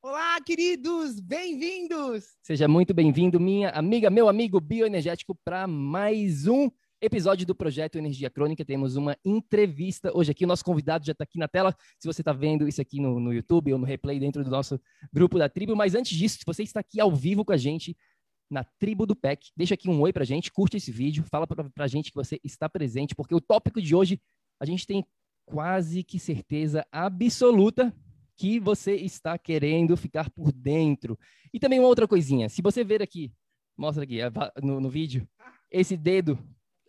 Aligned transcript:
Olá, 0.00 0.40
queridos, 0.40 1.18
bem-vindos! 1.18 2.36
Seja 2.40 2.68
muito 2.68 2.94
bem-vindo, 2.94 3.40
minha 3.40 3.70
amiga, 3.70 4.08
meu 4.08 4.28
amigo 4.28 4.60
bioenergético, 4.60 5.34
para 5.44 5.66
mais 5.66 6.46
um 6.46 6.70
episódio 7.02 7.44
do 7.44 7.52
Projeto 7.52 7.98
Energia 7.98 8.30
Crônica. 8.30 8.64
Temos 8.64 8.94
uma 8.94 9.16
entrevista 9.24 10.16
hoje 10.16 10.30
aqui. 10.30 10.44
O 10.44 10.46
nosso 10.46 10.64
convidado 10.64 11.04
já 11.04 11.10
está 11.10 11.24
aqui 11.24 11.36
na 11.36 11.48
tela. 11.48 11.74
Se 11.98 12.06
você 12.06 12.20
está 12.20 12.32
vendo 12.32 12.68
isso 12.68 12.80
aqui 12.80 13.00
no, 13.00 13.18
no 13.18 13.32
YouTube 13.32 13.72
ou 13.72 13.78
no 13.78 13.84
replay 13.84 14.20
dentro 14.20 14.44
do 14.44 14.50
nosso 14.50 14.80
grupo 15.12 15.36
da 15.36 15.48
tribo. 15.48 15.74
Mas 15.74 15.96
antes 15.96 16.16
disso, 16.16 16.38
se 16.38 16.44
você 16.46 16.62
está 16.62 16.78
aqui 16.78 17.00
ao 17.00 17.10
vivo 17.10 17.44
com 17.44 17.52
a 17.52 17.56
gente 17.56 17.96
na 18.48 18.62
tribo 18.62 19.04
do 19.04 19.16
PEC, 19.16 19.50
deixa 19.56 19.74
aqui 19.74 19.90
um 19.90 20.00
oi 20.00 20.12
para 20.12 20.22
a 20.22 20.26
gente, 20.26 20.52
curte 20.52 20.76
esse 20.76 20.92
vídeo, 20.92 21.24
fala 21.24 21.44
para 21.44 21.66
a 21.76 21.88
gente 21.88 22.10
que 22.10 22.16
você 22.16 22.40
está 22.44 22.68
presente, 22.68 23.16
porque 23.16 23.34
o 23.34 23.40
tópico 23.40 23.82
de 23.82 23.96
hoje 23.96 24.20
a 24.60 24.64
gente 24.64 24.86
tem 24.86 25.04
quase 25.44 26.04
que 26.04 26.20
certeza 26.20 26.86
absoluta 26.92 27.92
que 28.38 28.60
você 28.60 28.94
está 28.94 29.36
querendo 29.36 29.96
ficar 29.96 30.30
por 30.30 30.52
dentro. 30.52 31.18
E 31.52 31.58
também 31.58 31.80
uma 31.80 31.88
outra 31.88 32.06
coisinha, 32.06 32.48
se 32.48 32.62
você 32.62 32.84
ver 32.84 33.02
aqui, 33.02 33.32
mostra 33.76 34.04
aqui 34.04 34.20
no, 34.62 34.80
no 34.80 34.88
vídeo, 34.88 35.28
esse 35.68 35.96
dedo, 35.96 36.38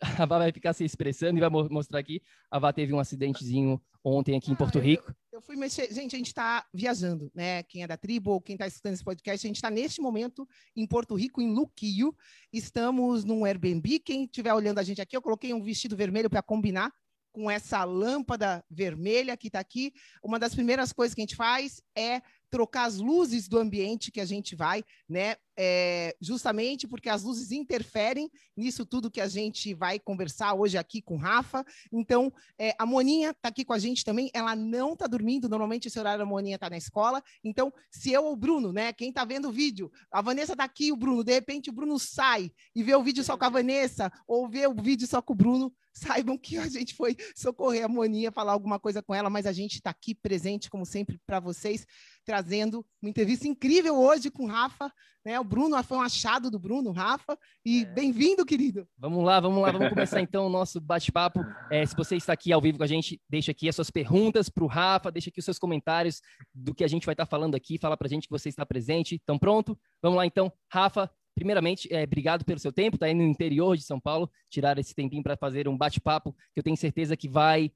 a 0.00 0.24
Vá 0.24 0.38
vai 0.38 0.52
ficar 0.52 0.72
se 0.72 0.84
expressando 0.84 1.38
e 1.38 1.40
vai 1.40 1.50
mostrar 1.50 1.98
aqui, 1.98 2.22
a 2.48 2.58
Vá 2.60 2.72
teve 2.72 2.94
um 2.94 3.00
acidentezinho 3.00 3.82
ontem 4.02 4.36
aqui 4.36 4.52
em 4.52 4.54
Porto 4.54 4.78
ah, 4.78 4.80
Rico. 4.80 5.12
Eu, 5.32 5.40
eu, 5.40 5.42
fui 5.42 5.56
mexer, 5.56 5.92
gente, 5.92 6.14
a 6.14 6.18
gente 6.18 6.28
está 6.28 6.64
viajando, 6.72 7.32
né? 7.34 7.64
Quem 7.64 7.82
é 7.82 7.86
da 7.88 7.96
tribo 7.96 8.30
ou 8.30 8.40
quem 8.40 8.54
está 8.54 8.68
escutando 8.68 8.94
esse 8.94 9.04
podcast, 9.04 9.44
a 9.44 9.48
gente 9.48 9.56
está 9.56 9.70
neste 9.70 10.00
momento 10.00 10.48
em 10.76 10.86
Porto 10.86 11.16
Rico, 11.16 11.42
em 11.42 11.52
Luquio. 11.52 12.14
Estamos 12.52 13.24
num 13.24 13.44
Airbnb. 13.44 13.98
Quem 13.98 14.24
estiver 14.24 14.54
olhando 14.54 14.78
a 14.78 14.84
gente 14.84 15.02
aqui, 15.02 15.16
eu 15.16 15.22
coloquei 15.22 15.52
um 15.52 15.62
vestido 15.62 15.96
vermelho 15.96 16.30
para 16.30 16.42
combinar 16.42 16.92
com 17.32 17.50
essa 17.50 17.84
lâmpada 17.84 18.64
vermelha 18.70 19.36
que 19.36 19.46
está 19.46 19.60
aqui, 19.60 19.92
uma 20.22 20.38
das 20.38 20.54
primeiras 20.54 20.92
coisas 20.92 21.14
que 21.14 21.20
a 21.20 21.24
gente 21.24 21.36
faz 21.36 21.82
é 21.96 22.20
trocar 22.50 22.84
as 22.84 22.96
luzes 22.96 23.48
do 23.48 23.58
ambiente 23.58 24.10
que 24.10 24.20
a 24.20 24.24
gente 24.24 24.56
vai, 24.56 24.84
né? 25.08 25.36
É, 25.62 26.16
justamente 26.20 26.88
porque 26.88 27.08
as 27.08 27.22
luzes 27.22 27.52
interferem 27.52 28.30
nisso 28.56 28.86
tudo 28.86 29.10
que 29.10 29.20
a 29.20 29.28
gente 29.28 29.74
vai 29.74 29.98
conversar 29.98 30.54
hoje 30.54 30.78
aqui 30.78 31.02
com 31.02 31.16
Rafa. 31.16 31.64
Então, 31.92 32.32
é, 32.58 32.74
a 32.78 32.86
Moninha 32.86 33.30
está 33.30 33.50
aqui 33.50 33.64
com 33.64 33.74
a 33.74 33.78
gente 33.78 34.02
também. 34.02 34.30
Ela 34.32 34.56
não 34.56 34.94
está 34.94 35.06
dormindo. 35.06 35.48
Normalmente 35.48 35.86
esse 35.86 35.98
horário 35.98 36.22
a 36.22 36.26
Moninha 36.26 36.54
está 36.54 36.70
na 36.70 36.78
escola. 36.78 37.22
Então, 37.44 37.72
se 37.90 38.10
eu 38.10 38.24
ou 38.24 38.32
o 38.32 38.36
Bruno, 38.36 38.72
né? 38.72 38.92
Quem 38.92 39.10
está 39.10 39.24
vendo 39.24 39.48
o 39.48 39.52
vídeo, 39.52 39.90
a 40.10 40.22
Vanessa 40.22 40.52
está 40.52 40.64
aqui, 40.64 40.92
o 40.92 40.96
Bruno. 40.96 41.22
De 41.22 41.32
repente 41.32 41.68
o 41.68 41.72
Bruno 41.74 41.98
sai 41.98 42.50
e 42.74 42.82
vê 42.82 42.94
o 42.94 43.02
vídeo 43.02 43.22
só 43.22 43.36
com 43.36 43.44
a 43.44 43.50
Vanessa 43.50 44.10
ou 44.26 44.48
vê 44.48 44.66
o 44.66 44.74
vídeo 44.74 45.06
só 45.06 45.20
com 45.20 45.34
o 45.34 45.36
Bruno 45.36 45.72
saibam 45.92 46.38
que 46.38 46.56
a 46.56 46.68
gente 46.68 46.94
foi 46.94 47.16
socorrer 47.34 47.84
a 47.84 47.88
Moninha, 47.88 48.32
falar 48.32 48.52
alguma 48.52 48.78
coisa 48.78 49.02
com 49.02 49.14
ela, 49.14 49.28
mas 49.28 49.46
a 49.46 49.52
gente 49.52 49.76
está 49.76 49.90
aqui 49.90 50.14
presente, 50.14 50.70
como 50.70 50.86
sempre, 50.86 51.20
para 51.26 51.40
vocês, 51.40 51.86
trazendo 52.30 52.86
uma 53.02 53.10
entrevista 53.10 53.48
incrível 53.48 53.98
hoje 53.98 54.30
com 54.30 54.44
o 54.44 54.46
Rafa. 54.46 54.92
Né? 55.24 55.40
O 55.40 55.42
Bruno 55.42 55.82
foi 55.82 55.98
um 55.98 56.00
achado 56.00 56.48
do 56.48 56.60
Bruno, 56.60 56.92
Rafa. 56.92 57.36
E 57.66 57.82
é. 57.82 57.84
bem-vindo, 57.86 58.46
querido. 58.46 58.86
Vamos 58.96 59.24
lá, 59.24 59.40
vamos 59.40 59.60
lá, 59.60 59.72
vamos 59.72 59.88
começar 59.88 60.20
então 60.20 60.46
o 60.46 60.48
nosso 60.48 60.80
bate-papo. 60.80 61.40
É, 61.72 61.84
se 61.84 61.96
você 61.96 62.14
está 62.14 62.32
aqui 62.32 62.52
ao 62.52 62.60
vivo 62.60 62.78
com 62.78 62.84
a 62.84 62.86
gente, 62.86 63.20
deixa 63.28 63.50
aqui 63.50 63.68
as 63.68 63.74
suas 63.74 63.90
perguntas 63.90 64.48
para 64.48 64.62
o 64.62 64.68
Rafa, 64.68 65.10
deixa 65.10 65.28
aqui 65.28 65.40
os 65.40 65.44
seus 65.44 65.58
comentários 65.58 66.20
do 66.54 66.72
que 66.72 66.84
a 66.84 66.88
gente 66.88 67.04
vai 67.04 67.14
estar 67.14 67.26
falando 67.26 67.56
aqui, 67.56 67.78
fala 67.78 67.96
para 67.96 68.06
a 68.06 68.10
gente 68.10 68.28
que 68.28 68.30
você 68.30 68.48
está 68.48 68.64
presente. 68.64 69.18
Então, 69.20 69.36
pronto? 69.36 69.76
Vamos 70.00 70.16
lá 70.16 70.24
então. 70.24 70.52
Rafa, 70.72 71.10
primeiramente, 71.34 71.92
é, 71.92 72.04
obrigado 72.04 72.44
pelo 72.44 72.60
seu 72.60 72.72
tempo, 72.72 72.96
tá 72.96 73.06
aí 73.06 73.14
no 73.14 73.24
interior 73.24 73.76
de 73.76 73.82
São 73.82 73.98
Paulo, 73.98 74.30
tirar 74.48 74.78
esse 74.78 74.94
tempinho 74.94 75.24
para 75.24 75.36
fazer 75.36 75.66
um 75.66 75.76
bate-papo 75.76 76.32
que 76.54 76.60
eu 76.60 76.62
tenho 76.62 76.76
certeza 76.76 77.16
que 77.16 77.28
vai 77.28 77.72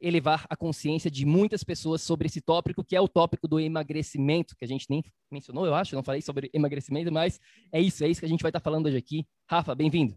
elevar 0.00 0.46
a 0.48 0.56
consciência 0.56 1.10
de 1.10 1.26
muitas 1.26 1.62
pessoas 1.62 2.02
sobre 2.02 2.26
esse 2.26 2.40
tópico, 2.40 2.84
que 2.84 2.96
é 2.96 3.00
o 3.00 3.08
tópico 3.08 3.46
do 3.46 3.60
emagrecimento, 3.60 4.56
que 4.56 4.64
a 4.64 4.68
gente 4.68 4.86
nem 4.88 5.02
mencionou, 5.30 5.66
eu 5.66 5.74
acho, 5.74 5.94
não 5.94 6.02
falei 6.02 6.22
sobre 6.22 6.50
emagrecimento, 6.54 7.12
mas 7.12 7.38
é 7.72 7.80
isso, 7.80 8.02
é 8.02 8.08
isso 8.08 8.20
que 8.20 8.26
a 8.26 8.28
gente 8.28 8.42
vai 8.42 8.50
estar 8.50 8.60
falando 8.60 8.86
hoje 8.86 8.96
aqui. 8.96 9.26
Rafa, 9.48 9.74
bem-vindo. 9.74 10.16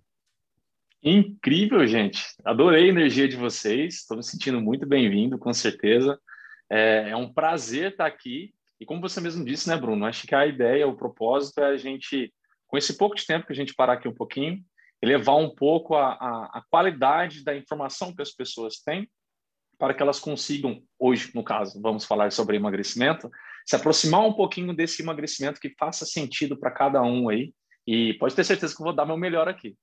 Incrível, 1.03 1.85
gente. 1.85 2.23
Adorei 2.45 2.85
a 2.85 2.87
energia 2.87 3.27
de 3.27 3.35
vocês. 3.35 3.95
Estou 3.95 4.15
me 4.15 4.23
sentindo 4.23 4.61
muito 4.61 4.85
bem-vindo, 4.85 5.37
com 5.37 5.51
certeza. 5.51 6.17
É, 6.69 7.09
é, 7.09 7.15
um 7.15 7.31
prazer 7.31 7.91
estar 7.91 8.05
aqui. 8.05 8.53
E 8.79 8.85
como 8.85 9.01
você 9.01 9.19
mesmo 9.19 9.43
disse, 9.43 9.67
né, 9.67 9.75
Bruno? 9.75 10.05
Acho 10.05 10.25
que 10.25 10.33
a 10.33 10.47
ideia, 10.47 10.87
o 10.87 10.95
propósito 10.95 11.59
é 11.59 11.65
a 11.65 11.77
gente 11.77 12.33
com 12.67 12.77
esse 12.77 12.97
pouco 12.97 13.15
de 13.15 13.25
tempo 13.25 13.45
que 13.45 13.51
a 13.51 13.55
gente 13.55 13.75
parar 13.75 13.93
aqui 13.93 14.07
um 14.07 14.13
pouquinho, 14.13 14.63
elevar 15.01 15.35
um 15.35 15.53
pouco 15.53 15.93
a, 15.93 16.13
a, 16.13 16.59
a 16.59 16.63
qualidade 16.69 17.43
da 17.43 17.55
informação 17.55 18.15
que 18.15 18.21
as 18.21 18.31
pessoas 18.31 18.79
têm 18.79 19.07
para 19.83 19.93
que 19.93 20.01
elas 20.01 20.17
consigam, 20.17 20.81
hoje, 20.97 21.29
no 21.35 21.43
caso, 21.43 21.81
vamos 21.81 22.05
falar 22.05 22.31
sobre 22.31 22.55
emagrecimento, 22.55 23.29
se 23.65 23.75
aproximar 23.75 24.21
um 24.21 24.31
pouquinho 24.31 24.73
desse 24.73 25.01
emagrecimento 25.01 25.59
que 25.59 25.75
faça 25.77 26.05
sentido 26.05 26.57
para 26.57 26.71
cada 26.71 27.01
um 27.01 27.27
aí. 27.27 27.53
E 27.85 28.13
pode 28.13 28.33
ter 28.33 28.45
certeza 28.45 28.73
que 28.73 28.81
eu 28.81 28.85
vou 28.85 28.95
dar 28.95 29.05
meu 29.05 29.17
melhor 29.17 29.49
aqui. 29.49 29.75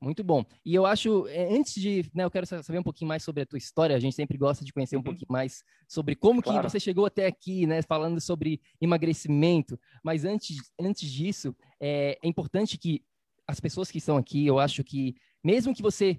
Muito 0.00 0.24
bom. 0.24 0.42
E 0.64 0.74
eu 0.74 0.86
acho, 0.86 1.28
é, 1.28 1.54
antes 1.54 1.74
de, 1.74 2.10
né, 2.14 2.24
eu 2.24 2.30
quero 2.30 2.46
saber 2.46 2.78
um 2.78 2.82
pouquinho 2.82 3.10
mais 3.10 3.22
sobre 3.22 3.42
a 3.42 3.46
tua 3.46 3.58
história. 3.58 3.94
A 3.94 4.00
gente 4.00 4.16
sempre 4.16 4.38
gosta 4.38 4.64
de 4.64 4.72
conhecer 4.72 4.96
um 4.96 5.00
uhum. 5.00 5.04
pouquinho 5.04 5.30
mais 5.30 5.62
sobre 5.86 6.16
como 6.16 6.42
claro. 6.42 6.62
que 6.62 6.70
você 6.70 6.80
chegou 6.80 7.04
até 7.04 7.26
aqui, 7.26 7.66
né, 7.66 7.82
falando 7.82 8.18
sobre 8.18 8.62
emagrecimento. 8.80 9.78
Mas 10.02 10.24
antes, 10.24 10.56
antes 10.80 11.12
disso, 11.12 11.54
é, 11.78 12.18
é 12.22 12.26
importante 12.26 12.78
que 12.78 13.04
as 13.46 13.60
pessoas 13.60 13.90
que 13.90 13.98
estão 13.98 14.16
aqui, 14.16 14.46
eu 14.46 14.58
acho 14.58 14.82
que 14.82 15.14
mesmo 15.44 15.74
que 15.74 15.82
você 15.82 16.18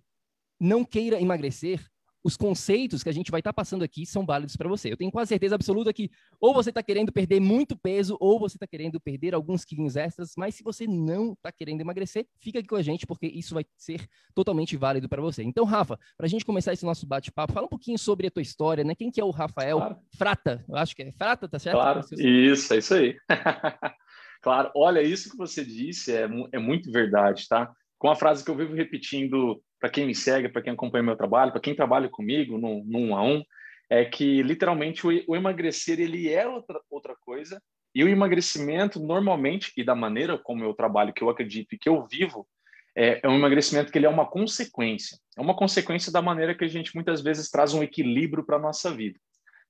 não 0.60 0.86
queira 0.86 1.20
emagrecer, 1.20 1.92
os 2.24 2.38
conceitos 2.38 3.04
que 3.04 3.10
a 3.10 3.14
gente 3.14 3.30
vai 3.30 3.42
estar 3.42 3.52
tá 3.52 3.54
passando 3.54 3.84
aqui 3.84 4.06
são 4.06 4.26
válidos 4.26 4.56
para 4.56 4.70
você. 4.70 4.92
Eu 4.92 4.98
tenho 4.98 5.12
quase 5.12 5.30
certeza 5.30 5.56
absoluta 5.56 5.92
que 5.92 6.10
ou 6.40 6.54
você 6.54 6.70
está 6.70 6.82
querendo 6.82 7.12
perder 7.12 7.40
muito 7.42 7.76
peso 7.78 8.16
ou 8.20 8.40
você 8.40 8.56
está 8.56 8.66
querendo 8.66 9.00
perder 9.00 9.36
alguns 9.36 9.66
quilinhos 9.66 9.96
extras, 9.96 10.34
mas 10.38 10.56
se 10.56 10.64
você 10.64 10.88
não 10.88 11.34
está 11.34 11.52
querendo 11.52 11.82
emagrecer, 11.82 12.26
fica 12.40 12.60
aqui 12.60 12.68
com 12.68 12.76
a 12.76 12.82
gente 12.82 13.06
porque 13.06 13.28
isso 13.28 13.54
vai 13.54 13.66
ser 13.78 14.08
totalmente 14.34 14.78
válido 14.78 15.10
para 15.10 15.22
você. 15.22 15.44
Então, 15.44 15.66
Rafa, 15.66 16.00
para 16.16 16.26
a 16.26 16.30
gente 16.30 16.46
começar 16.46 16.72
esse 16.72 16.86
nosso 16.86 17.06
bate-papo, 17.06 17.54
fala 17.54 17.66
um 17.66 17.70
pouquinho 17.70 18.00
sobre 18.00 18.28
a 18.28 18.32
tua 18.32 18.42
história, 18.42 18.84
né? 18.84 18.96
Quem 18.96 19.12
que 19.12 19.20
é 19.20 19.24
o 19.24 19.32
Rafael 19.32 19.78
claro. 19.78 19.98
Frata? 20.18 20.66
Eu 20.68 20.76
acho 20.78 20.96
que 20.96 21.04
é 21.04 21.12
Frata, 21.12 21.48
tá 21.48 21.60
certo? 21.60 21.76
Claro, 21.76 22.02
isso, 22.18 22.74
é 22.74 22.78
isso 22.78 22.94
aí. 22.94 23.18
claro, 24.42 24.72
olha, 24.76 25.02
isso 25.02 25.30
que 25.30 25.38
você 25.38 25.64
disse 25.66 26.14
é, 26.14 26.28
é 26.52 26.60
muito 26.60 26.92
verdade, 26.92 27.48
tá? 27.48 27.72
Com 27.98 28.10
a 28.10 28.16
frase 28.16 28.44
que 28.44 28.52
eu 28.52 28.56
vivo 28.56 28.74
repetindo 28.74 29.62
para 29.84 29.90
quem 29.90 30.06
me 30.06 30.16
segue, 30.16 30.48
para 30.48 30.62
quem 30.62 30.72
acompanha 30.72 31.04
meu 31.04 31.18
trabalho, 31.18 31.52
para 31.52 31.60
quem 31.60 31.76
trabalha 31.76 32.08
comigo 32.08 32.58
no, 32.58 32.86
no 32.86 33.00
um 33.00 33.18
a 33.18 33.22
um, 33.22 33.44
é 33.90 34.06
que 34.06 34.42
literalmente 34.42 35.06
o, 35.06 35.10
o 35.28 35.36
emagrecer 35.36 36.00
ele 36.00 36.32
é 36.32 36.48
outra, 36.48 36.80
outra 36.90 37.18
coisa 37.20 37.62
e 37.94 38.02
o 38.02 38.08
emagrecimento 38.08 38.98
normalmente 38.98 39.74
e 39.76 39.84
da 39.84 39.94
maneira 39.94 40.38
como 40.38 40.64
eu 40.64 40.74
trabalho, 40.74 41.12
que 41.12 41.22
eu 41.22 41.30
acredito 41.30 41.76
e 41.76 41.78
que 41.78 41.90
eu 41.90 42.08
vivo, 42.08 42.48
é, 42.96 43.20
é 43.22 43.28
um 43.28 43.36
emagrecimento 43.36 43.92
que 43.92 43.98
ele 43.98 44.06
é 44.06 44.10
uma 44.10 44.26
consequência. 44.26 45.18
É 45.38 45.42
uma 45.42 45.54
consequência 45.54 46.14
da 46.14 46.22
maneira 46.22 46.56
que 46.56 46.64
a 46.64 46.70
gente 46.70 46.96
muitas 46.96 47.20
vezes 47.22 47.50
traz 47.50 47.74
um 47.74 47.84
equilíbrio 47.84 48.46
para 48.46 48.56
a 48.56 48.62
nossa 48.62 48.90
vida. 48.90 49.20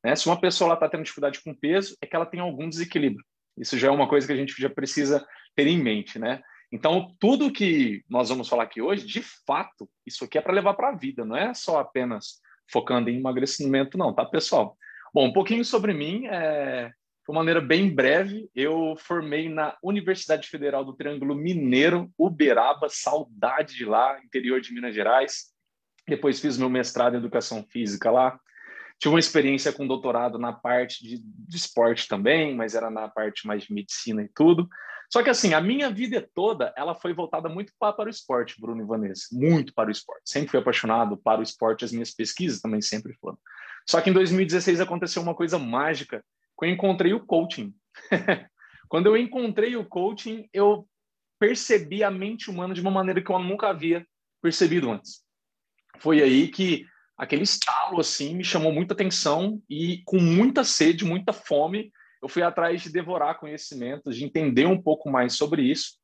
Né? 0.04 0.16
Se 0.16 0.28
uma 0.28 0.40
pessoa 0.40 0.76
está 0.76 0.88
tendo 0.88 1.02
dificuldade 1.02 1.42
com 1.42 1.56
peso, 1.56 1.98
é 2.00 2.06
que 2.06 2.16
ela 2.16 2.28
tem 2.28 2.40
algum 2.40 2.70
desequilíbrio. 2.70 3.26
Isso 3.58 3.80
já 3.80 3.88
é 3.88 3.92
uma 3.92 4.08
coisa 4.08 4.28
que 4.28 4.34
a 4.34 4.38
gente 4.38 4.54
já 4.62 4.70
precisa 4.70 5.26
ter 5.56 5.66
em 5.66 5.82
mente, 5.82 6.20
né? 6.20 6.40
Então, 6.74 7.16
tudo 7.20 7.52
que 7.52 8.04
nós 8.10 8.30
vamos 8.30 8.50
falar 8.50 8.64
aqui 8.64 8.82
hoje, 8.82 9.06
de 9.06 9.22
fato, 9.46 9.88
isso 10.08 10.26
aqui 10.26 10.40
é 10.40 10.42
para 10.42 10.56
levar 10.56 10.74
para 10.74 10.90
a 10.90 10.96
vida, 10.96 11.24
não 11.24 11.38
é 11.38 11.54
só 11.54 11.80
apenas 11.80 12.42
focando 12.68 13.12
em 13.12 13.20
emagrecimento, 13.20 13.96
não, 13.96 14.12
tá, 14.12 14.26
pessoal? 14.26 14.76
Bom, 15.14 15.28
um 15.28 15.34
pouquinho 15.34 15.64
sobre 15.64 15.94
mim, 15.94 16.26
é, 16.26 16.88
de 16.88 17.30
uma 17.30 17.42
maneira 17.42 17.62
bem 17.62 17.94
breve, 17.94 18.50
eu 18.56 18.96
formei 18.98 19.50
na 19.50 19.78
Universidade 19.84 20.50
Federal 20.50 20.84
do 20.84 20.96
Triângulo 20.96 21.36
Mineiro, 21.36 22.12
Uberaba, 22.18 22.90
saudade 22.90 23.76
de 23.76 23.86
lá, 23.86 24.20
interior 24.24 24.60
de 24.60 24.74
Minas 24.74 24.96
Gerais. 24.96 25.54
Depois 26.08 26.40
fiz 26.40 26.58
meu 26.58 26.72
mestrado 26.72 27.14
em 27.14 27.20
Educação 27.20 27.64
Física 27.70 28.10
lá. 28.10 28.40
Tive 28.98 29.14
uma 29.14 29.20
experiência 29.20 29.72
com 29.72 29.86
doutorado 29.86 30.40
na 30.40 30.52
parte 30.52 31.04
de, 31.08 31.20
de 31.22 31.56
esporte 31.56 32.08
também, 32.08 32.56
mas 32.56 32.74
era 32.74 32.90
na 32.90 33.08
parte 33.08 33.46
mais 33.46 33.64
de 33.64 33.74
medicina 33.74 34.24
e 34.24 34.30
tudo. 34.34 34.68
Só 35.14 35.22
que 35.22 35.30
assim, 35.30 35.54
a 35.54 35.62
minha 35.62 35.92
vida 35.92 36.28
toda, 36.34 36.74
ela 36.76 36.96
foi 36.96 37.14
voltada 37.14 37.48
muito 37.48 37.72
para, 37.78 38.08
o 38.08 38.10
esporte, 38.10 38.60
Bruno 38.60 38.82
e 38.82 38.84
Vanessa, 38.84 39.28
muito 39.32 39.72
para 39.72 39.90
o 39.90 39.92
esporte. 39.92 40.24
Sempre 40.26 40.50
fui 40.50 40.60
apaixonado 40.60 41.16
para 41.16 41.40
o 41.40 41.44
esporte, 41.44 41.86
as 41.86 41.92
minhas 41.92 42.10
pesquisas 42.10 42.60
também 42.60 42.82
sempre 42.82 43.14
foram. 43.22 43.38
Só 43.88 44.02
que 44.02 44.10
em 44.10 44.14
2016 44.14 44.82
aconteceu 44.82 45.22
uma 45.22 45.36
coisa 45.36 45.60
mágica, 45.60 46.26
que 46.58 46.66
eu 46.66 46.70
encontrei 46.70 47.14
o 47.14 47.24
coaching. 47.24 47.76
Quando 48.90 49.06
eu 49.06 49.16
encontrei 49.16 49.76
o 49.76 49.86
coaching, 49.86 50.50
eu 50.52 50.90
percebi 51.38 52.04
a 52.04 52.10
mente 52.10 52.50
humana 52.50 52.74
de 52.74 52.82
uma 52.82 52.90
maneira 52.90 53.22
que 53.22 53.32
eu 53.32 53.38
nunca 53.38 53.70
havia 53.70 54.04
percebido 54.42 54.90
antes. 54.90 55.22
Foi 56.00 56.24
aí 56.24 56.48
que 56.48 56.88
aquele 57.16 57.44
estalo 57.44 58.00
assim 58.00 58.36
me 58.36 58.44
chamou 58.44 58.74
muita 58.74 58.96
atenção 58.96 59.62
e 59.70 60.02
com 60.06 60.18
muita 60.18 60.64
sede, 60.64 61.06
muita 61.06 61.32
fome, 61.32 61.92
eu 62.24 62.30
fui 62.30 62.42
atrás 62.42 62.82
de 62.82 62.90
devorar 62.90 63.38
conhecimentos, 63.38 64.16
de 64.16 64.24
entender 64.24 64.66
um 64.66 64.82
pouco 64.82 65.12
mais 65.12 65.34
sobre 65.34 65.62
isso. 65.62 65.98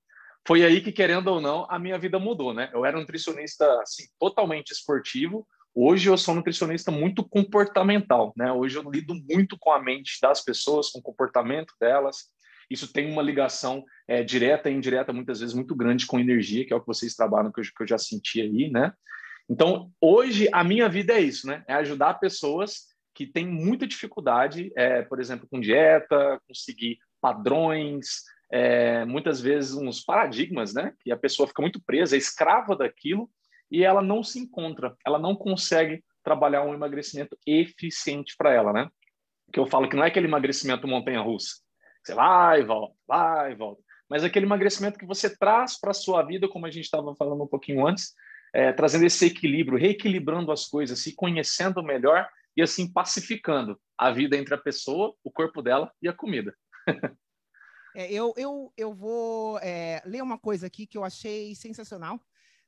Foi 0.46 0.66
aí 0.66 0.82
que, 0.82 0.92
querendo 0.92 1.30
ou 1.30 1.40
não, 1.40 1.66
a 1.70 1.80
minha 1.80 1.98
vida 1.98 2.20
mudou, 2.20 2.54
né? 2.54 2.70
Eu 2.74 2.86
era 2.86 2.98
um 2.98 3.00
nutricionista 3.00 3.66
assim, 3.82 4.04
totalmente 4.20 4.72
esportivo. 4.72 5.48
Hoje 5.74 6.10
eu 6.10 6.18
sou 6.18 6.34
um 6.34 6.38
nutricionista 6.38 6.92
muito 6.92 7.24
comportamental, 7.24 8.34
né? 8.36 8.52
Hoje 8.52 8.78
eu 8.78 8.92
lido 8.92 9.16
muito 9.30 9.58
com 9.58 9.72
a 9.72 9.82
mente 9.82 10.18
das 10.22 10.44
pessoas, 10.44 10.90
com 10.90 11.00
o 11.00 11.02
comportamento 11.04 11.74
delas. 11.80 12.26
Isso 12.70 12.92
tem 12.92 13.10
uma 13.10 13.22
ligação 13.22 13.86
é, 14.06 14.22
direta 14.22 14.70
e 14.70 14.74
indireta, 14.74 15.14
muitas 15.14 15.40
vezes 15.40 15.56
muito 15.56 15.74
grande 15.74 16.06
com 16.06 16.20
energia, 16.20 16.66
que 16.66 16.74
é 16.74 16.76
o 16.76 16.82
que 16.82 16.88
vocês 16.88 17.16
trabalham, 17.16 17.50
que 17.50 17.62
eu, 17.62 17.64
que 17.64 17.84
eu 17.84 17.88
já 17.88 17.98
senti 17.98 18.42
aí, 18.42 18.70
né? 18.70 18.92
Então, 19.50 19.90
hoje 20.02 20.50
a 20.52 20.66
minha 20.66 20.90
vida 20.90 21.14
é 21.14 21.22
isso, 21.22 21.48
né? 21.48 21.64
É 21.66 21.76
ajudar 21.76 22.16
pessoas 22.16 22.89
que 23.20 23.28
tem 23.28 23.46
muita 23.46 23.86
dificuldade, 23.86 24.72
é, 24.78 25.02
por 25.02 25.20
exemplo, 25.20 25.46
com 25.52 25.60
dieta, 25.60 26.40
conseguir 26.48 27.00
padrões, 27.20 28.24
é, 28.50 29.04
muitas 29.04 29.42
vezes 29.42 29.74
uns 29.74 30.00
paradigmas, 30.00 30.74
né? 30.74 30.94
Que 31.02 31.12
a 31.12 31.18
pessoa 31.18 31.46
fica 31.46 31.62
muito 31.62 31.82
presa, 31.84 32.16
é 32.16 32.18
escrava 32.18 32.78
daquilo 32.78 33.30
e 33.70 33.84
ela 33.84 34.02
não 34.02 34.24
se 34.24 34.40
encontra, 34.40 34.96
ela 35.06 35.20
não 35.20 35.36
consegue 35.36 36.02
trabalhar 36.24 36.64
um 36.64 36.74
emagrecimento 36.74 37.38
eficiente 37.46 38.36
para 38.38 38.54
ela, 38.54 38.72
né? 38.72 38.88
Que 39.52 39.60
eu 39.60 39.68
falo 39.68 39.90
que 39.90 39.98
não 39.98 40.06
é 40.06 40.08
aquele 40.08 40.28
emagrecimento 40.28 40.88
montanha-russa, 40.88 41.58
você 42.02 42.14
vai 42.14 42.62
e 42.62 42.64
volta, 42.64 42.96
vai 43.06 43.52
e 43.52 43.56
volta, 43.56 43.84
mas 44.10 44.24
aquele 44.24 44.46
emagrecimento 44.46 44.98
que 44.98 45.06
você 45.06 45.36
traz 45.38 45.78
para 45.78 45.92
a 45.92 45.94
sua 45.94 46.24
vida, 46.24 46.48
como 46.48 46.66
a 46.66 46.72
gente 46.72 46.86
estava 46.86 47.14
falando 47.16 47.44
um 47.44 47.48
pouquinho 47.48 47.86
antes, 47.86 48.14
é, 48.54 48.72
trazendo 48.72 49.06
esse 49.06 49.26
equilíbrio, 49.26 49.78
reequilibrando 49.78 50.54
as 50.54 50.66
coisas, 50.68 51.00
se 51.00 51.14
conhecendo 51.14 51.84
melhor 51.84 52.26
e 52.56 52.62
assim 52.62 52.92
pacificando 52.92 53.80
a 53.98 54.12
vida 54.12 54.38
entre 54.38 54.54
a 54.54 54.58
pessoa, 54.58 55.14
o 55.24 55.32
corpo 55.32 55.62
dela 55.62 55.92
e 56.02 56.08
a 56.08 56.14
comida. 56.14 56.54
é, 57.96 58.12
eu, 58.12 58.34
eu, 58.38 58.74
eu 58.78 58.94
vou 58.94 59.60
é, 59.60 60.02
ler 60.06 60.22
uma 60.22 60.38
coisa 60.38 60.68
aqui 60.68 60.88
que 60.88 60.98
eu 60.98 61.04
achei 61.04 61.56
sensacional. 61.56 62.20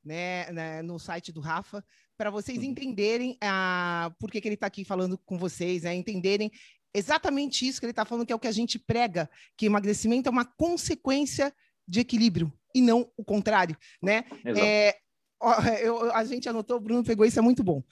Né, 0.04 0.50
né, 0.50 0.82
no 0.82 0.98
site 0.98 1.30
do 1.30 1.40
Rafa, 1.40 1.84
para 2.16 2.28
vocês 2.28 2.58
uhum. 2.58 2.64
entenderem 2.64 3.38
a, 3.40 4.12
por 4.18 4.32
que, 4.32 4.40
que 4.40 4.48
ele 4.48 4.56
está 4.56 4.66
aqui 4.66 4.84
falando 4.84 5.16
com 5.16 5.38
vocês, 5.38 5.84
né, 5.84 5.94
entenderem 5.94 6.50
exatamente 6.94 7.66
isso 7.66 7.80
que 7.80 7.86
ele 7.86 7.92
está 7.92 8.04
falando, 8.04 8.26
que 8.26 8.32
é 8.32 8.36
o 8.36 8.38
que 8.40 8.48
a 8.48 8.52
gente 8.52 8.78
prega, 8.78 9.30
que 9.56 9.66
emagrecimento 9.66 10.28
é 10.28 10.32
uma 10.32 10.44
consequência 10.44 11.54
de 11.86 12.00
equilíbrio 12.00 12.52
e 12.74 12.80
não 12.80 13.10
o 13.16 13.24
contrário, 13.24 13.76
né? 14.02 14.24
É, 14.44 14.96
ó, 15.40 15.54
eu, 15.80 16.12
a 16.12 16.24
gente 16.24 16.48
anotou, 16.48 16.76
o 16.76 16.80
Bruno 16.80 17.04
pegou 17.04 17.26
isso, 17.26 17.38
é 17.38 17.42
muito 17.42 17.62
bom. 17.62 17.82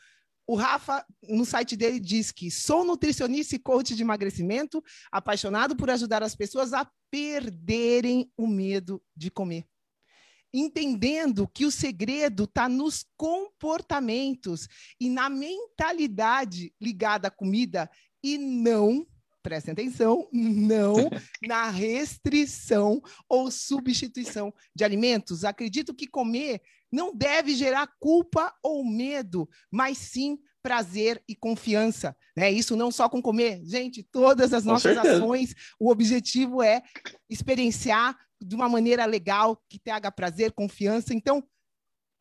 O 0.50 0.56
Rafa, 0.56 1.06
no 1.28 1.44
site 1.44 1.76
dele, 1.76 2.00
diz 2.00 2.32
que 2.32 2.50
sou 2.50 2.84
nutricionista 2.84 3.54
e 3.54 3.58
coach 3.60 3.94
de 3.94 4.02
emagrecimento, 4.02 4.82
apaixonado 5.12 5.76
por 5.76 5.88
ajudar 5.88 6.24
as 6.24 6.34
pessoas 6.34 6.72
a 6.72 6.90
perderem 7.08 8.28
o 8.36 8.48
medo 8.48 9.00
de 9.14 9.30
comer. 9.30 9.64
Entendendo 10.52 11.46
que 11.46 11.64
o 11.64 11.70
segredo 11.70 12.42
está 12.42 12.68
nos 12.68 13.06
comportamentos 13.16 14.66
e 14.98 15.08
na 15.08 15.30
mentalidade 15.30 16.74
ligada 16.80 17.28
à 17.28 17.30
comida 17.30 17.88
e 18.20 18.36
não 18.36 19.06
prestem 19.42 19.72
atenção, 19.72 20.28
não 20.32 20.94
na 21.46 21.68
restrição 21.70 23.02
ou 23.28 23.50
substituição 23.50 24.52
de 24.74 24.84
alimentos. 24.84 25.44
Acredito 25.44 25.94
que 25.94 26.06
comer 26.06 26.60
não 26.92 27.14
deve 27.14 27.54
gerar 27.54 27.88
culpa 27.98 28.52
ou 28.62 28.84
medo, 28.84 29.48
mas 29.70 29.98
sim 29.98 30.38
prazer 30.62 31.22
e 31.28 31.34
confiança. 31.34 32.16
Né? 32.36 32.50
Isso 32.50 32.76
não 32.76 32.90
só 32.90 33.08
com 33.08 33.22
comer. 33.22 33.60
Gente, 33.64 34.02
todas 34.02 34.52
as 34.52 34.64
com 34.64 34.70
nossas 34.70 34.94
certeza. 34.94 35.16
ações, 35.16 35.54
o 35.78 35.90
objetivo 35.90 36.62
é 36.62 36.82
experienciar 37.28 38.16
de 38.42 38.54
uma 38.54 38.68
maneira 38.68 39.04
legal, 39.04 39.62
que 39.68 39.78
traga 39.78 40.10
prazer, 40.10 40.52
confiança. 40.52 41.14
Então, 41.14 41.44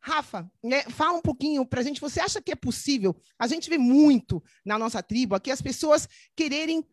Rafa, 0.02 0.50
né, 0.64 0.82
fala 0.84 1.18
um 1.18 1.22
pouquinho 1.22 1.64
para 1.66 1.80
a 1.80 1.82
gente. 1.82 2.00
Você 2.00 2.20
acha 2.20 2.40
que 2.40 2.52
é 2.52 2.56
possível? 2.56 3.14
A 3.38 3.46
gente 3.46 3.68
vê 3.68 3.76
muito 3.76 4.42
na 4.64 4.78
nossa 4.78 5.02
tribo 5.02 5.34
aqui 5.34 5.50
as 5.50 5.60
pessoas 5.60 6.08
quererem 6.34 6.84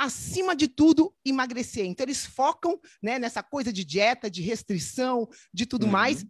acima 0.00 0.56
de 0.56 0.66
tudo, 0.66 1.14
emagrecer. 1.22 1.84
Então, 1.84 2.04
eles 2.04 2.24
focam 2.24 2.80
né, 3.02 3.18
nessa 3.18 3.42
coisa 3.42 3.70
de 3.70 3.84
dieta, 3.84 4.30
de 4.30 4.40
restrição, 4.40 5.28
de 5.52 5.66
tudo 5.66 5.84
uhum. 5.84 5.92
mais, 5.92 6.24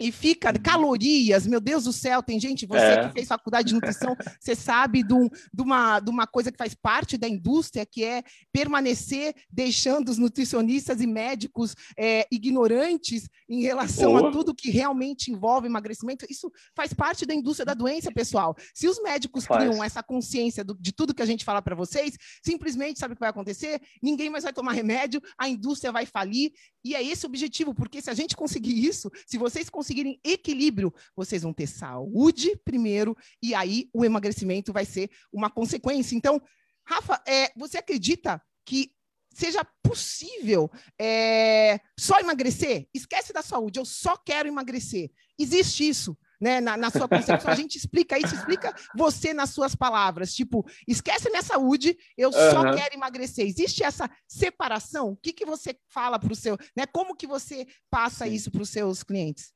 e 0.00 0.12
fica 0.12 0.52
calorias, 0.52 1.46
meu 1.46 1.60
Deus 1.60 1.84
do 1.84 1.92
céu, 1.92 2.22
tem 2.22 2.38
gente, 2.38 2.66
você 2.66 2.78
é. 2.78 3.08
que 3.08 3.12
fez 3.12 3.28
faculdade 3.28 3.68
de 3.68 3.74
nutrição, 3.74 4.16
você 4.40 4.54
sabe 4.54 5.02
de, 5.02 5.12
um, 5.12 5.28
de, 5.28 5.62
uma, 5.62 6.00
de 6.00 6.10
uma 6.10 6.26
coisa 6.26 6.50
que 6.50 6.58
faz 6.58 6.74
parte 6.74 7.16
da 7.16 7.28
indústria, 7.28 7.86
que 7.86 8.04
é 8.04 8.22
permanecer 8.52 9.34
deixando 9.50 10.08
os 10.08 10.18
nutricionistas 10.18 11.00
e 11.00 11.06
médicos 11.06 11.74
é, 11.96 12.26
ignorantes 12.30 13.28
em 13.48 13.62
relação 13.62 14.14
oh. 14.14 14.26
a 14.26 14.30
tudo 14.30 14.54
que 14.54 14.70
realmente 14.70 15.30
envolve 15.30 15.66
emagrecimento. 15.66 16.26
Isso 16.28 16.50
faz 16.76 16.92
parte 16.92 17.26
da 17.26 17.34
indústria 17.34 17.66
da 17.66 17.74
doença, 17.74 18.12
pessoal. 18.12 18.56
Se 18.74 18.88
os 18.88 19.02
médicos 19.02 19.44
faz. 19.44 19.64
criam 19.64 19.82
essa 19.82 20.02
consciência 20.02 20.64
do, 20.64 20.76
de 20.78 20.92
tudo 20.92 21.14
que 21.14 21.22
a 21.22 21.26
gente 21.26 21.44
fala 21.44 21.62
para 21.62 21.74
vocês, 21.74 22.16
simplesmente 22.42 22.98
sabe 22.98 23.12
o 23.12 23.16
que 23.16 23.20
vai 23.20 23.30
acontecer? 23.30 23.80
Ninguém 24.02 24.30
mais 24.30 24.44
vai 24.44 24.52
tomar 24.52 24.72
remédio, 24.72 25.20
a 25.38 25.48
indústria 25.48 25.92
vai 25.92 26.06
falir, 26.06 26.52
e 26.84 26.94
é 26.94 27.02
esse 27.02 27.26
o 27.26 27.28
objetivo, 27.28 27.74
porque 27.74 28.00
se 28.00 28.10
a 28.10 28.14
gente 28.14 28.36
conseguir 28.36 28.86
isso, 28.86 29.10
se 29.26 29.36
vocês 29.36 29.68
conseguirem 29.78 30.18
equilíbrio, 30.24 30.92
vocês 31.14 31.42
vão 31.42 31.52
ter 31.52 31.68
saúde 31.68 32.60
primeiro, 32.64 33.16
e 33.40 33.54
aí 33.54 33.88
o 33.94 34.04
emagrecimento 34.04 34.72
vai 34.72 34.84
ser 34.84 35.08
uma 35.32 35.48
consequência. 35.48 36.16
Então, 36.16 36.42
Rafa, 36.84 37.22
é, 37.24 37.52
você 37.56 37.78
acredita 37.78 38.42
que 38.66 38.90
seja 39.32 39.64
possível 39.80 40.68
é, 41.00 41.78
só 41.96 42.18
emagrecer? 42.18 42.88
Esquece 42.92 43.32
da 43.32 43.40
saúde, 43.40 43.78
eu 43.78 43.84
só 43.84 44.16
quero 44.16 44.48
emagrecer. 44.48 45.12
Existe 45.38 45.88
isso 45.88 46.18
né, 46.40 46.60
na, 46.60 46.76
na, 46.76 46.90
sua 46.90 47.08
concepção. 47.08 47.52
A 47.52 47.54
gente 47.54 47.76
explica 47.76 48.18
isso, 48.18 48.34
explica 48.34 48.74
você 48.96 49.32
nas 49.32 49.50
suas 49.50 49.76
palavras. 49.76 50.34
Tipo, 50.34 50.68
esquece 50.88 51.30
minha 51.30 51.42
saúde, 51.42 51.96
eu 52.16 52.32
só 52.32 52.62
uhum. 52.64 52.74
quero 52.74 52.94
emagrecer. 52.94 53.46
Existe 53.46 53.84
essa 53.84 54.10
separação? 54.26 55.10
O 55.10 55.16
que, 55.16 55.32
que 55.32 55.46
você 55.46 55.78
fala 55.86 56.18
para 56.18 56.32
o 56.32 56.36
seu, 56.36 56.58
né? 56.76 56.84
Como 56.86 57.14
que 57.14 57.28
você 57.28 57.64
passa 57.88 58.24
Sim. 58.24 58.32
isso 58.32 58.50
para 58.50 58.62
os 58.62 58.70
seus 58.70 59.04
clientes? 59.04 59.52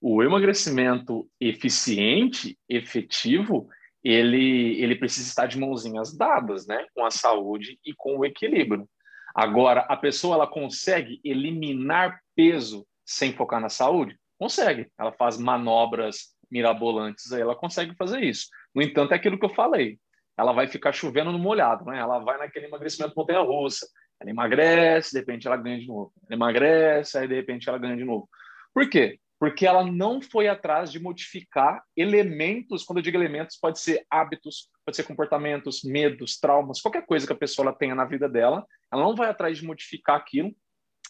O 0.00 0.22
emagrecimento 0.22 1.28
eficiente, 1.38 2.58
efetivo, 2.68 3.68
ele, 4.02 4.80
ele 4.82 4.96
precisa 4.96 5.28
estar 5.28 5.46
de 5.46 5.58
mãozinhas 5.58 6.16
dadas, 6.16 6.66
né? 6.66 6.86
Com 6.94 7.04
a 7.04 7.10
saúde 7.10 7.78
e 7.84 7.92
com 7.94 8.16
o 8.16 8.24
equilíbrio. 8.24 8.88
Agora, 9.34 9.82
a 9.82 9.96
pessoa 9.96 10.36
ela 10.36 10.46
consegue 10.46 11.20
eliminar 11.22 12.18
peso 12.34 12.86
sem 13.04 13.32
focar 13.32 13.60
na 13.60 13.68
saúde? 13.68 14.18
Consegue. 14.38 14.90
Ela 14.98 15.12
faz 15.12 15.36
manobras 15.36 16.34
mirabolantes 16.50 17.30
aí, 17.32 17.42
ela 17.42 17.54
consegue 17.54 17.94
fazer 17.94 18.24
isso. 18.24 18.48
No 18.74 18.82
entanto, 18.82 19.12
é 19.12 19.16
aquilo 19.16 19.38
que 19.38 19.44
eu 19.44 19.54
falei. 19.54 19.98
Ela 20.36 20.52
vai 20.52 20.66
ficar 20.66 20.92
chovendo 20.92 21.30
no 21.30 21.38
molhado, 21.38 21.84
né? 21.84 21.98
Ela 21.98 22.18
vai 22.20 22.38
naquele 22.38 22.66
emagrecimento 22.66 23.14
montanha-russa. 23.14 23.86
Ela 24.18 24.30
emagrece, 24.30 25.12
de 25.12 25.18
repente 25.18 25.46
ela 25.46 25.56
ganha 25.56 25.78
de 25.78 25.86
novo. 25.86 26.12
Ela 26.26 26.36
emagrece, 26.36 27.18
aí 27.18 27.28
de 27.28 27.34
repente 27.34 27.68
ela 27.68 27.78
ganha 27.78 27.96
de 27.96 28.04
novo. 28.04 28.28
Por 28.72 28.88
quê? 28.88 29.18
Porque 29.40 29.66
ela 29.66 29.82
não 29.82 30.20
foi 30.20 30.48
atrás 30.48 30.92
de 30.92 31.00
modificar 31.00 31.82
elementos, 31.96 32.84
quando 32.84 32.98
eu 32.98 33.02
digo 33.02 33.16
elementos, 33.16 33.56
pode 33.56 33.80
ser 33.80 34.04
hábitos, 34.10 34.68
pode 34.84 34.94
ser 34.94 35.04
comportamentos, 35.04 35.82
medos, 35.82 36.38
traumas, 36.38 36.82
qualquer 36.82 37.06
coisa 37.06 37.26
que 37.26 37.32
a 37.32 37.36
pessoa 37.36 37.72
tenha 37.72 37.94
na 37.94 38.04
vida 38.04 38.28
dela, 38.28 38.66
ela 38.92 39.02
não 39.02 39.16
vai 39.16 39.30
atrás 39.30 39.56
de 39.56 39.64
modificar 39.64 40.16
aquilo. 40.16 40.54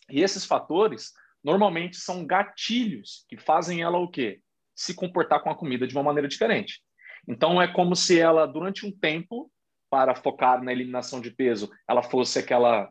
E 0.08 0.22
esses 0.22 0.44
fatores 0.44 1.10
normalmente 1.42 1.96
são 1.96 2.24
gatilhos 2.24 3.24
que 3.28 3.36
fazem 3.36 3.82
ela 3.82 3.98
o 3.98 4.08
quê? 4.08 4.40
Se 4.76 4.94
comportar 4.94 5.42
com 5.42 5.50
a 5.50 5.56
comida 5.56 5.84
de 5.84 5.96
uma 5.96 6.04
maneira 6.04 6.28
diferente. 6.28 6.80
Então 7.26 7.60
é 7.60 7.66
como 7.66 7.96
se 7.96 8.20
ela 8.20 8.46
durante 8.46 8.86
um 8.86 8.96
tempo 8.96 9.50
para 9.90 10.14
focar 10.14 10.62
na 10.62 10.70
eliminação 10.70 11.20
de 11.20 11.32
peso, 11.32 11.68
ela 11.88 12.00
fosse 12.00 12.38
aquela 12.38 12.88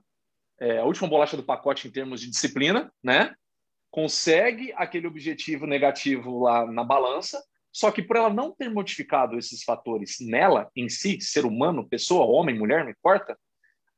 é, 0.59 0.79
a 0.79 0.83
última 0.83 1.07
bolacha 1.07 1.37
do 1.37 1.43
pacote 1.43 1.87
em 1.87 1.91
termos 1.91 2.19
de 2.19 2.29
disciplina, 2.29 2.91
né? 3.01 3.33
Consegue 3.91 4.73
aquele 4.75 5.07
objetivo 5.07 5.65
negativo 5.65 6.43
lá 6.43 6.65
na 6.65 6.83
balança, 6.83 7.41
só 7.71 7.91
que 7.91 8.01
por 8.01 8.15
ela 8.15 8.29
não 8.29 8.51
ter 8.51 8.69
modificado 8.69 9.37
esses 9.37 9.63
fatores 9.63 10.17
nela, 10.19 10.69
em 10.75 10.89
si, 10.89 11.19
ser 11.21 11.45
humano, 11.45 11.87
pessoa, 11.87 12.25
homem, 12.25 12.57
mulher, 12.57 12.83
não 12.83 12.91
importa, 12.91 13.37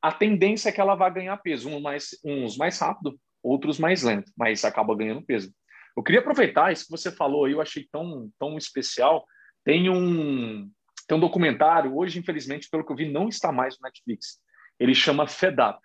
a 0.01 0.11
tendência 0.11 0.69
é 0.69 0.71
que 0.71 0.81
ela 0.81 0.95
vá 0.95 1.09
ganhar 1.09 1.37
peso, 1.37 1.69
uns 1.69 1.81
mais, 1.81 2.09
uns 2.25 2.57
mais 2.57 2.79
rápido, 2.79 3.19
outros 3.43 3.77
mais 3.77 4.03
lento, 4.03 4.31
mas 4.35 4.65
acaba 4.65 4.95
ganhando 4.95 5.23
peso. 5.23 5.53
Eu 5.95 6.03
queria 6.03 6.21
aproveitar 6.21 6.71
isso 6.71 6.85
que 6.85 6.91
você 6.91 7.11
falou 7.11 7.47
eu 7.47 7.61
achei 7.61 7.87
tão, 7.91 8.31
tão 8.39 8.57
especial. 8.57 9.25
Tem 9.63 9.89
um, 9.89 10.69
tem 11.07 11.17
um 11.17 11.19
documentário, 11.19 11.95
hoje, 11.95 12.17
infelizmente, 12.17 12.69
pelo 12.69 12.85
que 12.85 12.91
eu 12.91 12.95
vi, 12.95 13.11
não 13.11 13.27
está 13.27 13.51
mais 13.51 13.77
no 13.77 13.83
Netflix. 13.83 14.39
Ele 14.79 14.95
chama 14.95 15.27
FEDAP, 15.27 15.79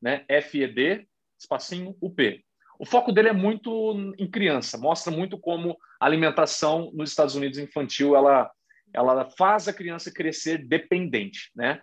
né? 0.00 0.24
F-E-D, 0.28 1.08
espacinho, 1.38 1.96
U-P. 2.00 2.44
O 2.78 2.84
foco 2.84 3.12
dele 3.12 3.28
é 3.28 3.32
muito 3.32 4.14
em 4.18 4.30
criança, 4.30 4.78
mostra 4.78 5.12
muito 5.12 5.38
como 5.38 5.76
a 6.00 6.06
alimentação 6.06 6.90
nos 6.94 7.10
Estados 7.10 7.34
Unidos 7.34 7.58
infantil 7.58 8.14
ela, 8.14 8.50
ela 8.92 9.28
faz 9.30 9.68
a 9.68 9.72
criança 9.72 10.12
crescer 10.12 10.66
dependente, 10.66 11.50
né? 11.54 11.80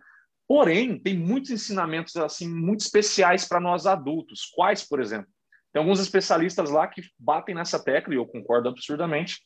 Porém, 0.48 1.00
tem 1.00 1.18
muitos 1.18 1.52
ensinamentos 1.52 2.16
assim 2.18 2.48
muito 2.48 2.82
especiais 2.82 3.48
para 3.48 3.60
nós 3.60 3.86
adultos. 3.86 4.52
Quais, 4.54 4.84
por 4.84 5.00
exemplo? 5.00 5.28
Tem 5.72 5.82
alguns 5.82 6.00
especialistas 6.00 6.70
lá 6.70 6.88
que 6.88 7.02
batem 7.18 7.56
nessa 7.56 7.84
tecla 7.84 8.14
e 8.14 8.18
eu 8.18 8.26
concordo 8.26 8.70
absurdamente, 8.70 9.42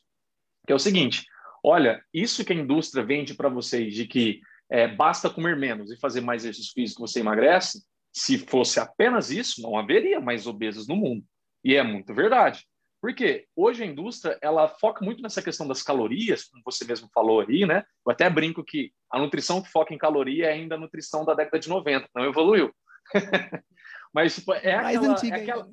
que 0.66 0.72
é 0.72 0.76
o 0.76 0.78
seguinte: 0.78 1.24
olha, 1.64 2.02
isso 2.12 2.44
que 2.44 2.52
a 2.52 2.56
indústria 2.56 3.04
vende 3.04 3.34
para 3.34 3.48
vocês 3.48 3.94
de 3.94 4.06
que 4.06 4.40
é, 4.70 4.86
basta 4.86 5.30
comer 5.30 5.56
menos 5.56 5.90
e 5.90 5.98
fazer 5.98 6.20
mais 6.20 6.42
exercício 6.42 6.72
físico 6.74 7.06
você 7.06 7.20
emagrece, 7.20 7.82
se 8.12 8.38
fosse 8.38 8.78
apenas 8.78 9.30
isso, 9.30 9.62
não 9.62 9.78
haveria 9.78 10.20
mais 10.20 10.46
obesos 10.46 10.86
no 10.86 10.96
mundo. 10.96 11.24
E 11.68 11.76
é 11.76 11.82
muito 11.82 12.14
verdade. 12.14 12.66
Porque 12.98 13.46
hoje 13.54 13.82
a 13.82 13.86
indústria 13.86 14.38
ela 14.40 14.66
foca 14.66 15.04
muito 15.04 15.22
nessa 15.22 15.42
questão 15.42 15.68
das 15.68 15.82
calorias, 15.82 16.44
como 16.44 16.62
você 16.64 16.82
mesmo 16.86 17.10
falou 17.12 17.42
aí, 17.42 17.66
né? 17.66 17.84
Eu 18.06 18.10
até 18.10 18.28
brinco 18.30 18.64
que 18.64 18.90
a 19.12 19.18
nutrição 19.18 19.60
que 19.60 19.70
foca 19.70 19.92
em 19.92 19.98
caloria 19.98 20.46
é 20.46 20.52
ainda 20.54 20.76
a 20.76 20.78
nutrição 20.78 21.26
da 21.26 21.34
década 21.34 21.58
de 21.58 21.68
90, 21.68 22.08
não 22.14 22.24
evoluiu. 22.24 22.74
Mas 24.14 24.36
tipo, 24.36 24.54
é 24.54 24.76
Mais 24.76 24.96
aquela, 24.96 25.12
antiga 25.12 25.36
é, 25.36 25.42
aquela... 25.42 25.68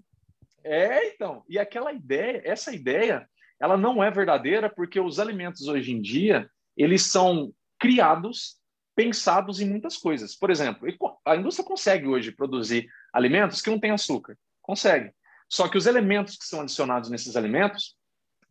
é 0.66 1.08
então, 1.08 1.44
e 1.48 1.58
aquela 1.58 1.94
ideia, 1.94 2.42
essa 2.44 2.76
ideia, 2.76 3.26
ela 3.58 3.78
não 3.78 4.04
é 4.04 4.12
verdadeira 4.12 4.70
porque 4.70 5.00
os 5.00 5.18
alimentos 5.18 5.66
hoje 5.70 5.94
em 5.94 6.02
dia, 6.02 6.50
eles 6.76 7.04
são 7.04 7.54
criados, 7.80 8.58
pensados 8.94 9.62
em 9.62 9.70
muitas 9.70 9.96
coisas. 9.96 10.36
Por 10.36 10.52
exemplo, 10.52 10.90
a 11.26 11.38
indústria 11.38 11.66
consegue 11.66 12.06
hoje 12.06 12.34
produzir 12.34 12.86
alimentos 13.14 13.62
que 13.62 13.70
não 13.70 13.80
têm 13.80 13.92
açúcar. 13.92 14.38
Consegue. 14.62 15.14
Só 15.56 15.70
que 15.70 15.78
os 15.78 15.86
elementos 15.86 16.36
que 16.36 16.44
são 16.44 16.60
adicionados 16.60 17.10
nesses 17.10 17.38
alimentos 17.38 17.96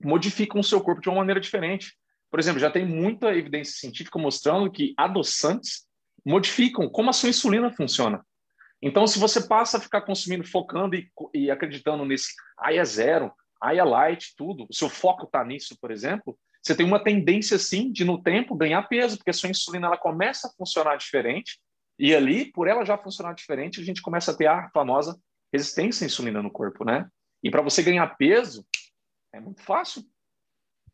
modificam 0.03 0.59
o 0.59 0.65
seu 0.65 0.81
corpo 0.81 1.03
de 1.03 1.11
uma 1.11 1.19
maneira 1.19 1.39
diferente. 1.39 1.93
Por 2.31 2.41
exemplo, 2.41 2.59
já 2.59 2.71
tem 2.71 2.87
muita 2.87 3.35
evidência 3.35 3.79
científica 3.79 4.19
mostrando 4.19 4.73
que 4.73 4.95
adoçantes 4.97 5.87
modificam 6.25 6.89
como 6.89 7.11
a 7.11 7.13
sua 7.13 7.29
insulina 7.29 7.71
funciona. 7.71 8.25
Então, 8.81 9.07
se 9.07 9.19
você 9.19 9.47
passa 9.47 9.77
a 9.77 9.81
ficar 9.83 10.01
consumindo, 10.01 10.45
focando 10.45 10.97
e, 10.97 11.07
e 11.35 11.51
acreditando 11.51 12.07
nesse 12.07 12.33
ai 12.59 12.79
é 12.79 12.85
zero, 12.87 13.31
ai 13.63 13.79
é 13.79 13.85
light, 13.85 14.33
tudo, 14.35 14.67
o 14.71 14.75
seu 14.75 14.89
foco 14.89 15.25
está 15.25 15.45
nisso, 15.45 15.77
por 15.79 15.91
exemplo, 15.91 16.35
você 16.63 16.75
tem 16.75 16.87
uma 16.87 17.05
tendência, 17.05 17.59
sim, 17.59 17.93
de 17.93 18.03
no 18.03 18.23
tempo 18.23 18.57
ganhar 18.57 18.83
peso, 18.89 19.19
porque 19.19 19.31
a 19.31 19.35
sua 19.35 19.51
insulina 19.51 19.89
ela 19.89 19.99
começa 19.99 20.49
a 20.49 20.51
funcionar 20.53 20.97
diferente, 20.97 21.61
e 21.99 22.15
ali, 22.15 22.51
por 22.51 22.67
ela 22.67 22.83
já 22.83 22.97
funcionar 22.97 23.35
diferente, 23.35 23.79
a 23.79 23.85
gente 23.85 24.01
começa 24.01 24.31
a 24.31 24.35
ter 24.35 24.47
a 24.47 24.71
famosa 24.71 25.21
resistência 25.55 26.05
à 26.05 26.07
insulina 26.07 26.43
no 26.43 26.51
corpo, 26.51 26.85
né? 26.85 27.09
E 27.43 27.49
para 27.49 27.63
você 27.63 27.81
ganhar 27.81 28.17
peso, 28.17 28.67
é 29.33 29.39
muito 29.39 29.63
fácil. 29.63 30.03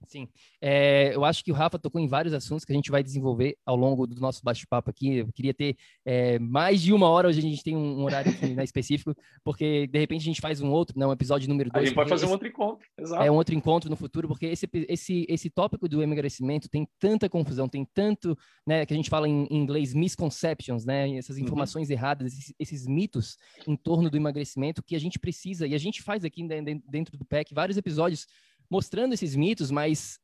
Sim, 0.07 0.28
é, 0.61 1.14
eu 1.14 1.25
acho 1.25 1.45
que 1.45 1.52
o 1.52 1.54
Rafa 1.54 1.78
tocou 1.78 2.00
em 2.00 2.09
vários 2.09 2.35
assuntos 2.35 2.64
que 2.64 2.73
a 2.73 2.75
gente 2.75 2.90
vai 2.90 3.02
desenvolver 3.02 3.57
ao 3.64 3.76
longo 3.76 4.07
do 4.07 4.21
nosso 4.21 4.42
bate-papo 4.42 4.90
aqui. 4.90 5.19
Eu 5.19 5.33
queria 5.33 5.54
ter 5.54 5.76
é, 6.04 6.38
mais 6.38 6.80
de 6.80 6.92
uma 6.92 7.09
hora, 7.09 7.28
hoje 7.28 7.38
a 7.38 7.42
gente 7.42 7.62
tem 7.62 7.76
um, 7.76 8.02
horário 8.02 8.33
né, 8.54 8.64
específico, 8.64 9.14
porque 9.45 9.87
de 9.87 9.99
repente 9.99 10.23
a 10.23 10.25
gente 10.25 10.40
faz 10.40 10.61
um 10.61 10.71
outro, 10.71 10.99
né, 10.99 11.07
um 11.07 11.12
episódio 11.12 11.49
número 11.49 11.71
dois. 11.71 11.85
A 11.85 11.87
gente 11.87 11.95
pode 11.95 12.09
fazer 12.09 12.25
esse, 12.25 12.30
um 12.30 12.33
outro 12.33 12.49
encontro, 12.49 12.87
exato. 12.99 13.23
É 13.23 13.30
um 13.30 13.37
outro 13.37 13.54
encontro 13.54 13.90
no 13.90 13.97
futuro, 13.97 14.26
porque 14.26 14.47
esse, 14.47 14.69
esse, 14.88 15.26
esse 15.28 15.50
tópico 15.50 15.88
do 15.88 16.02
emagrecimento 16.02 16.69
tem 16.69 16.88
tanta 16.99 17.28
confusão, 17.28 17.69
tem 17.69 17.87
tanto, 17.95 18.37
né, 18.66 18.85
que 18.87 18.92
a 18.92 18.97
gente 18.97 19.11
fala 19.11 19.28
em, 19.28 19.47
em 19.50 19.59
inglês, 19.59 19.95
misconceptions, 19.95 20.85
né, 20.85 21.11
essas 21.16 21.37
uhum. 21.37 21.45
informações 21.45 21.88
uhum. 21.88 21.95
erradas, 21.95 22.33
esses, 22.33 22.54
esses, 22.59 22.87
mitos 22.87 23.37
em 23.66 23.76
torno 23.76 24.11
do 24.11 24.16
emagrecimento 24.16 24.83
que 24.83 24.97
a 24.97 24.99
gente 25.00 25.19
precisa, 25.19 25.66
e 25.66 25.75
a 25.75 25.78
gente 25.78 26.02
faz 26.02 26.25
aqui 26.25 26.47
dentro 26.88 27.16
do 27.16 27.25
PEC 27.25 27.54
vários 27.54 27.76
episódios 27.76 28.26
mostrando 28.71 29.12
esses 29.12 29.35
mitos, 29.35 29.71
mas, 29.71 30.19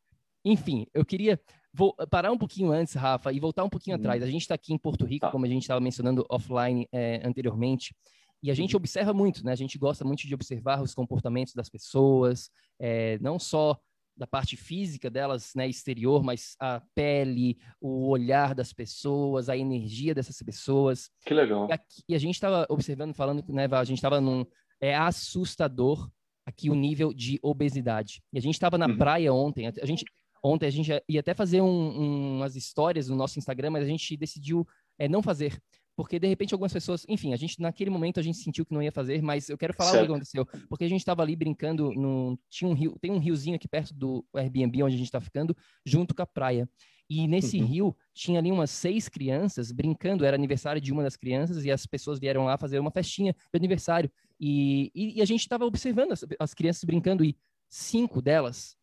enfim, 0.44 0.86
eu 0.94 1.04
queria 1.04 1.40
vou 1.76 1.94
parar 2.10 2.32
um 2.32 2.38
pouquinho 2.38 2.72
antes, 2.72 2.94
Rafa, 2.94 3.30
e 3.32 3.38
voltar 3.38 3.62
um 3.62 3.68
pouquinho 3.68 3.96
uhum. 3.96 4.00
atrás. 4.00 4.22
A 4.22 4.26
gente 4.26 4.40
está 4.40 4.54
aqui 4.54 4.72
em 4.72 4.78
Porto 4.78 5.04
Rico, 5.04 5.26
tá. 5.26 5.30
como 5.30 5.44
a 5.44 5.48
gente 5.48 5.62
estava 5.62 5.78
mencionando 5.78 6.24
offline 6.30 6.88
é, 6.90 7.20
anteriormente, 7.22 7.94
e 8.42 8.50
a 8.50 8.54
gente 8.54 8.74
uhum. 8.74 8.78
observa 8.78 9.12
muito, 9.12 9.44
né? 9.44 9.52
A 9.52 9.56
gente 9.56 9.76
gosta 9.76 10.04
muito 10.04 10.26
de 10.26 10.34
observar 10.34 10.82
os 10.82 10.94
comportamentos 10.94 11.52
das 11.52 11.68
pessoas, 11.68 12.50
é, 12.80 13.18
não 13.18 13.38
só 13.38 13.78
da 14.16 14.26
parte 14.26 14.56
física 14.56 15.10
delas, 15.10 15.52
né, 15.54 15.68
exterior, 15.68 16.22
mas 16.22 16.56
a 16.58 16.80
pele, 16.94 17.58
o 17.78 18.08
olhar 18.08 18.54
das 18.54 18.72
pessoas, 18.72 19.50
a 19.50 19.56
energia 19.56 20.14
dessas 20.14 20.38
pessoas. 20.38 21.10
Que 21.26 21.34
legal. 21.34 21.68
E, 21.68 21.72
aqui, 21.72 22.02
e 22.08 22.14
a 22.14 22.18
gente 22.18 22.34
estava 22.34 22.66
observando, 22.70 23.14
falando, 23.14 23.44
né, 23.48 23.68
a 23.70 23.84
gente 23.84 23.98
estava 23.98 24.18
num 24.18 24.46
é 24.80 24.94
assustador 24.94 26.10
aqui 26.46 26.70
o 26.70 26.74
nível 26.74 27.12
de 27.12 27.38
obesidade. 27.42 28.22
E 28.32 28.38
a 28.38 28.40
gente 28.40 28.54
estava 28.54 28.78
na 28.78 28.86
uhum. 28.86 28.96
praia 28.96 29.32
ontem, 29.32 29.66
a 29.66 29.86
gente 29.86 30.04
ontem 30.42 30.66
a 30.66 30.70
gente 30.70 30.90
ia 31.08 31.20
até 31.20 31.34
fazer 31.34 31.60
um, 31.60 31.66
um, 31.66 32.36
umas 32.36 32.54
histórias 32.54 33.08
no 33.08 33.16
nosso 33.16 33.38
Instagram, 33.38 33.70
mas 33.70 33.82
a 33.82 33.88
gente 33.88 34.16
decidiu 34.16 34.66
é, 34.96 35.08
não 35.08 35.20
fazer, 35.20 35.60
porque 35.96 36.18
de 36.18 36.28
repente 36.28 36.54
algumas 36.54 36.72
pessoas, 36.72 37.04
enfim, 37.08 37.32
a 37.32 37.36
gente 37.36 37.60
naquele 37.60 37.90
momento 37.90 38.20
a 38.20 38.22
gente 38.22 38.38
sentiu 38.38 38.64
que 38.64 38.72
não 38.72 38.82
ia 38.82 38.92
fazer, 38.92 39.22
mas 39.22 39.48
eu 39.48 39.58
quero 39.58 39.74
falar 39.74 39.90
certo. 39.90 40.04
o 40.04 40.06
que 40.06 40.12
aconteceu, 40.12 40.46
porque 40.68 40.84
a 40.84 40.88
gente 40.88 41.00
estava 41.00 41.22
ali 41.22 41.34
brincando, 41.34 41.92
no, 41.94 42.38
tinha 42.48 42.70
um 42.70 42.74
rio, 42.74 42.96
tem 43.00 43.10
um 43.10 43.18
riozinho 43.18 43.56
aqui 43.56 43.66
perto 43.66 43.92
do 43.94 44.24
Airbnb 44.34 44.82
onde 44.82 44.94
a 44.94 44.98
gente 44.98 45.08
está 45.08 45.20
ficando, 45.20 45.56
junto 45.84 46.14
com 46.14 46.22
a 46.22 46.26
praia. 46.26 46.68
E 47.08 47.28
nesse 47.28 47.60
uhum. 47.60 47.66
rio 47.66 47.96
tinha 48.12 48.38
ali 48.38 48.50
umas 48.50 48.70
seis 48.70 49.08
crianças 49.08 49.70
brincando, 49.70 50.24
era 50.24 50.36
aniversário 50.36 50.80
de 50.80 50.92
uma 50.92 51.02
das 51.02 51.16
crianças 51.16 51.64
e 51.64 51.70
as 51.70 51.86
pessoas 51.86 52.18
vieram 52.18 52.44
lá 52.44 52.58
fazer 52.58 52.78
uma 52.80 52.90
festinha 52.90 53.32
de 53.32 53.56
aniversário. 53.56 54.10
E, 54.40 54.90
e, 54.94 55.18
e 55.18 55.22
a 55.22 55.24
gente 55.24 55.40
estava 55.40 55.64
observando 55.64 56.12
as, 56.12 56.24
as, 56.38 56.52
crianças 56.52 56.84
brincando 56.84 57.24
e 57.24 57.36
cinco 57.68 58.20
delas, 58.20 58.76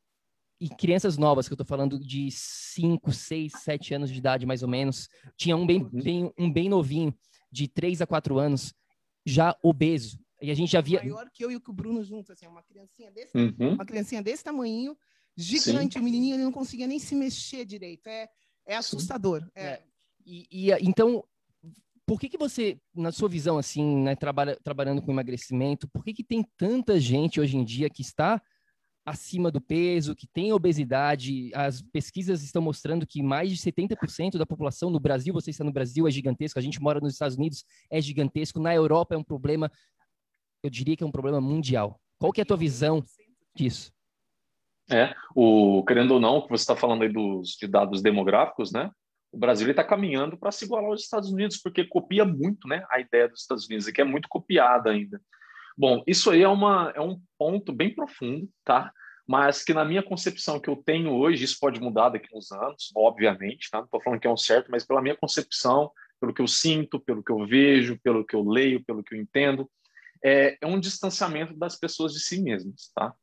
e 0.60 0.70
crianças 0.70 1.18
novas, 1.18 1.48
que 1.48 1.54
eu 1.54 1.56
estou 1.56 1.68
falando 1.68 2.00
de 2.00 2.30
cinco, 2.32 3.12
seis, 3.12 3.52
sete 3.62 3.94
anos 3.94 4.10
de 4.10 4.18
idade 4.18 4.46
mais 4.46 4.64
ou 4.64 4.70
menos, 4.70 5.10
tinha 5.36 5.58
um 5.58 5.66
bem, 5.66 5.84
uhum. 5.84 5.90
bem, 6.02 6.34
um 6.38 6.52
bem 6.52 6.70
novinho, 6.70 7.14
de 7.52 7.68
três 7.68 8.02
a 8.02 8.08
quatro 8.08 8.40
anos, 8.40 8.74
já 9.26 9.56
obeso. 9.62 10.18
E 10.42 10.50
a 10.50 10.54
gente 10.54 10.72
já 10.72 10.82
via. 10.82 11.00
Maior 11.00 11.30
que 11.32 11.44
eu 11.44 11.52
e 11.52 11.56
o 11.56 11.74
Bruno 11.74 12.04
juntos, 12.04 12.32
assim, 12.32 12.48
uma 12.48 12.64
criancinha 12.64 13.12
desse, 13.12 13.38
uhum. 13.38 13.74
uma 13.74 13.86
criancinha 13.86 14.22
desse 14.22 14.44
tamanho, 14.44 14.98
gigante, 15.36 15.94
Sim. 15.94 16.00
o 16.00 16.04
menininho 16.04 16.36
ele 16.36 16.44
não 16.44 16.52
conseguia 16.52 16.88
nem 16.88 17.00
se 17.00 17.16
mexer 17.16 17.66
direito. 17.66 18.08
É, 18.08 18.30
é 18.66 18.76
assustador. 18.76 19.48
É. 19.56 19.64
É. 19.64 19.84
E, 20.26 20.48
e, 20.52 20.72
então, 20.82 21.24
por 22.06 22.20
que, 22.20 22.30
que 22.30 22.38
você, 22.38 22.78
na 22.94 23.12
sua 23.12 23.30
visão, 23.30 23.58
assim, 23.58 23.98
né, 24.04 24.16
trabalha, 24.16 24.58
trabalhando 24.64 25.02
com 25.02 25.12
emagrecimento, 25.12 25.88
por 25.88 26.04
que, 26.04 26.14
que 26.14 26.24
tem 26.24 26.46
tanta 26.58 27.00
gente 27.00 27.40
hoje 27.40 27.58
em 27.58 27.64
dia 27.64 27.90
que 27.90 28.02
está 28.02 28.42
acima 29.06 29.52
do 29.52 29.60
peso, 29.60 30.16
que 30.16 30.28
tem 30.28 30.52
obesidade? 30.52 31.50
As 31.54 31.82
pesquisas 31.82 32.44
estão 32.44 32.62
mostrando 32.62 33.08
que 33.08 33.24
mais 33.24 33.50
de 33.50 33.58
70% 33.58 34.38
da 34.38 34.46
população 34.46 34.90
no 34.90 35.00
Brasil, 35.00 35.34
você 35.34 35.50
está 35.50 35.64
no 35.64 35.72
Brasil, 35.72 36.08
é 36.08 36.12
gigantesco, 36.12 36.60
a 36.60 36.62
gente 36.62 36.82
mora 36.82 37.00
nos 37.00 37.14
Estados 37.14 37.38
Unidos, 37.38 37.64
é 37.90 38.02
gigantesco, 38.02 38.60
na 38.60 38.74
Europa 38.74 39.16
é 39.16 39.18
um 39.18 39.24
problema, 39.24 39.72
eu 40.62 40.70
diria 40.70 40.96
que 40.96 41.04
é 41.04 41.08
um 41.08 41.12
problema 41.12 41.40
mundial. 41.40 42.00
Qual 42.20 42.32
que 42.32 42.42
é 42.42 42.44
a 42.44 42.46
tua 42.46 42.58
visão 42.58 43.04
disso? 43.56 43.94
É, 44.92 45.14
o, 45.36 45.84
querendo 45.88 46.12
ou 46.12 46.20
não, 46.20 46.42
que 46.42 46.50
você 46.50 46.64
está 46.64 46.76
falando 46.76 47.04
aí 47.04 47.10
dos 47.10 47.52
de 47.52 47.68
dados 47.68 48.02
demográficos, 48.02 48.72
né? 48.72 48.92
O 49.32 49.38
Brasil 49.38 49.70
está 49.70 49.84
caminhando 49.84 50.38
para 50.38 50.52
se 50.52 50.66
igualar 50.66 50.90
aos 50.90 51.02
Estados 51.02 51.32
Unidos, 51.32 51.58
porque 51.58 51.86
copia 51.86 52.26
muito, 52.26 52.68
né? 52.68 52.86
A 52.90 53.00
ideia 53.00 53.28
dos 53.28 53.42
Estados 53.42 53.66
Unidos, 53.66 53.90
que 53.90 54.02
é 54.02 54.04
muito 54.04 54.28
copiada 54.28 54.92
ainda. 54.92 55.22
Bom, 55.78 56.04
isso 56.06 56.30
aí 56.30 56.44
é, 56.44 56.48
uma, 56.48 56.92
é 56.96 57.02
um 57.02 57.20
ponto 57.38 57.74
bem 57.74 57.94
profundo, 57.94 58.48
tá? 58.64 58.92
mas 59.28 59.64
que 59.64 59.74
na 59.74 59.86
minha 59.86 60.04
concepção 60.04 60.60
que 60.60 60.70
eu 60.70 60.76
tenho 60.76 61.12
hoje, 61.12 61.44
isso 61.44 61.58
pode 61.60 61.80
mudar 61.80 62.10
daqui 62.10 62.28
a 62.34 62.38
uns 62.38 62.52
anos, 62.52 62.92
obviamente, 62.96 63.70
tá? 63.72 63.78
não 63.80 63.86
estou 63.86 64.02
falando 64.02 64.20
que 64.20 64.28
é 64.28 64.32
um 64.32 64.38
certo, 64.38 64.70
mas 64.70 64.86
pela 64.86 65.02
minha 65.02 65.16
concepção, 65.16 65.92
pelo 66.20 66.34
que 66.34 66.42
eu 66.42 66.48
sinto, 66.48 67.00
pelo 67.00 67.24
que 67.24 67.32
eu 67.32 67.46
vejo, 67.46 68.00
pelo 68.04 68.26
que 68.26 68.36
eu 68.36 68.44
leio, 68.44 68.84
pelo 68.84 69.04
que 69.04 69.16
eu 69.16 69.20
entendo, 69.20 69.70
é, 70.24 70.58
é 70.60 70.68
um 70.68 70.80
distanciamento 70.80 71.54
das 71.54 71.78
pessoas 71.78 72.14
de 72.14 72.20
si 72.20 72.42
mesmas, 72.42 72.92
tá? 72.94 73.14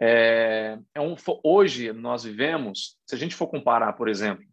É, 0.00 0.78
é 0.94 1.00
um, 1.00 1.16
hoje 1.42 1.92
nós 1.92 2.24
vivemos, 2.24 2.98
se 3.06 3.14
a 3.14 3.18
gente 3.18 3.34
for 3.34 3.46
comparar, 3.46 3.94
por 3.94 4.08
exemplo, 4.08 4.44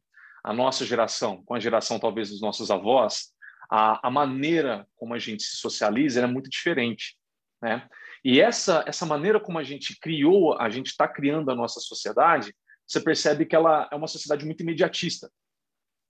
a 0.44 0.54
nossa 0.54 0.86
geração 0.86 1.44
com 1.44 1.54
a 1.54 1.60
geração 1.60 2.00
talvez 2.00 2.30
dos 2.30 2.42
nossos 2.42 2.72
avós, 2.72 3.34
a, 3.70 4.08
a 4.08 4.12
maneira 4.12 4.88
como 4.96 5.14
a 5.14 5.20
gente 5.20 5.44
se 5.44 5.58
socializa 5.58 6.22
é 6.22 6.28
muito 6.28 6.50
diferente, 6.50 7.18
né? 7.62 7.88
E 8.24 8.40
essa 8.40 8.84
essa 8.88 9.06
maneira 9.06 9.40
como 9.40 9.60
a 9.60 9.64
gente 9.64 10.00
criou, 10.00 10.58
a 10.60 10.70
gente 10.70 10.88
está 10.88 11.08
criando 11.08 11.52
a 11.52 11.56
nossa 11.56 11.80
sociedade, 11.80 12.56
você 12.88 13.02
percebe 13.02 13.46
que 13.46 13.56
ela 13.56 13.90
é 13.92 13.96
uma 13.96 14.08
sociedade 14.08 14.46
muito 14.46 14.62
imediatista, 14.62 15.30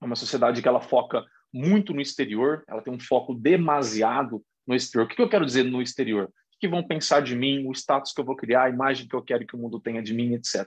é 0.02 0.06
uma 0.06 0.16
sociedade 0.16 0.62
que 0.62 0.68
ela 0.68 0.82
foca 0.82 1.24
muito 1.52 1.94
no 1.94 2.02
exterior, 2.02 2.64
ela 2.68 2.82
tem 2.82 2.94
um 2.94 3.00
foco 3.00 3.34
demasiado 3.34 4.44
no 4.66 4.76
exterior. 4.76 5.06
O 5.06 5.08
que 5.08 5.22
eu 5.22 5.30
quero 5.30 5.46
dizer 5.46 5.64
no 5.64 5.82
exterior? 5.82 6.32
Que 6.64 6.68
vão 6.70 6.82
pensar 6.82 7.22
de 7.22 7.36
mim, 7.36 7.68
o 7.68 7.74
status 7.74 8.14
que 8.14 8.22
eu 8.22 8.24
vou 8.24 8.38
criar, 8.38 8.64
a 8.64 8.70
imagem 8.70 9.06
que 9.06 9.14
eu 9.14 9.22
quero 9.22 9.46
que 9.46 9.54
o 9.54 9.60
mundo 9.60 9.82
tenha 9.82 10.02
de 10.02 10.14
mim, 10.14 10.34
etc. 10.34 10.66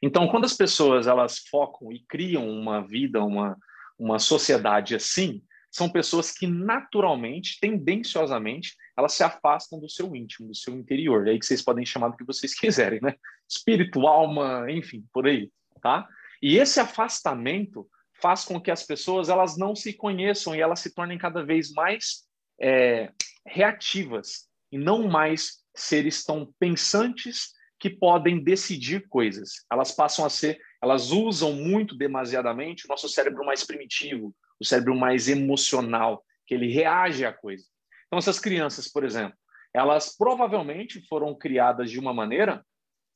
Então, 0.00 0.28
quando 0.28 0.44
as 0.44 0.54
pessoas 0.54 1.08
elas 1.08 1.38
focam 1.50 1.90
e 1.90 2.04
criam 2.06 2.48
uma 2.48 2.86
vida, 2.86 3.20
uma, 3.20 3.58
uma 3.98 4.20
sociedade 4.20 4.94
assim, 4.94 5.42
são 5.72 5.90
pessoas 5.90 6.30
que 6.30 6.46
naturalmente, 6.46 7.58
tendenciosamente, 7.60 8.76
elas 8.96 9.12
se 9.14 9.24
afastam 9.24 9.80
do 9.80 9.88
seu 9.88 10.14
íntimo, 10.14 10.46
do 10.46 10.54
seu 10.54 10.72
interior. 10.72 11.26
É 11.26 11.32
aí 11.32 11.38
que 11.40 11.46
vocês 11.46 11.62
podem 11.62 11.84
chamar 11.84 12.10
do 12.10 12.16
que 12.16 12.22
vocês 12.22 12.54
quiserem, 12.56 13.00
né? 13.02 13.16
Espírito, 13.48 14.06
alma, 14.06 14.70
enfim, 14.70 15.04
por 15.12 15.26
aí, 15.26 15.50
tá? 15.82 16.06
E 16.40 16.58
esse 16.58 16.78
afastamento 16.78 17.88
faz 18.22 18.44
com 18.44 18.60
que 18.60 18.70
as 18.70 18.84
pessoas 18.84 19.28
elas 19.28 19.56
não 19.58 19.74
se 19.74 19.92
conheçam 19.92 20.54
e 20.54 20.60
elas 20.60 20.78
se 20.78 20.94
tornem 20.94 21.18
cada 21.18 21.44
vez 21.44 21.72
mais 21.72 22.22
é, 22.60 23.10
reativas 23.44 24.48
e 24.74 24.78
não 24.78 25.06
mais 25.06 25.62
seres 25.72 26.24
tão 26.24 26.52
pensantes 26.58 27.52
que 27.78 27.88
podem 27.88 28.42
decidir 28.42 29.06
coisas. 29.08 29.64
Elas 29.70 29.92
passam 29.92 30.24
a 30.24 30.30
ser, 30.30 30.60
elas 30.82 31.12
usam 31.12 31.52
muito 31.52 31.96
demasiadamente 31.96 32.84
o 32.84 32.88
nosso 32.88 33.08
cérebro 33.08 33.44
mais 33.44 33.62
primitivo, 33.62 34.34
o 34.58 34.64
cérebro 34.64 34.96
mais 34.96 35.28
emocional, 35.28 36.24
que 36.44 36.54
ele 36.54 36.72
reage 36.72 37.24
à 37.24 37.32
coisa. 37.32 37.64
Então, 38.08 38.18
essas 38.18 38.40
crianças, 38.40 38.88
por 38.88 39.04
exemplo, 39.04 39.38
elas 39.72 40.16
provavelmente 40.16 41.06
foram 41.06 41.32
criadas 41.36 41.88
de 41.88 42.00
uma 42.00 42.12
maneira 42.12 42.66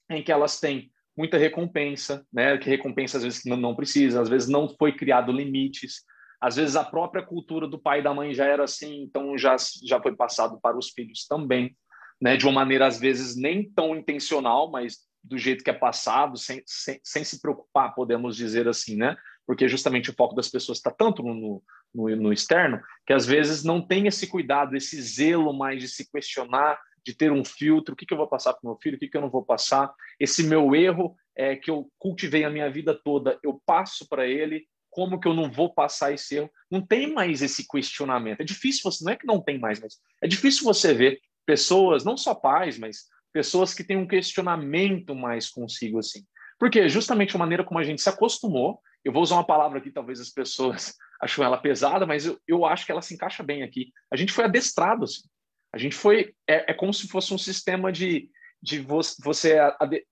em 0.09 0.23
que 0.23 0.31
elas 0.31 0.61
têm 0.61 0.93
muita 1.17 1.38
recompensa, 1.38 2.25
né? 2.33 2.57
Que 2.57 2.71
recompensa 2.71 3.17
às 3.17 3.25
vezes 3.25 3.45
não 3.45 3.75
precisa, 3.75 4.23
às 4.23 4.29
vezes 4.29 4.49
não 4.49 4.69
foi 4.79 4.93
criado 4.93 5.33
limites, 5.33 6.05
às 6.40 6.57
vezes 6.57 6.76
a 6.76 6.85
própria 6.85 7.25
cultura 7.25 7.66
do 7.66 7.78
pai 7.78 8.00
e 8.00 8.02
da 8.02 8.14
mãe 8.14 8.33
já 8.33 8.45
era 8.45 8.64
assim, 8.64 9.02
então 9.02 9.37
já, 9.37 9.57
já 9.85 10.00
foi 10.00 10.14
passado 10.14 10.59
para 10.61 10.78
os 10.78 10.90
filhos 10.90 11.26
também, 11.26 11.76
né? 12.21 12.37
de 12.37 12.47
uma 12.47 12.52
maneira 12.52 12.87
às 12.87 12.99
vezes 12.99 13.37
nem 13.37 13.68
tão 13.71 13.97
intencional, 13.97 14.71
mas 14.71 14.99
do 15.23 15.37
jeito 15.37 15.64
que 15.64 15.71
é 15.71 15.75
passado, 15.75 16.37
sem, 16.38 16.62
sem, 16.64 17.00
sem 17.02 17.25
se 17.25 17.40
preocupar, 17.40 17.95
podemos 17.95 18.37
dizer 18.37 18.68
assim, 18.68 18.97
né? 18.97 19.16
Porque 19.47 19.68
justamente 19.68 20.11
o 20.11 20.14
foco 20.14 20.35
das 20.35 20.49
pessoas 20.49 20.78
está 20.78 20.90
tanto 20.90 21.23
no, 21.23 21.62
no, 21.95 22.16
no 22.16 22.33
externo, 22.33 22.80
que 23.07 23.12
às 23.12 23.26
vezes 23.26 23.64
não 23.64 23.85
tem 23.85 24.07
esse 24.07 24.26
cuidado, 24.26 24.76
esse 24.76 25.00
zelo 25.02 25.52
mais 25.52 25.83
de 25.83 25.88
se 25.88 26.11
questionar, 26.11 26.78
de 27.04 27.14
ter 27.14 27.33
um 27.33 27.45
filtro, 27.45 27.95
o 27.95 27.97
que, 27.97 28.07
que 28.07 28.12
eu 28.12 28.18
vou 28.18 28.28
passar 28.28 28.52
para 28.52 28.61
o 28.62 28.71
meu 28.71 28.78
filho, 28.80 28.97
o 28.97 28.99
que, 28.99 29.09
que 29.09 29.16
eu 29.16 29.21
não 29.21 29.30
vou 29.30 29.45
passar, 29.45 29.92
esse 30.21 30.45
meu 30.45 30.75
erro 30.75 31.16
é, 31.37 31.57
que 31.57 31.71
eu 31.71 31.90
cultivei 31.99 32.45
a 32.45 32.50
minha 32.50 32.71
vida 32.71 32.95
toda, 32.95 33.38
eu 33.42 33.61
passo 33.64 34.07
para 34.09 34.26
ele, 34.26 34.66
como 34.99 35.21
que 35.21 35.28
eu 35.28 35.35
não 35.35 35.49
vou 35.49 35.73
passar 35.73 36.12
esse 36.12 36.35
erro? 36.35 36.51
Não 36.68 36.85
tem 36.85 37.14
mais 37.14 37.40
esse 37.40 37.68
questionamento. 37.68 38.40
É 38.40 38.44
difícil 38.44 38.81
você, 38.83 39.05
não 39.05 39.12
é 39.12 39.16
que 39.16 39.29
não 39.29 39.40
tem 39.40 39.57
mais, 39.57 39.79
mas 39.79 39.96
é 40.20 40.27
difícil 40.27 40.64
você 40.64 40.92
ver 40.92 41.20
pessoas, 41.46 42.05
não 42.05 42.16
só 42.16 42.35
pais, 42.35 42.77
mas 42.77 43.05
pessoas 43.33 43.73
que 43.73 43.85
têm 43.85 43.96
um 43.96 44.09
questionamento 44.09 45.14
mais 45.14 45.49
consigo 45.49 46.01
assim. 46.01 46.27
Porque 46.59 46.88
justamente 46.88 47.37
a 47.37 47.38
maneira 47.38 47.62
como 47.62 47.79
a 47.79 47.85
gente 47.85 48.03
se 48.03 48.09
acostumou, 48.09 48.81
eu 49.05 49.12
vou 49.12 49.23
usar 49.23 49.37
uma 49.37 49.46
palavra 49.46 49.79
aqui, 49.79 49.92
talvez 49.92 50.18
as 50.18 50.31
pessoas 50.31 50.96
acham 51.23 51.44
ela 51.44 51.59
pesada, 51.59 52.05
mas 52.05 52.27
eu, 52.27 52.37
eu 52.49 52.66
acho 52.66 52.85
que 52.85 52.90
ela 52.90 53.01
se 53.01 53.14
encaixa 53.14 53.44
bem 53.44 53.62
aqui. 53.62 53.92
A 54.12 54.16
gente 54.16 54.33
foi 54.33 54.46
adestrado, 54.46 55.05
assim. 55.05 55.29
A 55.73 55.79
gente 55.79 55.94
foi, 55.94 56.35
é, 56.44 56.73
é 56.73 56.75
como 56.75 56.92
se 56.92 57.07
fosse 57.07 57.33
um 57.33 57.38
sistema 57.38 57.92
de, 57.92 58.29
de 58.61 58.81
você, 58.81 59.14
você 59.23 59.59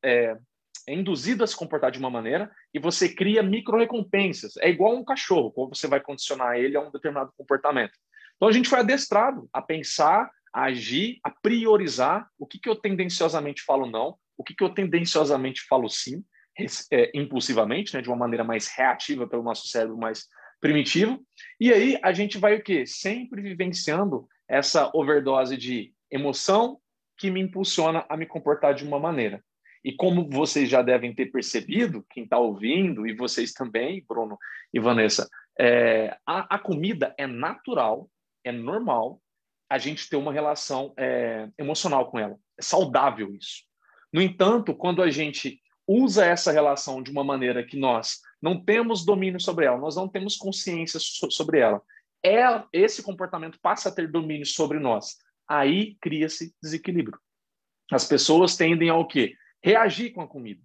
é, 0.04 0.36
é 0.86 0.94
induzido 0.94 1.42
a 1.42 1.46
se 1.46 1.56
comportar 1.56 1.90
de 1.90 1.98
uma 1.98 2.10
maneira 2.10 2.50
e 2.72 2.78
você 2.78 3.08
cria 3.08 3.42
micro-recompensas. 3.42 4.56
É 4.58 4.68
igual 4.68 4.94
um 4.94 5.04
cachorro, 5.04 5.50
como 5.50 5.74
você 5.74 5.86
vai 5.86 6.00
condicionar 6.00 6.56
ele 6.56 6.76
a 6.76 6.80
um 6.80 6.90
determinado 6.90 7.32
comportamento. 7.36 7.92
Então 8.36 8.48
a 8.48 8.52
gente 8.52 8.68
foi 8.68 8.78
adestrado 8.78 9.48
a 9.52 9.60
pensar, 9.60 10.30
a 10.52 10.64
agir, 10.64 11.18
a 11.24 11.30
priorizar 11.30 12.28
o 12.38 12.46
que, 12.46 12.58
que 12.58 12.68
eu 12.68 12.76
tendenciosamente 12.76 13.62
falo 13.62 13.86
não, 13.86 14.16
o 14.38 14.44
que, 14.44 14.54
que 14.54 14.62
eu 14.62 14.70
tendenciosamente 14.70 15.62
falo 15.66 15.88
sim, 15.88 16.22
é, 16.92 17.10
impulsivamente, 17.14 17.94
né, 17.94 18.00
de 18.00 18.08
uma 18.08 18.16
maneira 18.16 18.44
mais 18.44 18.68
reativa 18.68 19.26
pelo 19.26 19.42
nosso 19.42 19.66
cérebro 19.68 19.96
mais 19.96 20.26
primitivo. 20.60 21.20
E 21.60 21.72
aí 21.72 21.98
a 22.02 22.12
gente 22.12 22.38
vai 22.38 22.56
o 22.56 22.62
quê? 22.62 22.86
Sempre 22.86 23.42
vivenciando 23.42 24.26
essa 24.48 24.90
overdose 24.94 25.56
de 25.56 25.92
emoção 26.10 26.78
que 27.18 27.30
me 27.30 27.40
impulsiona 27.40 28.04
a 28.08 28.16
me 28.16 28.26
comportar 28.26 28.74
de 28.74 28.84
uma 28.84 28.98
maneira. 28.98 29.42
E 29.86 29.92
como 29.92 30.28
vocês 30.28 30.68
já 30.68 30.82
devem 30.82 31.14
ter 31.14 31.26
percebido, 31.26 32.04
quem 32.10 32.24
está 32.24 32.36
ouvindo, 32.36 33.06
e 33.06 33.14
vocês 33.14 33.52
também, 33.52 34.04
Bruno 34.04 34.36
e 34.74 34.80
Vanessa, 34.80 35.30
é, 35.56 36.18
a, 36.26 36.56
a, 36.56 36.58
comida 36.58 37.14
é 37.16 37.24
natural, 37.24 38.10
é 38.42 38.50
normal 38.50 39.22
a 39.70 39.78
gente 39.78 40.08
ter 40.08 40.16
uma 40.16 40.32
relação 40.32 40.92
é, 40.96 41.48
emocional 41.56 42.10
com 42.10 42.18
ela. 42.18 42.36
É 42.58 42.62
saudável 42.62 43.32
isso. 43.32 43.62
No 44.12 44.20
entanto, 44.20 44.74
quando 44.74 45.00
a 45.00 45.08
gente 45.08 45.62
usa 45.86 46.26
essa 46.26 46.50
relação 46.50 47.00
de 47.00 47.12
uma 47.12 47.22
maneira 47.22 47.64
que 47.64 47.76
nós 47.76 48.18
não 48.42 48.60
temos 48.60 49.06
domínio 49.06 49.40
sobre 49.40 49.66
ela, 49.66 49.78
nós 49.78 49.94
não 49.94 50.08
temos 50.08 50.36
consciência 50.36 50.98
so 50.98 51.30
sobre 51.30 51.60
ela, 51.60 51.80
é, 52.24 52.42
esse 52.72 53.04
comportamento 53.04 53.60
passa 53.62 53.88
a 53.88 53.92
ter 53.92 54.10
domínio 54.10 54.46
sobre 54.46 54.80
nós. 54.80 55.16
Aí 55.48 55.96
cria-se 56.00 56.52
desequilíbrio. 56.60 57.20
As 57.92 58.04
pessoas 58.04 58.56
tendem 58.56 58.88
ao 58.88 59.06
quê? 59.06 59.36
Reagir 59.66 60.12
com 60.12 60.20
a 60.20 60.28
comida. 60.28 60.62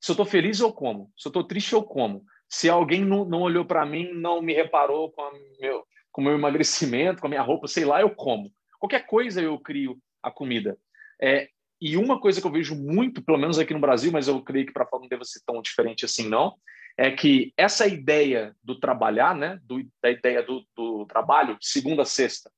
Se 0.00 0.10
eu 0.10 0.14
estou 0.14 0.26
feliz, 0.26 0.58
eu 0.58 0.72
como. 0.72 1.12
Se 1.16 1.28
eu 1.28 1.30
estou 1.30 1.44
triste, 1.44 1.72
eu 1.72 1.84
como. 1.84 2.24
Se 2.48 2.68
alguém 2.68 3.04
não, 3.04 3.24
não 3.24 3.42
olhou 3.42 3.64
para 3.64 3.86
mim, 3.86 4.12
não 4.12 4.42
me 4.42 4.52
reparou 4.52 5.12
com, 5.12 5.22
meu, 5.60 5.86
com 6.10 6.20
o 6.20 6.24
meu 6.24 6.34
emagrecimento, 6.34 7.20
com 7.20 7.28
a 7.28 7.30
minha 7.30 7.42
roupa, 7.42 7.68
sei 7.68 7.84
lá, 7.84 8.00
eu 8.00 8.10
como. 8.10 8.52
Qualquer 8.80 9.06
coisa 9.06 9.40
eu 9.40 9.56
crio 9.60 9.96
a 10.20 10.32
comida. 10.32 10.76
É, 11.22 11.48
e 11.80 11.96
uma 11.96 12.20
coisa 12.20 12.40
que 12.40 12.46
eu 12.46 12.50
vejo 12.50 12.74
muito, 12.74 13.22
pelo 13.22 13.38
menos 13.38 13.56
aqui 13.56 13.72
no 13.72 13.78
Brasil, 13.80 14.10
mas 14.10 14.26
eu 14.26 14.42
creio 14.42 14.66
que 14.66 14.72
para 14.72 14.84
fora 14.84 15.02
não 15.02 15.08
deve 15.08 15.24
ser 15.24 15.40
tão 15.46 15.62
diferente 15.62 16.04
assim, 16.04 16.28
não, 16.28 16.56
é 16.98 17.12
que 17.12 17.52
essa 17.56 17.86
ideia 17.86 18.54
do 18.64 18.80
trabalhar, 18.80 19.36
né, 19.36 19.60
do, 19.62 19.80
da 20.02 20.10
ideia 20.10 20.42
do, 20.42 20.66
do 20.76 21.06
trabalho, 21.06 21.56
segunda 21.60 22.02
a 22.02 22.06
sexta, 22.06 22.50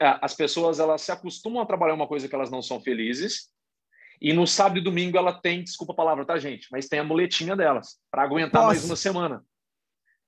as 0.00 0.34
pessoas 0.34 0.78
elas 0.78 1.02
se 1.02 1.10
acostumam 1.10 1.60
a 1.60 1.66
trabalhar 1.66 1.94
uma 1.94 2.06
coisa 2.06 2.28
que 2.28 2.34
elas 2.34 2.50
não 2.50 2.62
são 2.62 2.80
felizes 2.80 3.52
e 4.20 4.32
no 4.32 4.46
sábado 4.46 4.78
e 4.78 4.82
domingo 4.82 5.18
ela 5.18 5.32
tem, 5.32 5.62
desculpa 5.62 5.92
a 5.92 5.96
palavra, 5.96 6.24
tá, 6.24 6.38
gente? 6.38 6.68
Mas 6.70 6.88
tem 6.88 6.98
a 6.98 7.04
muletinha 7.04 7.56
delas 7.56 7.98
para 8.10 8.22
aguentar 8.22 8.62
Nossa. 8.62 8.74
mais 8.74 8.84
uma 8.84 8.96
semana. 8.96 9.44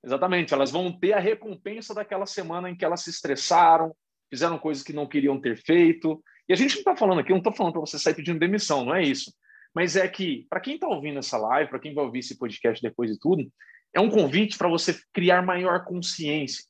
Exatamente, 0.03 0.53
elas 0.53 0.71
vão 0.71 0.91
ter 0.91 1.13
a 1.13 1.19
recompensa 1.19 1.93
daquela 1.93 2.25
semana 2.25 2.69
em 2.69 2.75
que 2.75 2.85
elas 2.85 3.01
se 3.01 3.09
estressaram, 3.09 3.95
fizeram 4.29 4.57
coisas 4.57 4.83
que 4.83 4.93
não 4.93 5.07
queriam 5.07 5.39
ter 5.39 5.57
feito. 5.57 6.23
E 6.47 6.53
a 6.53 6.55
gente 6.55 6.73
não 6.75 6.79
está 6.79 6.95
falando 6.95 7.19
aqui, 7.19 7.31
não 7.31 7.39
estou 7.39 7.53
falando 7.53 7.73
para 7.73 7.81
você 7.81 7.99
sair 7.99 8.13
pedindo 8.13 8.39
demissão, 8.39 8.85
não 8.85 8.95
é 8.95 9.03
isso. 9.03 9.33
Mas 9.73 9.95
é 9.95 10.07
que, 10.07 10.45
para 10.49 10.59
quem 10.59 10.75
está 10.75 10.87
ouvindo 10.87 11.19
essa 11.19 11.37
live, 11.37 11.69
para 11.69 11.79
quem 11.79 11.93
vai 11.93 12.05
ouvir 12.05 12.19
esse 12.19 12.37
podcast 12.37 12.81
depois 12.81 13.11
de 13.11 13.19
tudo, 13.19 13.47
é 13.93 13.99
um 13.99 14.09
convite 14.09 14.57
para 14.57 14.67
você 14.67 14.97
criar 15.13 15.41
maior 15.41 15.83
consciência, 15.85 16.63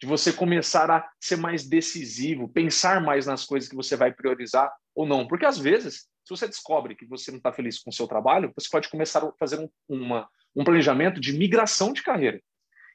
de 0.00 0.06
você 0.06 0.32
começar 0.32 0.90
a 0.90 1.08
ser 1.20 1.36
mais 1.36 1.66
decisivo, 1.66 2.48
pensar 2.48 3.00
mais 3.00 3.26
nas 3.26 3.44
coisas 3.44 3.68
que 3.68 3.76
você 3.76 3.96
vai 3.96 4.12
priorizar 4.12 4.70
ou 4.94 5.06
não. 5.06 5.26
Porque 5.26 5.46
às 5.46 5.58
vezes 5.58 6.06
se 6.24 6.30
você 6.30 6.46
descobre 6.46 6.94
que 6.94 7.06
você 7.06 7.30
não 7.30 7.38
está 7.38 7.52
feliz 7.52 7.78
com 7.78 7.90
o 7.90 7.92
seu 7.92 8.08
trabalho, 8.08 8.52
você 8.56 8.68
pode 8.70 8.88
começar 8.88 9.22
a 9.22 9.32
fazer 9.38 9.58
um, 9.58 9.68
uma, 9.88 10.28
um 10.56 10.64
planejamento 10.64 11.20
de 11.20 11.32
migração 11.32 11.92
de 11.92 12.02
carreira. 12.02 12.40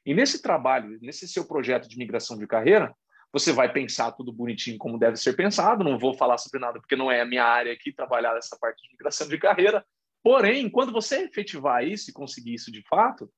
E 0.04 0.12
nesse 0.12 0.42
trabalho, 0.42 0.98
nesse 1.00 1.28
seu 1.28 1.46
projeto 1.46 1.88
de 1.88 1.96
migração 1.96 2.36
de 2.36 2.46
carreira, 2.46 2.94
você 3.32 3.52
vai 3.52 3.72
pensar 3.72 4.10
tudo 4.12 4.32
bonitinho 4.32 4.78
como 4.78 4.98
deve 4.98 5.16
ser 5.16 5.34
pensado. 5.34 5.84
Não 5.84 5.98
vou 5.98 6.14
falar 6.14 6.38
sobre 6.38 6.58
nada 6.58 6.80
porque 6.80 6.96
não 6.96 7.10
é 7.10 7.20
a 7.20 7.26
minha 7.26 7.44
área 7.44 7.72
aqui 7.72 7.92
trabalhar 7.92 8.36
essa 8.36 8.56
parte 8.60 8.82
de 8.82 8.90
migração 8.90 9.28
de 9.28 9.38
carreira. 9.38 9.84
Porém, 10.22 10.68
quando 10.68 10.92
você 10.92 11.22
efetivar 11.22 11.84
isso 11.84 12.10
e 12.10 12.12
conseguir 12.12 12.54
isso 12.54 12.72
de 12.72 12.82
fato, 12.88 13.30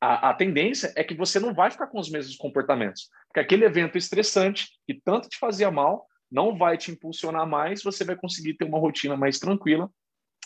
a, 0.00 0.30
a, 0.30 0.34
tendência 0.34 0.92
é 0.96 1.04
que 1.04 1.14
você 1.14 1.38
não 1.38 1.54
vai 1.54 1.70
ficar 1.70 1.86
com 1.86 2.00
os 2.00 2.10
mesmos 2.10 2.36
comportamentos. 2.36 3.08
Porque 3.28 3.40
aquele 3.40 3.64
evento 3.64 3.96
estressante 3.96 4.68
que 4.86 5.00
tanto 5.04 5.28
te 5.28 5.38
fazia 5.38 5.70
mal 5.70 6.06
não 6.30 6.56
vai 6.56 6.76
te 6.76 6.90
impulsionar 6.90 7.46
mais, 7.46 7.82
você 7.82 8.04
vai 8.04 8.16
conseguir 8.16 8.54
ter 8.54 8.64
uma 8.64 8.78
rotina 8.78 9.16
mais 9.16 9.38
tranquila 9.38 9.90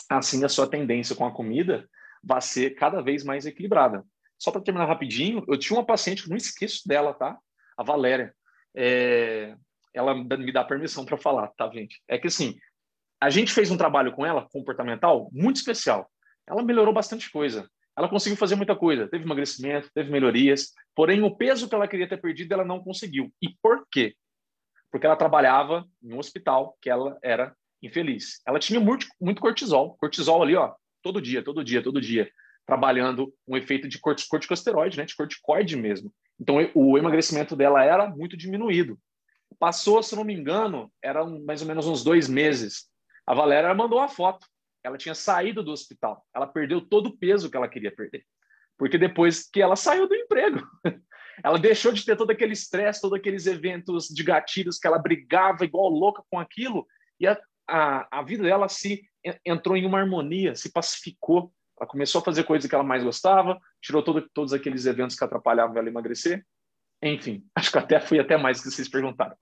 assim 0.08 0.44
a 0.44 0.48
sua 0.48 0.66
tendência 0.66 1.16
com 1.16 1.26
a 1.26 1.32
comida 1.32 1.88
vai 2.22 2.40
ser 2.40 2.74
cada 2.74 3.02
vez 3.02 3.24
mais 3.24 3.46
equilibrada. 3.46 4.04
Só 4.38 4.50
para 4.50 4.60
terminar 4.60 4.86
rapidinho, 4.86 5.44
eu 5.48 5.58
tinha 5.58 5.78
uma 5.78 5.86
paciente 5.86 6.22
que 6.22 6.30
não 6.30 6.36
esqueço 6.36 6.86
dela, 6.86 7.12
tá? 7.14 7.38
A 7.76 7.82
Valéria. 7.82 8.34
É... 8.74 9.54
Ela 9.92 10.14
me 10.14 10.52
dá 10.52 10.64
permissão 10.64 11.04
para 11.04 11.16
falar, 11.16 11.48
tá, 11.48 11.70
gente? 11.70 12.02
É 12.08 12.18
que 12.18 12.26
assim, 12.26 12.56
a 13.20 13.30
gente 13.30 13.52
fez 13.52 13.70
um 13.70 13.76
trabalho 13.76 14.12
com 14.12 14.26
ela, 14.26 14.48
comportamental, 14.50 15.30
muito 15.32 15.56
especial. 15.56 16.10
Ela 16.48 16.64
melhorou 16.64 16.92
bastante 16.92 17.30
coisa. 17.30 17.68
Ela 17.96 18.08
conseguiu 18.08 18.36
fazer 18.36 18.56
muita 18.56 18.74
coisa. 18.74 19.06
Teve 19.06 19.24
emagrecimento, 19.24 19.88
teve 19.94 20.10
melhorias. 20.10 20.72
Porém, 20.96 21.22
o 21.22 21.34
peso 21.34 21.68
que 21.68 21.74
ela 21.74 21.86
queria 21.86 22.08
ter 22.08 22.20
perdido, 22.20 22.52
ela 22.52 22.64
não 22.64 22.82
conseguiu. 22.82 23.32
E 23.40 23.50
por 23.62 23.86
quê? 23.88 24.16
Porque 24.94 25.08
ela 25.08 25.16
trabalhava 25.16 25.84
em 26.00 26.14
um 26.14 26.20
hospital 26.20 26.78
que 26.80 26.88
ela 26.88 27.18
era 27.20 27.52
infeliz. 27.82 28.40
Ela 28.46 28.60
tinha 28.60 28.78
muito, 28.78 29.08
muito 29.20 29.40
cortisol. 29.40 29.96
Cortisol 29.96 30.40
ali, 30.40 30.54
ó, 30.54 30.72
todo 31.02 31.20
dia, 31.20 31.42
todo 31.42 31.64
dia, 31.64 31.82
todo 31.82 32.00
dia. 32.00 32.30
Trabalhando 32.64 33.34
um 33.44 33.56
efeito 33.56 33.88
de 33.88 33.98
corticosteroide, 33.98 34.96
né? 34.96 35.04
De 35.04 35.16
corticoide 35.16 35.76
mesmo. 35.76 36.14
Então, 36.38 36.58
o 36.76 36.96
emagrecimento 36.96 37.56
dela 37.56 37.82
era 37.82 38.08
muito 38.08 38.36
diminuído. 38.36 38.96
Passou, 39.58 40.00
se 40.00 40.14
não 40.14 40.22
me 40.22 40.32
engano, 40.32 40.92
eram 41.02 41.44
mais 41.44 41.60
ou 41.60 41.66
menos 41.66 41.88
uns 41.88 42.04
dois 42.04 42.28
meses. 42.28 42.84
A 43.26 43.34
Valéria 43.34 43.74
mandou 43.74 43.98
a 43.98 44.06
foto. 44.06 44.46
Ela 44.80 44.96
tinha 44.96 45.16
saído 45.16 45.60
do 45.60 45.72
hospital. 45.72 46.24
Ela 46.32 46.46
perdeu 46.46 46.80
todo 46.80 47.08
o 47.08 47.18
peso 47.18 47.50
que 47.50 47.56
ela 47.56 47.66
queria 47.66 47.90
perder. 47.90 48.24
Porque 48.78 48.96
depois 48.96 49.42
que 49.50 49.60
ela 49.60 49.74
saiu 49.74 50.06
do 50.06 50.14
emprego, 50.14 50.64
ela 51.42 51.58
deixou 51.58 51.92
de 51.92 52.04
ter 52.04 52.16
todo 52.16 52.30
aquele 52.30 52.52
estresse, 52.52 53.00
todos 53.00 53.18
aqueles 53.18 53.46
eventos 53.46 54.08
de 54.08 54.22
gatilhos 54.22 54.78
que 54.78 54.86
ela 54.86 54.98
brigava 54.98 55.64
igual 55.64 55.88
louca 55.88 56.22
com 56.30 56.38
aquilo, 56.38 56.86
e 57.18 57.26
a, 57.26 57.38
a, 57.68 58.18
a 58.18 58.22
vida 58.22 58.42
dela 58.44 58.68
se 58.68 59.02
entrou 59.44 59.76
em 59.76 59.86
uma 59.86 60.00
harmonia, 60.00 60.54
se 60.54 60.70
pacificou. 60.70 61.52
Ela 61.78 61.88
começou 61.88 62.20
a 62.20 62.24
fazer 62.24 62.44
coisas 62.44 62.68
que 62.68 62.74
ela 62.74 62.84
mais 62.84 63.02
gostava, 63.02 63.58
tirou 63.80 64.02
todo, 64.02 64.28
todos 64.32 64.52
aqueles 64.52 64.86
eventos 64.86 65.16
que 65.16 65.24
atrapalhavam 65.24 65.76
ela 65.76 65.88
emagrecer. 65.88 66.44
Enfim, 67.02 67.44
acho 67.56 67.72
que 67.72 67.78
até 67.78 68.00
fui 68.00 68.18
até 68.18 68.36
mais 68.36 68.60
que 68.60 68.70
vocês 68.70 68.88
perguntaram. 68.88 69.36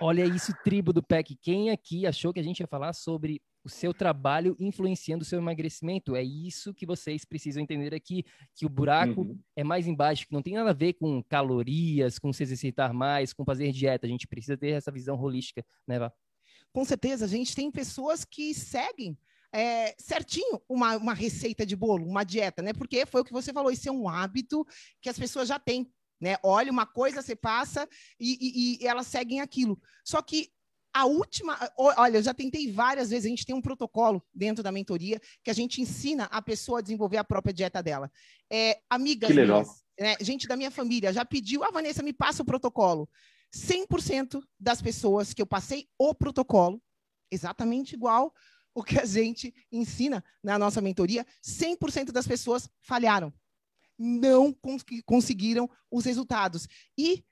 Olha 0.00 0.24
isso, 0.24 0.52
tribo 0.64 0.92
do 0.92 1.02
PEC. 1.02 1.36
Quem 1.42 1.70
aqui 1.70 2.06
achou 2.06 2.32
que 2.32 2.40
a 2.40 2.42
gente 2.42 2.60
ia 2.60 2.66
falar 2.66 2.94
sobre 2.94 3.42
o 3.64 3.68
seu 3.68 3.92
trabalho 3.92 4.56
influenciando 4.58 5.22
o 5.22 5.26
seu 5.26 5.38
emagrecimento? 5.38 6.16
É 6.16 6.22
isso 6.22 6.74
que 6.74 6.86
vocês 6.86 7.24
precisam 7.24 7.62
entender 7.62 7.94
aqui, 7.94 8.24
que 8.54 8.66
o 8.66 8.68
buraco 8.68 9.22
uhum. 9.22 9.38
é 9.54 9.62
mais 9.62 9.86
embaixo, 9.86 10.26
que 10.26 10.32
não 10.32 10.42
tem 10.42 10.54
nada 10.54 10.70
a 10.70 10.74
ver 10.74 10.94
com 10.94 11.22
calorias, 11.22 12.18
com 12.18 12.32
se 12.32 12.42
exercitar 12.42 12.92
mais, 12.92 13.32
com 13.32 13.44
fazer 13.44 13.72
dieta. 13.72 14.06
A 14.06 14.10
gente 14.10 14.26
precisa 14.26 14.56
ter 14.56 14.70
essa 14.70 14.90
visão 14.90 15.20
holística, 15.20 15.64
né, 15.86 15.98
Vá? 15.98 16.12
Com 16.72 16.84
certeza, 16.84 17.24
a 17.24 17.28
gente 17.28 17.54
tem 17.54 17.70
pessoas 17.70 18.24
que 18.24 18.54
seguem 18.54 19.18
é, 19.52 19.94
certinho 19.98 20.62
uma, 20.68 20.96
uma 20.96 21.14
receita 21.14 21.66
de 21.66 21.74
bolo, 21.74 22.06
uma 22.06 22.24
dieta, 22.24 22.62
né? 22.62 22.72
Porque 22.72 23.04
foi 23.04 23.20
o 23.20 23.24
que 23.24 23.32
você 23.32 23.52
falou, 23.52 23.70
isso 23.70 23.88
é 23.88 23.92
um 23.92 24.08
hábito 24.08 24.64
que 25.00 25.08
as 25.08 25.18
pessoas 25.18 25.48
já 25.48 25.58
têm. 25.58 25.90
Né? 26.20 26.36
Olha 26.42 26.70
uma 26.70 26.86
coisa, 26.86 27.22
você 27.22 27.34
passa 27.34 27.88
e, 28.18 28.36
e, 28.78 28.84
e 28.84 28.86
elas 28.86 29.06
seguem 29.06 29.40
aquilo. 29.40 29.80
Só 30.04 30.20
que 30.20 30.52
a 30.92 31.06
última, 31.06 31.58
olha, 31.76 32.18
eu 32.18 32.22
já 32.22 32.34
tentei 32.34 32.72
várias 32.72 33.10
vezes, 33.10 33.26
a 33.26 33.28
gente 33.28 33.46
tem 33.46 33.54
um 33.54 33.62
protocolo 33.62 34.22
dentro 34.34 34.62
da 34.62 34.72
mentoria 34.72 35.20
que 35.42 35.50
a 35.50 35.54
gente 35.54 35.80
ensina 35.80 36.24
a 36.24 36.42
pessoa 36.42 36.78
a 36.78 36.82
desenvolver 36.82 37.16
a 37.16 37.24
própria 37.24 37.52
dieta 37.52 37.82
dela. 37.82 38.10
É, 38.50 38.80
amigas 38.90 39.30
minhas, 39.30 39.82
né, 39.98 40.16
gente 40.20 40.48
da 40.48 40.56
minha 40.56 40.70
família 40.70 41.12
já 41.12 41.24
pediu, 41.24 41.62
ah, 41.62 41.70
Vanessa, 41.70 42.02
me 42.02 42.12
passa 42.12 42.42
o 42.42 42.46
protocolo. 42.46 43.08
100% 43.54 44.42
das 44.58 44.80
pessoas 44.80 45.32
que 45.34 45.42
eu 45.42 45.46
passei 45.46 45.88
o 45.98 46.14
protocolo, 46.14 46.82
exatamente 47.30 47.94
igual 47.94 48.32
o 48.74 48.82
que 48.82 48.98
a 48.98 49.04
gente 49.04 49.52
ensina 49.70 50.24
na 50.42 50.58
nossa 50.58 50.80
mentoria, 50.80 51.26
100% 51.42 52.12
das 52.12 52.26
pessoas 52.26 52.68
falharam 52.80 53.32
não 54.00 54.50
cons 54.50 54.82
conseguiram 55.04 55.68
os 55.90 56.06
resultados. 56.06 56.66
E 56.96 57.22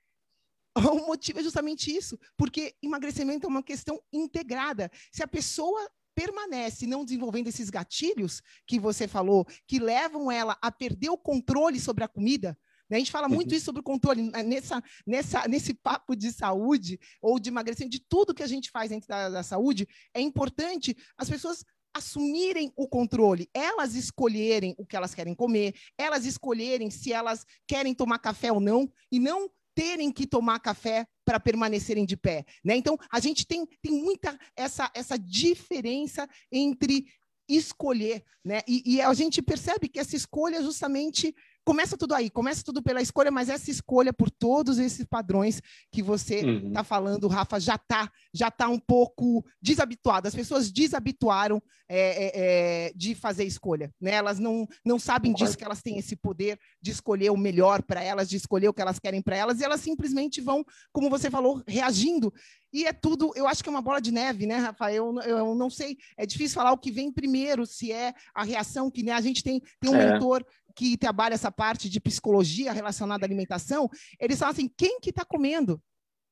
o 0.92 1.06
motivo 1.06 1.40
é 1.40 1.42
justamente 1.42 1.94
isso, 1.94 2.18
porque 2.36 2.74
emagrecimento 2.82 3.46
é 3.46 3.50
uma 3.50 3.62
questão 3.62 4.00
integrada. 4.12 4.90
Se 5.12 5.22
a 5.22 5.28
pessoa 5.28 5.90
permanece 6.14 6.86
não 6.86 7.04
desenvolvendo 7.04 7.46
esses 7.46 7.70
gatilhos 7.70 8.42
que 8.66 8.78
você 8.78 9.06
falou, 9.06 9.46
que 9.66 9.78
levam 9.78 10.30
ela 10.30 10.58
a 10.60 10.70
perder 10.70 11.10
o 11.10 11.18
controle 11.18 11.78
sobre 11.78 12.02
a 12.02 12.08
comida, 12.08 12.58
né? 12.90 12.96
a 12.96 12.98
gente 12.98 13.12
fala 13.12 13.28
muito 13.28 13.50
uhum. 13.52 13.56
isso 13.56 13.66
sobre 13.66 13.80
o 13.80 13.84
controle, 13.84 14.22
né? 14.22 14.42
nessa, 14.42 14.82
nessa, 15.06 15.46
nesse 15.46 15.74
papo 15.74 16.16
de 16.16 16.32
saúde 16.32 16.98
ou 17.22 17.38
de 17.38 17.50
emagrecimento, 17.50 17.92
de 17.92 18.04
tudo 18.08 18.34
que 18.34 18.42
a 18.42 18.48
gente 18.48 18.70
faz 18.70 18.90
dentro 18.90 19.06
da, 19.06 19.28
da 19.28 19.42
saúde, 19.42 19.86
é 20.12 20.20
importante 20.20 20.96
as 21.16 21.28
pessoas 21.28 21.64
assumirem 21.94 22.72
o 22.76 22.88
controle, 22.88 23.48
elas 23.52 23.94
escolherem 23.94 24.74
o 24.78 24.86
que 24.86 24.96
elas 24.96 25.14
querem 25.14 25.34
comer, 25.34 25.74
elas 25.96 26.24
escolherem 26.24 26.90
se 26.90 27.12
elas 27.12 27.44
querem 27.66 27.94
tomar 27.94 28.18
café 28.18 28.52
ou 28.52 28.60
não, 28.60 28.90
e 29.10 29.18
não 29.18 29.50
terem 29.78 30.10
que 30.10 30.26
tomar 30.26 30.58
café 30.58 31.06
para 31.24 31.38
permanecerem 31.38 32.04
de 32.04 32.16
pé. 32.16 32.44
Né? 32.64 32.74
Então, 32.74 32.98
a 33.08 33.20
gente 33.20 33.46
tem, 33.46 33.64
tem 33.80 33.92
muita 33.92 34.36
essa, 34.56 34.90
essa 34.92 35.16
diferença 35.16 36.28
entre 36.50 37.06
escolher, 37.48 38.24
né? 38.44 38.60
E, 38.66 38.96
e, 38.96 39.00
a 39.00 39.14
gente 39.14 39.40
percebe 39.40 39.88
que 39.88 40.00
essa 40.00 40.16
escolha 40.16 40.60
justamente 40.62 41.32
começa 41.68 41.98
tudo 41.98 42.14
aí, 42.14 42.31
começa 42.31 42.64
tudo 42.64 42.83
pela 42.83 43.02
escolha, 43.02 43.31
mas 43.31 43.50
essa 43.50 43.70
escolha 43.70 44.11
por 44.11 44.31
todos 44.31 44.78
esses 44.78 45.04
padrões 45.04 45.61
que 45.92 46.02
você 46.02 46.37
está 46.37 46.48
uhum. 46.48 46.72
Tá 46.72 46.83
falando, 46.83 47.28
Rafa, 47.28 47.61
já 47.61 47.74
está 47.74 48.11
já 48.33 48.50
tá 48.50 48.68
um 48.68 48.78
pouco 48.78 49.44
desabituado. 49.61 50.26
As 50.26 50.35
pessoas 50.35 50.72
desabituaram 50.72 51.62
é, 51.87 51.98
é, 51.98 52.31
é, 52.35 52.92
de 52.94 53.14
fazer 53.14 53.44
escolha. 53.44 53.92
Né? 54.00 54.12
Elas 54.12 54.38
não, 54.38 54.66
não 54.83 54.98
sabem 54.98 55.35
disso, 55.35 55.59
que 55.59 55.64
elas 55.64 55.83
têm 55.83 55.98
esse 55.98 56.16
poder 56.16 56.59
de 56.81 56.90
escolher 56.90 57.31
o 57.31 57.37
melhor 57.37 57.83
para 57.83 58.02
elas, 58.02 58.31
de 58.31 58.37
escolher 58.37 58.68
o 58.68 58.72
que 58.72 58.81
elas 58.81 58.98
querem 58.98 59.20
para 59.20 59.37
elas, 59.37 59.61
e 59.61 59.64
elas 59.64 59.81
simplesmente 59.81 60.40
vão, 60.40 60.64
como 60.90 61.11
você 61.11 61.31
falou, 61.31 61.62
reagindo. 61.66 62.33
E 62.72 62.87
é 62.87 62.92
tudo, 62.92 63.33
eu 63.35 63.46
acho 63.46 63.62
que 63.62 63.68
é 63.68 63.72
uma 63.72 63.83
bola 63.83 64.00
de 64.00 64.12
neve, 64.12 64.46
né, 64.46 64.57
Rafael? 64.57 65.14
Eu, 65.24 65.38
eu 65.38 65.54
não 65.54 65.68
sei, 65.68 65.96
é 66.16 66.24
difícil 66.24 66.54
falar 66.54 66.72
o 66.72 66.78
que 66.78 66.90
vem 66.90 67.12
primeiro, 67.12 67.66
se 67.66 67.90
é 67.90 68.14
a 68.35 68.44
reação 68.44 68.90
que 68.90 69.02
né, 69.02 69.12
a 69.12 69.20
gente 69.20 69.42
tem, 69.42 69.61
tem 69.81 69.90
um 69.90 69.96
é. 69.96 70.12
mentor 70.12 70.44
que 70.78 70.96
trabalha 70.96 71.34
essa 71.34 71.50
parte 71.50 71.90
de 71.90 71.98
psicologia 71.98 72.72
relacionada 72.72 73.24
à 73.24 73.26
alimentação, 73.26 73.90
eles 74.20 74.38
falam 74.38 74.52
assim: 74.52 74.68
quem 74.68 75.00
que 75.00 75.10
está 75.10 75.24
comendo? 75.24 75.82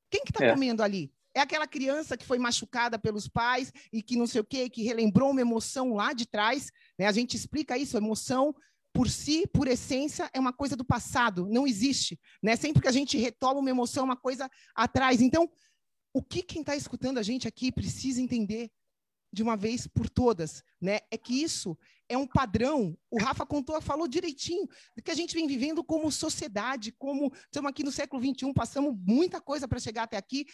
Quem 0.08 0.22
que 0.22 0.30
está 0.30 0.44
é. 0.44 0.52
comendo 0.52 0.84
ali? 0.84 1.12
É 1.34 1.40
aquela 1.40 1.66
criança 1.66 2.16
que 2.16 2.24
foi 2.24 2.38
machucada 2.38 2.96
pelos 2.96 3.26
pais 3.26 3.72
e 3.92 4.00
que 4.00 4.16
não 4.16 4.24
sei 4.24 4.40
o 4.40 4.44
quê, 4.44 4.70
que 4.70 4.84
relembrou 4.84 5.32
uma 5.32 5.40
emoção 5.40 5.94
lá 5.94 6.12
de 6.12 6.26
trás. 6.26 6.70
Né? 6.96 7.06
A 7.06 7.12
gente 7.12 7.36
explica 7.36 7.76
isso, 7.76 7.96
emoção 7.96 8.54
por 8.92 9.10
si, 9.10 9.48
por 9.52 9.66
essência, 9.66 10.30
é 10.32 10.38
uma 10.38 10.52
coisa 10.52 10.76
do 10.76 10.84
passado, 10.84 11.48
não 11.50 11.66
existe. 11.66 12.18
Né? 12.40 12.54
Sempre 12.54 12.80
que 12.80 12.88
a 12.88 12.92
gente 12.92 13.18
retoma 13.18 13.58
uma 13.58 13.68
emoção, 13.68 14.02
é 14.02 14.04
uma 14.04 14.16
coisa 14.16 14.48
atrás. 14.76 15.20
Então, 15.20 15.50
o 16.14 16.22
que 16.22 16.40
quem 16.40 16.60
está 16.60 16.76
escutando 16.76 17.18
a 17.18 17.22
gente 17.22 17.48
aqui 17.48 17.72
precisa 17.72 18.22
entender 18.22 18.70
de 19.32 19.42
uma 19.42 19.56
vez 19.56 19.86
por 19.86 20.08
todas, 20.08 20.62
né? 20.80 21.00
É 21.10 21.18
que 21.18 21.42
isso 21.42 21.76
é 22.08 22.16
um 22.16 22.26
padrão. 22.26 22.96
O 23.10 23.18
Rafa 23.18 23.44
contou, 23.44 23.80
falou 23.80 24.08
direitinho 24.08 24.66
do 24.96 25.02
que 25.02 25.10
a 25.10 25.14
gente 25.14 25.34
vem 25.34 25.46
vivendo 25.46 25.82
como 25.84 26.10
sociedade, 26.10 26.92
como 26.92 27.32
estamos 27.44 27.70
aqui 27.70 27.82
no 27.82 27.92
século 27.92 28.22
XXI, 28.22 28.52
passamos 28.52 28.94
muita 29.06 29.40
coisa 29.40 29.66
para 29.66 29.78
chegar 29.78 30.04
até 30.04 30.16
aqui. 30.16 30.46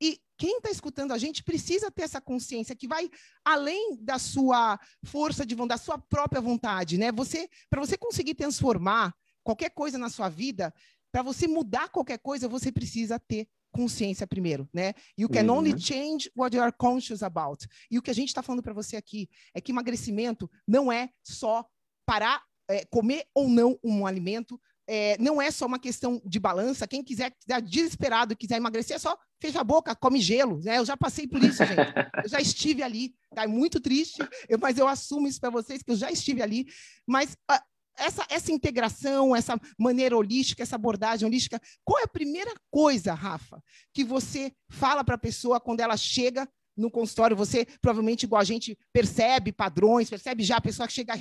E 0.00 0.18
quem 0.38 0.56
está 0.56 0.70
escutando 0.70 1.12
a 1.12 1.18
gente 1.18 1.44
precisa 1.44 1.90
ter 1.90 2.02
essa 2.02 2.20
consciência 2.20 2.74
que 2.74 2.88
vai 2.88 3.10
além 3.44 3.98
da 4.00 4.18
sua 4.18 4.78
força 5.04 5.44
de 5.44 5.54
vontade, 5.54 5.80
da 5.80 5.84
sua 5.84 5.98
própria 5.98 6.40
vontade, 6.40 6.96
né? 6.96 7.12
Você, 7.12 7.48
para 7.68 7.80
você 7.80 7.98
conseguir 7.98 8.34
transformar 8.34 9.14
qualquer 9.44 9.70
coisa 9.70 9.98
na 9.98 10.08
sua 10.08 10.30
vida, 10.30 10.72
para 11.12 11.22
você 11.22 11.46
mudar 11.46 11.90
qualquer 11.90 12.18
coisa, 12.18 12.48
você 12.48 12.72
precisa 12.72 13.18
ter 13.18 13.46
consciência 13.70 14.26
primeiro, 14.26 14.68
né? 14.72 14.94
You 15.16 15.28
can 15.28 15.44
uhum. 15.44 15.58
only 15.58 15.80
change 15.80 16.30
what 16.36 16.54
you 16.54 16.62
are 16.62 16.72
conscious 16.76 17.22
about. 17.22 17.66
E 17.90 17.98
o 17.98 18.02
que 18.02 18.10
a 18.10 18.14
gente 18.14 18.28
está 18.28 18.42
falando 18.42 18.62
para 18.62 18.72
você 18.72 18.96
aqui 18.96 19.28
é 19.54 19.60
que 19.60 19.72
emagrecimento 19.72 20.50
não 20.66 20.90
é 20.90 21.10
só 21.22 21.64
parar, 22.04 22.42
é, 22.68 22.84
comer 22.86 23.26
ou 23.34 23.48
não 23.48 23.78
um 23.82 24.06
alimento, 24.06 24.60
é, 24.92 25.16
não 25.18 25.40
é 25.40 25.52
só 25.52 25.66
uma 25.66 25.78
questão 25.78 26.20
de 26.24 26.40
balança. 26.40 26.84
Quem 26.84 27.04
quiser, 27.04 27.30
quiser 27.30 27.62
desesperado, 27.62 28.36
quiser 28.36 28.56
emagrecer, 28.56 28.96
é 28.96 28.98
só 28.98 29.16
fecha 29.40 29.60
a 29.60 29.64
boca, 29.64 29.94
come 29.94 30.20
gelo. 30.20 30.60
Né? 30.64 30.78
Eu 30.78 30.84
já 30.84 30.96
passei 30.96 31.28
por 31.28 31.40
isso, 31.44 31.64
gente. 31.64 31.92
Eu 32.24 32.28
já 32.28 32.40
estive 32.40 32.82
ali. 32.82 33.14
Tá? 33.32 33.44
É 33.44 33.46
muito 33.46 33.78
triste, 33.78 34.18
eu, 34.48 34.58
mas 34.60 34.78
eu 34.78 34.88
assumo 34.88 35.28
isso 35.28 35.40
para 35.40 35.48
vocês, 35.48 35.80
que 35.80 35.92
eu 35.92 35.96
já 35.96 36.10
estive 36.10 36.42
ali. 36.42 36.66
Mas 37.06 37.34
uh, 37.48 37.60
essa, 38.00 38.26
essa 38.28 38.50
integração, 38.50 39.36
essa 39.36 39.60
maneira 39.78 40.16
holística, 40.16 40.62
essa 40.62 40.76
abordagem 40.76 41.26
holística, 41.26 41.60
qual 41.84 42.00
é 42.00 42.04
a 42.04 42.08
primeira 42.08 42.52
coisa, 42.70 43.14
Rafa, 43.14 43.62
que 43.92 44.02
você 44.02 44.52
fala 44.68 45.04
para 45.04 45.14
a 45.14 45.18
pessoa 45.18 45.60
quando 45.60 45.80
ela 45.80 45.96
chega 45.96 46.48
no 46.80 46.90
consultório, 46.90 47.36
você 47.36 47.66
provavelmente, 47.80 48.24
igual 48.24 48.40
a 48.40 48.44
gente, 48.44 48.76
percebe 48.92 49.52
padrões, 49.52 50.08
percebe 50.08 50.42
já 50.42 50.56
a 50.56 50.60
pessoa 50.60 50.86
que 50.86 50.94
chega 50.94 51.14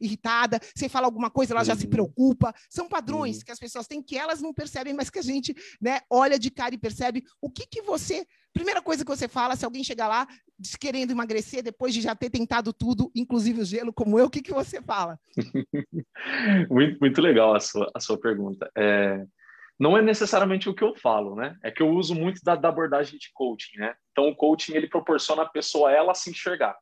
irritada, 0.00 0.60
você 0.74 0.88
fala 0.88 1.06
alguma 1.06 1.30
coisa, 1.30 1.52
ela 1.52 1.64
já 1.64 1.74
se 1.74 1.84
uhum. 1.84 1.90
preocupa. 1.90 2.54
São 2.70 2.88
padrões 2.88 3.38
uhum. 3.38 3.44
que 3.44 3.52
as 3.52 3.58
pessoas 3.58 3.86
têm 3.86 4.02
que 4.02 4.16
elas 4.16 4.40
não 4.40 4.54
percebem, 4.54 4.94
mas 4.94 5.10
que 5.10 5.18
a 5.18 5.22
gente 5.22 5.54
né, 5.80 6.00
olha 6.08 6.38
de 6.38 6.50
cara 6.50 6.74
e 6.74 6.78
percebe. 6.78 7.24
O 7.40 7.50
que, 7.50 7.66
que 7.66 7.82
você. 7.82 8.26
Primeira 8.52 8.82
coisa 8.82 9.02
que 9.02 9.10
você 9.10 9.26
fala, 9.26 9.56
se 9.56 9.64
alguém 9.64 9.82
chegar 9.82 10.08
lá 10.08 10.28
querendo 10.78 11.10
emagrecer, 11.10 11.62
depois 11.62 11.94
de 11.94 12.02
já 12.02 12.14
ter 12.14 12.28
tentado 12.28 12.70
tudo, 12.70 13.10
inclusive 13.14 13.62
o 13.62 13.64
gelo, 13.64 13.94
como 13.94 14.18
eu, 14.18 14.26
o 14.26 14.30
que, 14.30 14.42
que 14.42 14.52
você 14.52 14.80
fala? 14.82 15.18
muito, 16.70 16.98
muito 17.00 17.20
legal 17.22 17.54
a 17.54 17.60
sua, 17.60 17.90
a 17.94 17.98
sua 17.98 18.18
pergunta. 18.20 18.70
É 18.76 19.24
não 19.82 19.98
é 19.98 20.00
necessariamente 20.00 20.68
o 20.68 20.74
que 20.74 20.84
eu 20.84 20.94
falo, 20.94 21.34
né? 21.34 21.58
É 21.60 21.68
que 21.68 21.82
eu 21.82 21.90
uso 21.90 22.14
muito 22.14 22.40
da, 22.44 22.54
da, 22.54 22.68
abordagem 22.68 23.18
de 23.18 23.32
coaching, 23.34 23.78
né? 23.78 23.96
Então, 24.12 24.28
o 24.28 24.36
coaching 24.36 24.74
ele 24.74 24.86
proporciona 24.86 25.42
a 25.42 25.48
pessoa 25.48 25.90
ela 25.90 26.14
se 26.14 26.30
enxergar, 26.30 26.78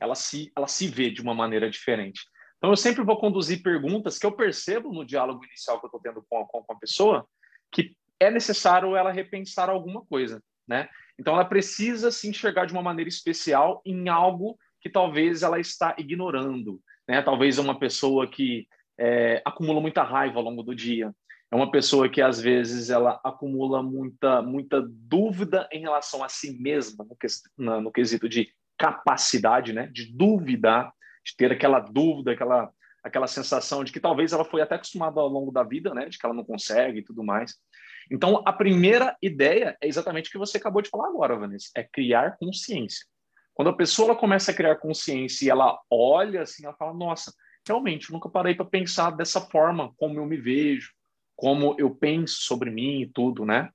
ela 0.00 0.14
se, 0.14 0.52
ela 0.56 0.68
se 0.68 0.86
vê 0.86 1.10
de 1.10 1.20
uma 1.20 1.34
maneira 1.34 1.68
diferente. 1.68 2.20
Então, 2.56 2.70
eu 2.70 2.76
sempre 2.76 3.02
vou 3.02 3.18
conduzir 3.18 3.64
perguntas 3.64 4.16
que 4.16 4.24
eu 4.24 4.30
percebo 4.30 4.92
no 4.92 5.04
diálogo 5.04 5.44
inicial 5.44 5.80
que 5.80 5.86
eu 5.86 5.88
estou 5.88 6.00
tendo 6.00 6.24
com 6.30 6.38
a, 6.38 6.46
com 6.46 6.72
a 6.72 6.78
pessoa 6.78 7.26
que 7.72 7.96
é 8.20 8.30
necessário 8.30 8.94
ela 8.94 9.10
repensar 9.10 9.68
alguma 9.68 10.06
coisa, 10.06 10.40
né? 10.68 10.88
Então, 11.18 11.34
ela 11.34 11.44
precisa 11.44 12.12
se 12.12 12.28
enxergar 12.28 12.64
de 12.64 12.72
uma 12.72 12.82
maneira 12.82 13.08
especial 13.08 13.82
em 13.84 14.08
algo 14.08 14.56
que 14.80 14.88
talvez 14.88 15.42
ela 15.42 15.58
está 15.58 15.96
ignorando, 15.98 16.80
né? 17.08 17.22
Talvez 17.22 17.58
uma 17.58 17.76
pessoa 17.76 18.24
que 18.28 18.68
é, 18.96 19.42
acumula 19.44 19.80
muita 19.80 20.04
raiva 20.04 20.38
ao 20.38 20.44
longo 20.44 20.62
do 20.62 20.76
dia, 20.76 21.12
é 21.50 21.56
uma 21.56 21.70
pessoa 21.70 22.08
que 22.08 22.22
às 22.22 22.40
vezes 22.40 22.90
ela 22.90 23.20
acumula 23.24 23.82
muita 23.82 24.40
muita 24.40 24.80
dúvida 24.82 25.68
em 25.72 25.80
relação 25.80 26.22
a 26.22 26.28
si 26.28 26.56
mesma 26.60 27.04
no, 27.04 27.16
que, 27.16 27.26
no, 27.58 27.80
no 27.80 27.92
quesito 27.92 28.28
de 28.28 28.48
capacidade, 28.78 29.72
né, 29.72 29.88
de 29.88 30.06
duvidar, 30.16 30.92
de 31.24 31.36
ter 31.36 31.52
aquela 31.52 31.80
dúvida, 31.80 32.32
aquela 32.32 32.70
aquela 33.02 33.26
sensação 33.26 33.82
de 33.82 33.92
que 33.92 33.98
talvez 33.98 34.32
ela 34.32 34.44
foi 34.44 34.60
até 34.60 34.74
acostumada 34.74 35.20
ao 35.20 35.28
longo 35.28 35.50
da 35.50 35.62
vida, 35.62 35.94
né, 35.94 36.08
de 36.08 36.18
que 36.18 36.26
ela 36.26 36.34
não 36.34 36.44
consegue 36.44 36.98
e 36.98 37.02
tudo 37.02 37.24
mais. 37.24 37.54
Então, 38.10 38.42
a 38.44 38.52
primeira 38.52 39.16
ideia 39.22 39.74
é 39.80 39.88
exatamente 39.88 40.28
o 40.28 40.32
que 40.32 40.38
você 40.38 40.58
acabou 40.58 40.82
de 40.82 40.90
falar 40.90 41.08
agora, 41.08 41.38
Vanessa, 41.38 41.70
é 41.74 41.82
criar 41.82 42.36
consciência. 42.36 43.06
Quando 43.54 43.68
a 43.68 43.76
pessoa 43.76 44.14
começa 44.14 44.50
a 44.50 44.54
criar 44.54 44.76
consciência 44.76 45.46
e 45.46 45.48
ela 45.48 45.78
olha 45.90 46.42
assim, 46.42 46.64
ela 46.64 46.76
fala: 46.76 46.92
"Nossa, 46.92 47.32
realmente, 47.66 48.10
eu 48.10 48.14
nunca 48.14 48.28
parei 48.28 48.54
para 48.54 48.66
pensar 48.66 49.10
dessa 49.12 49.40
forma 49.40 49.92
como 49.96 50.18
eu 50.18 50.26
me 50.26 50.36
vejo, 50.36 50.92
como 51.40 51.74
eu 51.78 51.94
penso 51.94 52.42
sobre 52.42 52.70
mim 52.70 53.00
e 53.00 53.06
tudo, 53.06 53.46
né? 53.46 53.70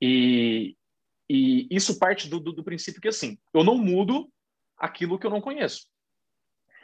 E, 0.00 0.76
e 1.28 1.66
isso 1.68 1.98
parte 1.98 2.28
do, 2.28 2.38
do, 2.38 2.52
do, 2.52 2.62
princípio 2.62 3.00
que, 3.00 3.08
assim, 3.08 3.36
eu 3.52 3.64
não 3.64 3.76
mudo 3.76 4.30
aquilo 4.78 5.18
que 5.18 5.26
eu 5.26 5.30
não 5.30 5.40
conheço. 5.40 5.88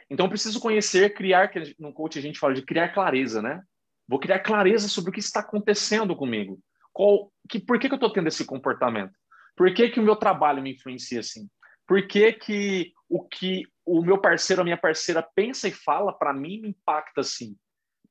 Então, 0.09 0.25
eu 0.25 0.29
preciso 0.29 0.59
conhecer, 0.59 1.13
criar, 1.13 1.47
que 1.47 1.73
no 1.79 1.93
coach 1.93 2.19
a 2.19 2.21
gente 2.21 2.37
fala 2.37 2.53
de 2.53 2.63
criar 2.63 2.89
clareza, 2.89 3.41
né? 3.41 3.63
Vou 4.05 4.19
criar 4.19 4.39
clareza 4.39 4.89
sobre 4.89 5.09
o 5.09 5.13
que 5.13 5.21
está 5.21 5.39
acontecendo 5.39 6.13
comigo. 6.17 6.59
Qual, 6.91 7.31
que, 7.49 7.57
por 7.57 7.79
que, 7.79 7.87
que 7.87 7.93
eu 7.93 7.95
estou 7.95 8.11
tendo 8.11 8.27
esse 8.27 8.43
comportamento? 8.43 9.13
Por 9.55 9.73
que, 9.73 9.87
que 9.87 10.01
o 10.01 10.03
meu 10.03 10.17
trabalho 10.17 10.61
me 10.61 10.73
influencia 10.73 11.21
assim? 11.21 11.49
Por 11.87 12.05
que, 12.05 12.33
que 12.33 12.91
o 13.07 13.23
que 13.23 13.63
o 13.85 14.01
meu 14.01 14.17
parceiro, 14.17 14.63
a 14.63 14.65
minha 14.65 14.75
parceira 14.75 15.25
pensa 15.33 15.69
e 15.69 15.71
fala 15.71 16.11
para 16.11 16.33
mim 16.33 16.59
me 16.59 16.69
impacta 16.71 17.21
assim? 17.21 17.55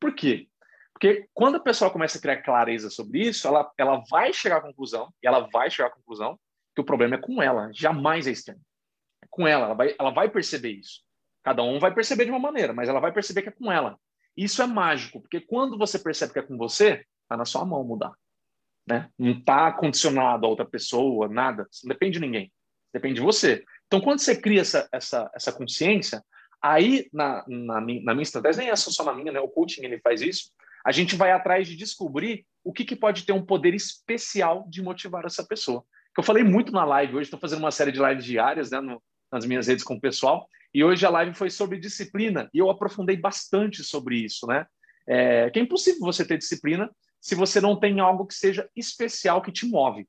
Por 0.00 0.14
quê? 0.14 0.48
Porque 0.94 1.28
quando 1.35 1.57
a 1.57 1.61
pessoa 1.61 1.90
começa 1.90 2.18
a 2.18 2.20
criar 2.20 2.42
clareza 2.42 2.88
sobre 2.88 3.20
isso, 3.20 3.46
ela, 3.46 3.70
ela 3.76 4.02
vai 4.09 4.33
chegar 4.33 4.59
à 4.59 4.61
conclusão, 4.61 5.12
e 5.22 5.26
ela 5.26 5.48
vai 5.52 5.68
chegar 5.70 5.88
à 5.88 5.92
conclusão 5.92 6.38
que 6.74 6.80
o 6.80 6.85
problema 6.85 7.16
é 7.16 7.18
com 7.18 7.42
ela, 7.42 7.70
jamais 7.72 8.26
é 8.26 8.30
externo. 8.30 8.62
É 9.22 9.26
com 9.28 9.46
ela, 9.46 9.66
ela 9.66 9.74
vai, 9.74 9.94
ela 9.98 10.11
vai 10.11 10.30
perceber 10.30 10.70
isso. 10.70 11.02
Cada 11.42 11.62
um 11.62 11.78
vai 11.78 11.92
perceber 11.92 12.24
de 12.24 12.30
uma 12.30 12.38
maneira, 12.38 12.72
mas 12.72 12.88
ela 12.88 13.00
vai 13.00 13.12
perceber 13.12 13.42
que 13.42 13.48
é 13.48 13.52
com 13.52 13.70
ela. 13.70 13.98
Isso 14.37 14.62
é 14.62 14.66
mágico, 14.66 15.20
porque 15.20 15.40
quando 15.40 15.76
você 15.76 15.98
percebe 15.98 16.33
que 16.33 16.38
é 16.38 16.42
com 16.42 16.57
você, 16.57 17.04
está 17.22 17.37
na 17.37 17.44
sua 17.44 17.64
mão 17.64 17.85
mudar. 17.85 18.12
Né? 18.87 19.09
Não 19.18 19.33
está 19.33 19.72
condicionado 19.72 20.46
a 20.46 20.48
outra 20.48 20.64
pessoa, 20.64 21.28
nada. 21.28 21.66
Não 21.83 21.88
depende 21.88 22.18
de 22.18 22.20
ninguém. 22.20 22.52
Depende 22.92 23.16
de 23.16 23.20
você. 23.20 23.64
Então, 23.87 24.00
quando 24.00 24.20
você 24.20 24.37
cria 24.37 24.61
essa, 24.61 24.88
essa, 24.92 25.30
essa 25.35 25.52
consciência, 25.52 26.24
aí 26.61 27.09
na, 27.12 27.44
na, 27.46 27.80
na 27.80 28.14
minha 28.14 28.22
estratégia, 28.22 28.62
nem 28.62 28.70
é 28.70 28.76
só 28.76 29.04
na 29.04 29.14
minha, 29.14 29.33
né? 29.33 29.40
o 29.40 29.48
coaching 29.48 29.85
ele 29.85 30.00
faz 30.00 30.20
isso, 30.20 30.50
a 30.84 30.92
gente 30.92 31.16
vai 31.16 31.32
atrás 31.32 31.66
de 31.66 31.76
descobrir 31.76 32.44
o 32.62 32.72
que, 32.72 32.84
que 32.84 32.94
pode 32.94 33.24
ter 33.24 33.32
um 33.32 33.44
poder 33.44 33.74
especial 33.74 34.66
de 34.68 34.82
motivar 34.82 35.24
essa 35.24 35.44
pessoa. 35.44 35.84
Que 36.14 36.20
eu 36.20 36.24
falei 36.24 36.44
muito 36.44 36.72
na 36.72 36.84
live 36.84 37.16
hoje, 37.16 37.24
estou 37.24 37.40
fazendo 37.40 37.60
uma 37.60 37.70
série 37.70 37.90
de 37.90 38.00
lives 38.00 38.24
diárias 38.24 38.70
né, 38.70 38.80
no, 38.80 39.02
nas 39.32 39.46
minhas 39.46 39.66
redes 39.66 39.82
com 39.82 39.94
o 39.94 40.00
pessoal, 40.00 40.46
e 40.72 40.84
hoje 40.84 41.06
a 41.06 41.10
live 41.10 41.34
foi 41.34 41.50
sobre 41.50 41.78
disciplina, 41.78 42.50
e 42.52 42.58
eu 42.58 42.68
aprofundei 42.68 43.16
bastante 43.16 43.82
sobre 43.82 44.16
isso, 44.16 44.46
né? 44.46 44.66
É, 45.06 45.50
que 45.50 45.58
é 45.58 45.62
impossível 45.62 46.00
você 46.00 46.24
ter 46.24 46.38
disciplina 46.38 46.90
se 47.20 47.34
você 47.34 47.60
não 47.60 47.78
tem 47.78 48.00
algo 48.00 48.26
que 48.26 48.34
seja 48.34 48.68
especial 48.74 49.42
que 49.42 49.52
te 49.52 49.66
move. 49.66 50.06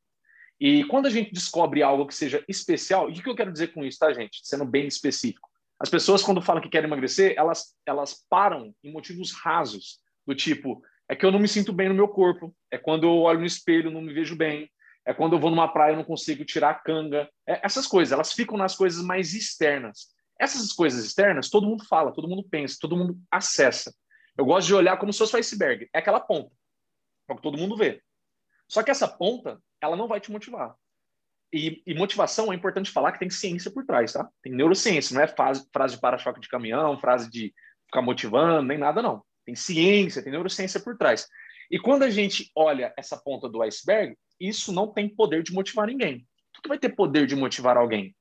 E 0.59 0.85
quando 0.85 1.05
a 1.05 1.09
gente 1.09 1.33
descobre 1.33 1.83
algo 1.83 2.07
que 2.07 2.15
seja 2.15 2.43
especial, 2.47 3.09
e 3.09 3.13
o 3.13 3.23
que 3.23 3.29
eu 3.29 3.35
quero 3.35 3.51
dizer 3.51 3.73
com 3.73 3.83
isso, 3.83 3.99
tá, 3.99 4.13
gente? 4.13 4.39
Sendo 4.43 4.65
bem 4.65 4.88
específico. 4.88 5.49
As 5.79 5.89
pessoas, 5.89 6.23
quando 6.23 6.41
falam 6.41 6.61
que 6.61 6.69
querem 6.69 6.88
emagrecer, 6.88 7.33
elas, 7.38 7.75
elas 7.85 8.25
param 8.29 8.73
em 8.83 8.91
motivos 8.91 9.33
rasos 9.33 9.99
do 10.25 10.35
tipo, 10.35 10.81
é 11.07 11.15
que 11.15 11.25
eu 11.25 11.31
não 11.31 11.39
me 11.39 11.47
sinto 11.47 11.71
bem 11.71 11.88
no 11.88 11.95
meu 11.95 12.07
corpo, 12.07 12.55
é 12.71 12.77
quando 12.77 13.03
eu 13.03 13.17
olho 13.17 13.39
no 13.39 13.45
espelho 13.45 13.91
não 13.91 14.01
me 14.01 14.13
vejo 14.13 14.35
bem, 14.35 14.69
é 15.05 15.13
quando 15.13 15.33
eu 15.33 15.39
vou 15.39 15.51
numa 15.51 15.71
praia 15.71 15.93
e 15.93 15.95
não 15.95 16.03
consigo 16.03 16.43
tirar 16.43 16.71
a 16.71 16.75
canga. 16.75 17.29
É, 17.47 17.63
essas 17.63 17.85
coisas, 17.85 18.11
elas 18.11 18.33
ficam 18.33 18.57
nas 18.57 18.75
coisas 18.75 19.03
mais 19.03 19.35
externas. 19.35 20.07
Essas 20.39 20.73
coisas 20.73 21.05
externas, 21.05 21.49
todo 21.49 21.67
mundo 21.67 21.85
fala, 21.85 22.11
todo 22.11 22.27
mundo 22.27 22.43
pensa, 22.49 22.77
todo 22.81 22.97
mundo 22.97 23.17
acessa. 23.29 23.93
Eu 24.35 24.45
gosto 24.45 24.67
de 24.67 24.73
olhar 24.73 24.97
como 24.97 25.13
se 25.13 25.19
fosse 25.19 25.35
o 25.35 25.39
iceberg, 25.39 25.88
é 25.93 25.99
aquela 25.99 26.19
ponta, 26.19 26.51
é 27.29 27.33
o 27.33 27.35
que 27.35 27.41
todo 27.41 27.57
mundo 27.57 27.77
vê. 27.77 28.01
Só 28.67 28.81
que 28.81 28.91
essa 28.91 29.07
ponta, 29.07 29.61
ela 29.79 29.95
não 29.95 30.07
vai 30.07 30.19
te 30.19 30.31
motivar. 30.31 30.75
E, 31.53 31.81
e, 31.85 31.93
motivação 31.93 32.51
é 32.51 32.55
importante 32.55 32.91
falar 32.91 33.11
que 33.11 33.19
tem 33.19 33.29
ciência 33.29 33.71
por 33.71 33.85
trás, 33.85 34.11
tá? 34.11 34.27
Tem 34.41 34.51
neurociência, 34.51 35.13
não 35.13 35.21
é 35.21 35.27
frase, 35.27 35.65
frase 35.71 35.95
de 35.95 36.01
para-choque 36.01 36.41
de 36.41 36.49
caminhão, 36.49 36.99
frase 36.99 37.29
de 37.29 37.53
ficar 37.85 38.01
motivando, 38.01 38.67
nem 38.67 38.77
nada, 38.77 39.01
não 39.01 39.23
tem 39.45 39.55
ciência, 39.55 40.23
tem 40.23 40.31
neurociência 40.31 40.79
por 40.79 40.97
trás. 40.97 41.27
E 41.69 41.79
quando 41.79 42.03
a 42.03 42.10
gente 42.10 42.51
olha 42.55 42.93
essa 42.97 43.17
ponta 43.17 43.47
do 43.47 43.62
iceberg, 43.62 44.15
isso 44.39 44.71
não 44.71 44.91
tem 44.91 45.08
poder 45.08 45.43
de 45.43 45.53
motivar 45.53 45.88
ninguém. 45.88 46.27
O 46.58 46.62
que 46.62 46.69
vai 46.69 46.79
ter 46.79 46.89
poder 46.89 47.25
de 47.27 47.36
motivar 47.36 47.77
alguém? 47.77 48.15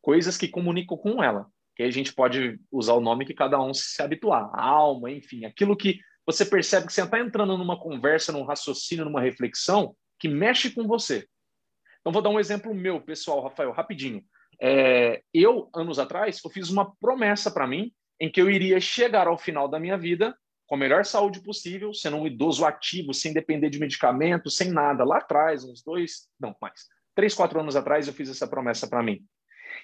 Coisas 0.00 0.36
que 0.36 0.48
comunicam 0.48 0.96
com 0.96 1.22
ela. 1.22 1.46
Que 1.76 1.82
aí 1.82 1.88
a 1.88 1.92
gente 1.92 2.12
pode 2.12 2.58
usar 2.70 2.94
o 2.94 3.00
nome 3.00 3.24
que 3.24 3.34
cada 3.34 3.60
um 3.60 3.72
se 3.72 4.02
habituar. 4.02 4.50
A 4.54 4.62
alma, 4.62 5.10
enfim, 5.10 5.44
aquilo 5.44 5.76
que 5.76 6.00
você 6.26 6.44
percebe 6.44 6.86
que 6.86 6.92
você 6.92 7.02
está 7.02 7.18
entrando 7.18 7.56
numa 7.56 7.78
conversa, 7.78 8.32
num 8.32 8.44
raciocínio, 8.44 9.04
numa 9.04 9.20
reflexão 9.20 9.94
que 10.18 10.28
mexe 10.28 10.70
com 10.70 10.86
você. 10.86 11.26
Então, 12.00 12.12
vou 12.12 12.22
dar 12.22 12.30
um 12.30 12.40
exemplo 12.40 12.74
meu, 12.74 13.00
pessoal, 13.00 13.42
Rafael, 13.42 13.72
rapidinho. 13.72 14.24
É, 14.60 15.22
eu, 15.32 15.70
anos 15.74 15.98
atrás, 15.98 16.40
eu 16.44 16.50
fiz 16.50 16.70
uma 16.70 16.94
promessa 16.96 17.50
para 17.50 17.66
mim 17.66 17.92
em 18.20 18.30
que 18.30 18.40
eu 18.40 18.50
iria 18.50 18.80
chegar 18.80 19.26
ao 19.26 19.38
final 19.38 19.66
da 19.66 19.80
minha 19.80 19.96
vida 19.96 20.36
com 20.70 20.76
a 20.76 20.78
melhor 20.78 21.04
saúde 21.04 21.40
possível, 21.40 21.92
sendo 21.92 22.16
um 22.18 22.26
idoso 22.28 22.64
ativo, 22.64 23.12
sem 23.12 23.32
depender 23.32 23.68
de 23.70 23.80
medicamento, 23.80 24.48
sem 24.48 24.70
nada. 24.70 25.02
Lá 25.02 25.18
atrás, 25.18 25.64
uns 25.64 25.82
dois, 25.82 26.28
não, 26.38 26.54
mais, 26.62 26.86
três, 27.12 27.34
quatro 27.34 27.58
anos 27.58 27.74
atrás, 27.74 28.06
eu 28.06 28.14
fiz 28.14 28.28
essa 28.28 28.46
promessa 28.46 28.86
para 28.86 29.02
mim. 29.02 29.20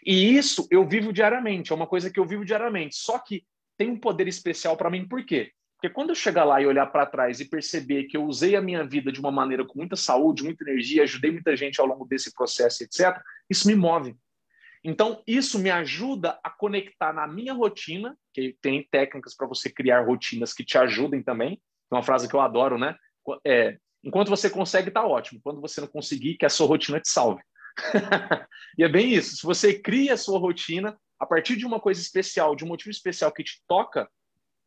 E 0.06 0.36
isso 0.36 0.64
eu 0.70 0.86
vivo 0.86 1.12
diariamente, 1.12 1.72
é 1.72 1.74
uma 1.74 1.88
coisa 1.88 2.08
que 2.08 2.20
eu 2.20 2.24
vivo 2.24 2.44
diariamente. 2.44 2.94
Só 2.94 3.18
que 3.18 3.44
tem 3.76 3.90
um 3.90 3.98
poder 3.98 4.28
especial 4.28 4.76
para 4.76 4.88
mim, 4.88 5.08
por 5.08 5.26
quê? 5.26 5.50
Porque 5.74 5.92
quando 5.92 6.10
eu 6.10 6.14
chegar 6.14 6.44
lá 6.44 6.62
e 6.62 6.66
olhar 6.68 6.86
para 6.86 7.04
trás 7.04 7.40
e 7.40 7.46
perceber 7.46 8.04
que 8.04 8.16
eu 8.16 8.24
usei 8.24 8.54
a 8.54 8.62
minha 8.62 8.86
vida 8.86 9.10
de 9.10 9.18
uma 9.18 9.32
maneira 9.32 9.64
com 9.66 9.76
muita 9.80 9.96
saúde, 9.96 10.44
muita 10.44 10.62
energia, 10.62 11.02
ajudei 11.02 11.32
muita 11.32 11.56
gente 11.56 11.80
ao 11.80 11.86
longo 11.88 12.06
desse 12.06 12.32
processo, 12.32 12.84
etc., 12.84 13.20
isso 13.50 13.66
me 13.66 13.74
move. 13.74 14.14
Então, 14.88 15.20
isso 15.26 15.58
me 15.58 15.68
ajuda 15.68 16.38
a 16.44 16.48
conectar 16.48 17.12
na 17.12 17.26
minha 17.26 17.52
rotina, 17.52 18.16
que 18.32 18.56
tem 18.62 18.86
técnicas 18.88 19.34
para 19.34 19.48
você 19.48 19.68
criar 19.68 20.06
rotinas 20.06 20.52
que 20.52 20.64
te 20.64 20.78
ajudem 20.78 21.24
também. 21.24 21.60
É 21.90 21.94
uma 21.96 22.04
frase 22.04 22.28
que 22.28 22.36
eu 22.36 22.40
adoro, 22.40 22.78
né? 22.78 22.94
É, 23.44 23.78
enquanto 24.04 24.28
você 24.28 24.48
consegue, 24.48 24.86
está 24.86 25.04
ótimo. 25.04 25.40
Quando 25.42 25.60
você 25.60 25.80
não 25.80 25.88
conseguir, 25.88 26.36
que 26.36 26.46
a 26.46 26.48
sua 26.48 26.68
rotina 26.68 27.00
te 27.00 27.08
salve. 27.08 27.42
e 28.78 28.84
é 28.84 28.88
bem 28.88 29.12
isso. 29.12 29.38
Se 29.38 29.42
você 29.42 29.76
cria 29.76 30.14
a 30.14 30.16
sua 30.16 30.38
rotina 30.38 30.96
a 31.18 31.26
partir 31.26 31.56
de 31.56 31.66
uma 31.66 31.80
coisa 31.80 32.00
especial, 32.00 32.54
de 32.54 32.62
um 32.64 32.68
motivo 32.68 32.90
especial 32.90 33.32
que 33.32 33.42
te 33.42 33.60
toca, 33.66 34.04
o 34.04 34.08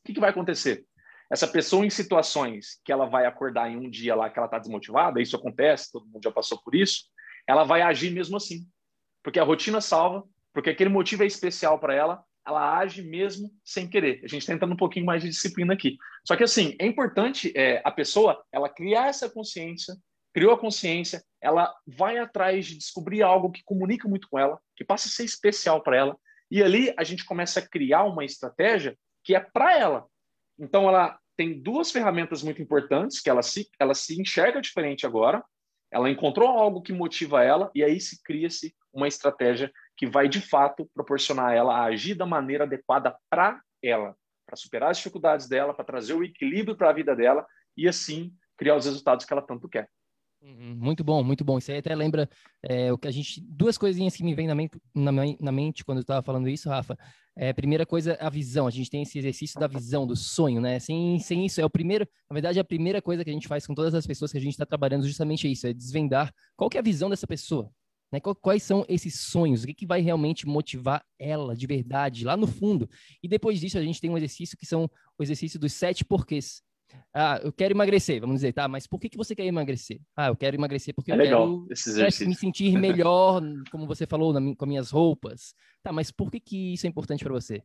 que, 0.06 0.14
que 0.14 0.20
vai 0.20 0.32
acontecer? 0.32 0.84
Essa 1.32 1.48
pessoa 1.48 1.86
em 1.86 1.90
situações 1.90 2.82
que 2.84 2.92
ela 2.92 3.06
vai 3.06 3.26
acordar 3.26 3.72
em 3.72 3.78
um 3.78 3.90
dia 3.90 4.16
lá 4.16 4.30
que 4.30 4.38
ela 4.38 4.48
está 4.48 4.60
desmotivada, 4.60 5.22
isso 5.22 5.38
acontece, 5.38 5.94
todo 5.94 6.08
mundo 6.08 6.22
já 6.22 6.32
passou 6.32 6.62
por 6.62 6.76
isso, 6.76 7.06
ela 7.48 7.64
vai 7.64 7.82
agir 7.82 8.12
mesmo 8.12 8.36
assim 8.36 8.68
porque 9.24 9.40
a 9.40 9.44
rotina 9.44 9.82
salva, 9.82 10.24
porque 10.54 10.70
aquele 10.70 10.90
motivo 10.90 11.24
é 11.24 11.28
especial 11.28 11.80
para 11.80 11.94
ela, 11.94 12.24
ela 12.46 12.80
age 12.80 13.02
mesmo 13.02 13.52
sem 13.64 13.88
querer. 13.88 14.22
A 14.24 14.28
gente 14.28 14.40
está 14.40 14.54
entrando 14.54 14.74
um 14.74 14.78
pouquinho 14.78 15.06
mais 15.06 15.22
de 15.22 15.30
disciplina 15.30 15.74
aqui. 15.74 15.98
Só 16.26 16.36
que 16.36 16.44
assim, 16.44 16.76
é 16.80 16.86
importante 16.86 17.54
é, 17.56 17.82
a 17.86 17.92
pessoa 17.92 18.44
ela 18.52 18.70
criar 18.70 19.08
essa 19.08 19.30
consciência, 19.30 19.96
criou 20.34 20.54
a 20.54 20.60
consciência, 20.60 21.24
ela 21.42 21.74
vai 21.86 22.18
atrás 22.18 22.66
de 22.66 22.78
descobrir 22.78 23.22
algo 23.22 23.52
que 23.52 23.64
comunica 23.64 24.08
muito 24.08 24.28
com 24.30 24.40
ela, 24.40 24.60
que 24.76 24.84
passa 24.84 25.08
a 25.08 25.12
ser 25.12 25.24
especial 25.24 25.82
para 25.82 25.98
ela, 25.98 26.18
e 26.50 26.64
ali 26.64 26.94
a 26.98 27.04
gente 27.04 27.26
começa 27.26 27.60
a 27.60 27.68
criar 27.68 28.04
uma 28.04 28.26
estratégia 28.26 28.98
que 29.24 29.36
é 29.36 29.40
para 29.40 29.78
ela. 29.78 30.08
Então 30.58 30.88
ela 30.88 31.18
tem 31.38 31.62
duas 31.62 31.92
ferramentas 31.92 32.44
muito 32.44 32.62
importantes, 32.62 33.22
que 33.22 33.30
ela 33.30 33.42
se, 33.42 33.70
ela 33.80 33.94
se 33.94 34.20
enxerga 34.20 34.60
diferente 34.60 35.06
agora, 35.06 35.44
ela 35.92 36.10
encontrou 36.10 36.48
algo 36.48 36.82
que 36.82 36.94
motiva 36.94 37.44
ela, 37.44 37.72
e 37.74 37.84
aí 37.84 38.00
se 38.00 38.22
cria-se 38.24 38.76
uma 38.94 39.08
estratégia 39.08 39.72
que 39.98 40.08
vai 40.08 40.28
de 40.28 40.42
fato 40.42 40.90
proporcionar 40.94 41.50
a 41.50 41.54
ela 41.54 41.76
a 41.76 41.86
agir 41.86 42.16
da 42.16 42.26
maneira 42.26 42.64
adequada 42.64 43.16
para 43.30 43.62
ela, 43.84 44.16
para 44.46 44.56
superar 44.56 44.92
as 44.92 44.98
dificuldades 44.98 45.48
dela, 45.48 45.74
para 45.74 45.86
trazer 45.86 46.14
o 46.14 46.24
equilíbrio 46.24 46.76
para 46.76 46.90
a 46.90 46.94
vida 46.94 47.16
dela 47.16 47.46
e 47.76 47.88
assim 47.88 48.32
criar 48.58 48.76
os 48.76 48.86
resultados 48.86 49.26
que 49.26 49.34
ela 49.34 49.42
tanto 49.42 49.70
quer. 49.70 49.90
Uhum, 50.42 50.76
muito 50.78 51.04
bom, 51.04 51.22
muito 51.22 51.44
bom. 51.44 51.58
Isso 51.58 51.72
aí 51.72 51.80
até 51.80 51.94
lembra 51.94 52.30
é, 52.64 52.92
o 52.94 52.98
que 52.98 53.08
a 53.08 53.12
gente. 53.12 53.42
Duas 53.42 53.78
coisinhas 53.78 54.16
que 54.16 54.24
me 54.24 54.34
vêm 54.34 54.48
na, 54.48 54.56
mente, 54.56 54.80
na, 54.96 55.12
na 55.12 55.52
mente 55.52 55.84
quando 55.84 55.98
eu 55.98 56.02
estava 56.02 56.22
falando 56.22 56.48
isso, 56.48 56.70
Rafa. 56.70 56.98
É, 57.36 57.52
primeira 57.52 57.86
coisa, 57.86 58.18
a 58.20 58.30
visão. 58.30 58.66
A 58.66 58.72
gente 58.72 58.90
tem 58.90 59.02
esse 59.02 59.18
exercício 59.20 59.60
da 59.60 59.68
visão, 59.68 60.08
do 60.08 60.16
sonho, 60.16 60.62
né? 60.62 60.80
Sem, 60.80 61.20
sem 61.20 61.46
isso, 61.46 61.60
é 61.60 61.66
o 61.66 61.70
primeiro. 61.70 62.08
Na 62.30 62.34
verdade, 62.34 62.58
é 62.58 62.62
a 62.62 62.66
primeira 62.66 63.02
coisa 63.02 63.24
que 63.24 63.30
a 63.30 63.34
gente 63.34 63.48
faz 63.48 63.68
com 63.68 63.76
todas 63.76 63.94
as 63.94 64.08
pessoas 64.08 64.32
que 64.32 64.38
a 64.38 64.42
gente 64.42 64.54
está 64.54 64.66
trabalhando 64.66 65.06
justamente 65.06 65.50
isso: 65.52 65.68
é 65.68 65.74
desvendar 65.74 66.34
qual 66.56 66.70
que 66.70 66.78
é 66.78 66.80
a 66.80 66.84
visão 66.84 67.10
dessa 67.10 67.28
pessoa. 67.28 67.70
Né? 68.12 68.20
Quais 68.20 68.64
são 68.64 68.86
esses 68.88 69.20
sonhos? 69.20 69.64
O 69.64 69.68
que, 69.68 69.74
que 69.74 69.86
vai 69.86 70.02
realmente 70.02 70.48
motivar 70.48 71.06
ela 71.20 71.56
de 71.56 71.68
verdade, 71.68 72.24
lá 72.24 72.36
no 72.36 72.48
fundo? 72.48 72.90
E 73.22 73.28
depois 73.28 73.60
disso, 73.60 73.78
a 73.78 73.84
gente 73.84 74.02
tem 74.02 74.10
um 74.10 74.18
exercício 74.18 74.58
que 74.58 74.66
são 74.66 74.90
o 75.18 75.24
exercício 75.24 75.60
dos 75.60 75.74
sete 75.74 76.04
porquês. 76.04 76.64
Ah, 77.14 77.40
eu 77.44 77.52
quero 77.52 77.74
emagrecer, 77.74 78.22
vamos 78.22 78.38
dizer, 78.38 78.54
tá? 78.54 78.68
Mas 78.68 78.86
por 78.86 79.00
que, 79.00 79.10
que 79.10 79.18
você 79.18 79.36
quer 79.36 79.46
emagrecer? 79.46 80.00
Ah, 80.16 80.28
eu 80.28 80.36
quero 80.36 80.56
emagrecer 80.56 80.94
porque 80.94 81.12
é 81.12 81.16
eu 81.16 81.18
legal, 81.18 81.66
quero 81.68 82.28
me 82.28 82.36
sentir 82.36 82.72
melhor, 82.80 83.42
como 83.72 83.88
você 83.88 84.06
falou, 84.06 84.34
na, 84.34 84.56
com 84.56 84.66
minhas 84.66 84.92
roupas. 84.92 85.54
Tá, 85.84 85.92
mas 85.92 86.12
por 86.12 86.32
que, 86.32 86.40
que 86.40 86.74
isso 86.74 86.86
é 86.86 86.90
importante 86.90 87.24
para 87.24 87.34
você? 87.34 87.64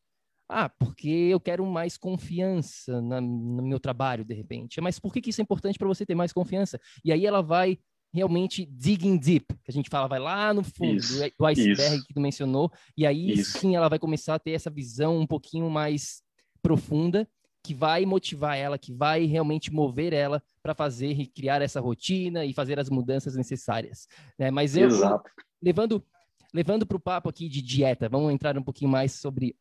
Ah, 0.49 0.69
porque 0.69 1.09
eu 1.09 1.41
quero 1.41 1.65
mais 1.65 1.97
confiança 1.97 3.01
na, 3.01 3.21
no 3.21 3.63
meu 3.63 3.81
trabalho, 3.81 4.25
de 4.25 4.35
repente. 4.35 4.81
Mas 4.81 4.99
por 4.99 5.13
que, 5.13 5.21
que 5.21 5.31
isso 5.31 5.41
é 5.41 5.45
importante 5.45 5.79
para 5.79 5.89
você 5.89 6.05
ter 6.05 6.15
mais 6.15 6.33
confiança? 6.33 6.79
E 7.05 7.13
aí 7.13 7.25
ela 7.25 7.43
vai 7.43 7.79
realmente 8.13 8.65
digging 8.65 9.19
deep, 9.19 9.47
que 9.65 9.71
a 9.71 9.73
gente 9.73 9.91
fala, 9.91 10.07
vai 10.07 10.21
lá 10.21 10.55
no 10.55 10.63
fundo 10.63 10.95
isso, 10.95 11.19
do 11.37 11.47
iceberg 11.47 11.97
isso. 11.97 12.07
que 12.07 12.15
tu 12.15 12.21
mencionou, 12.21 12.71
e 12.97 13.05
aí 13.05 13.33
isso. 13.33 13.59
sim 13.59 13.75
ela 13.75 13.89
vai 13.89 13.99
começar 13.99 14.37
a 14.37 14.39
ter 14.39 14.53
essa 14.53 14.71
visão 14.71 15.19
um 15.19 15.27
pouquinho 15.27 15.69
mais 15.69 16.23
profunda 16.63 17.29
que 17.65 17.73
vai 17.73 18.05
motivar 18.05 18.59
ela, 18.59 18.79
que 18.79 18.93
vai 18.93 19.25
realmente 19.25 19.73
mover 19.73 20.13
ela 20.13 20.43
para 20.63 20.75
fazer 20.75 21.19
e 21.19 21.27
criar 21.27 21.63
essa 21.63 21.81
rotina 21.81 22.45
e 22.45 22.53
fazer 22.53 22.79
as 22.79 22.91
mudanças 22.91 23.35
necessárias. 23.35 24.07
Né? 24.39 24.51
Mas 24.51 24.77
eu, 24.77 24.89
Exato. 24.89 25.31
levando 25.63 26.05
levando 26.53 26.87
para 26.87 26.97
o 26.97 27.01
papo 27.01 27.29
aqui 27.29 27.49
de 27.49 27.61
dieta, 27.61 28.09
vamos 28.09 28.33
entrar 28.33 28.57
um 28.57 28.63
pouquinho 28.63 28.91
mais 28.91 29.13
sobre 29.13 29.57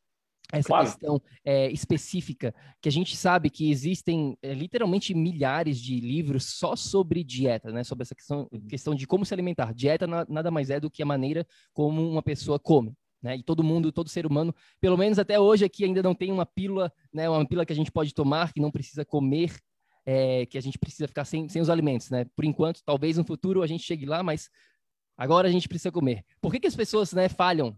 essa 0.52 0.68
claro. 0.68 0.86
questão 0.86 1.22
é, 1.44 1.72
específica, 1.72 2.54
que 2.80 2.88
a 2.88 2.92
gente 2.92 3.16
sabe 3.16 3.50
que 3.50 3.72
existem 3.72 4.38
é, 4.44 4.54
literalmente 4.54 5.12
milhares 5.16 5.80
de 5.80 6.00
livros 6.00 6.46
só 6.46 6.76
sobre 6.76 7.24
dieta, 7.24 7.72
né? 7.72 7.84
Sobre 7.84 8.04
essa 8.04 8.14
questão, 8.14 8.48
uhum. 8.52 8.68
questão 8.68 8.94
de 8.94 9.08
como 9.08 9.26
se 9.26 9.34
alimentar. 9.34 9.74
Dieta 9.74 10.06
na, 10.06 10.26
nada 10.30 10.52
mais 10.52 10.70
é 10.70 10.80
do 10.80 10.92
que 10.92 11.02
a 11.02 11.06
maneira 11.06 11.48
como 11.74 12.08
uma 12.08 12.22
pessoa 12.22 12.60
come. 12.60 12.94
Né? 13.24 13.38
E 13.38 13.44
todo 13.44 13.64
mundo, 13.64 13.92
todo 13.92 14.10
ser 14.10 14.26
humano, 14.26 14.54
pelo 14.82 14.98
menos 14.98 15.18
até 15.18 15.40
hoje 15.40 15.64
aqui 15.64 15.86
ainda 15.86 16.04
não 16.04 16.14
tem 16.14 16.32
uma 16.32 16.46
pílula, 16.46 16.92
né? 17.12 17.30
Uma 17.30 17.48
pílula 17.48 17.66
que 17.66 17.72
a 17.72 17.76
gente 17.76 17.92
pode 17.92 18.14
tomar, 18.14 18.52
que 18.52 18.60
não 18.60 18.70
precisa 18.70 19.06
comer, 19.06 19.56
é, 20.06 20.46
que 20.46 20.58
a 20.58 20.62
gente 20.62 20.78
precisa 20.78 21.08
ficar 21.08 21.24
sem, 21.24 21.48
sem 21.48 21.62
os 21.62 21.70
alimentos, 21.70 22.10
né? 22.10 22.26
Por 22.36 22.44
enquanto, 22.44 22.84
talvez 22.84 23.18
no 23.18 23.24
futuro 23.24 23.64
a 23.64 23.68
gente 23.68 23.84
chegue 23.84 24.06
lá, 24.06 24.22
mas 24.22 24.50
agora 25.18 25.48
a 25.48 25.52
gente 25.52 25.70
precisa 25.70 25.92
comer. 25.92 26.26
Por 26.42 26.52
que, 26.52 26.60
que 26.60 26.68
as 26.68 26.76
pessoas, 26.76 27.14
né, 27.14 27.30
falham 27.30 27.78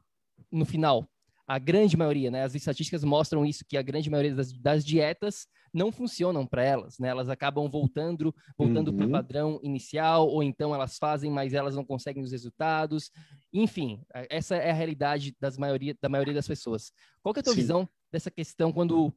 no 0.52 0.66
final? 0.66 1.08
A 1.48 1.60
grande 1.60 1.96
maioria, 1.96 2.32
né? 2.32 2.44
As 2.44 2.56
estatísticas 2.56 3.04
mostram 3.04 3.46
isso, 3.46 3.66
que 3.68 3.78
a 3.78 3.82
grande 3.82 4.10
maioria 4.10 4.34
das, 4.34 4.52
das 4.52 4.84
dietas 4.84 5.48
não 5.74 5.92
funcionam 5.92 6.48
para 6.48 6.64
elas, 6.64 6.98
né? 6.98 7.10
Elas 7.10 7.30
acabam 7.30 7.70
voltando, 7.70 8.34
voltando 8.58 8.90
uhum. 8.90 8.98
para 8.98 9.06
o 9.06 9.12
padrão 9.12 9.60
inicial, 9.62 10.28
ou 10.28 10.42
então 10.42 10.74
elas 10.74 10.98
fazem, 10.98 11.30
mas 11.30 11.54
elas 11.54 11.76
não 11.76 11.86
conseguem 11.86 12.24
os 12.24 12.32
resultados. 12.32 13.12
Enfim, 13.54 14.02
essa 14.30 14.56
é 14.56 14.72
a 14.72 14.74
realidade 14.74 15.36
das 15.40 15.58
maioria, 15.58 15.96
da 16.02 16.10
maioria 16.10 16.34
das 16.34 16.48
pessoas. 16.48 16.92
Qual 17.22 17.34
é 17.36 17.40
a 17.40 17.44
tua 17.44 17.54
Sim. 17.54 17.60
visão 17.60 17.90
dessa 18.12 18.32
questão 18.32 18.72
quando 18.72 19.14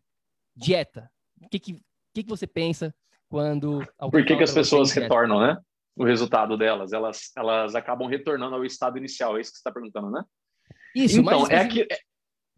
dieta? 0.54 1.10
O 1.40 1.48
que, 1.48 1.58
que, 1.58 1.80
que, 2.14 2.22
que 2.24 2.28
você 2.28 2.46
pensa 2.46 2.94
quando... 3.28 3.86
Por 4.10 4.24
que, 4.24 4.36
que 4.36 4.42
as 4.42 4.52
pessoas 4.52 4.90
retornam, 4.90 5.40
né? 5.40 5.56
O 5.96 6.04
resultado 6.04 6.56
delas, 6.56 6.92
elas, 6.92 7.30
elas 7.36 7.74
acabam 7.74 8.08
retornando 8.08 8.54
ao 8.54 8.64
estado 8.64 8.98
inicial, 8.98 9.36
é 9.36 9.40
isso 9.40 9.50
que 9.50 9.58
você 9.58 9.60
está 9.60 9.72
perguntando, 9.72 10.10
né? 10.10 10.22
Isso, 10.94 11.20
então, 11.20 11.46
é 11.46 11.66
que 11.66 11.86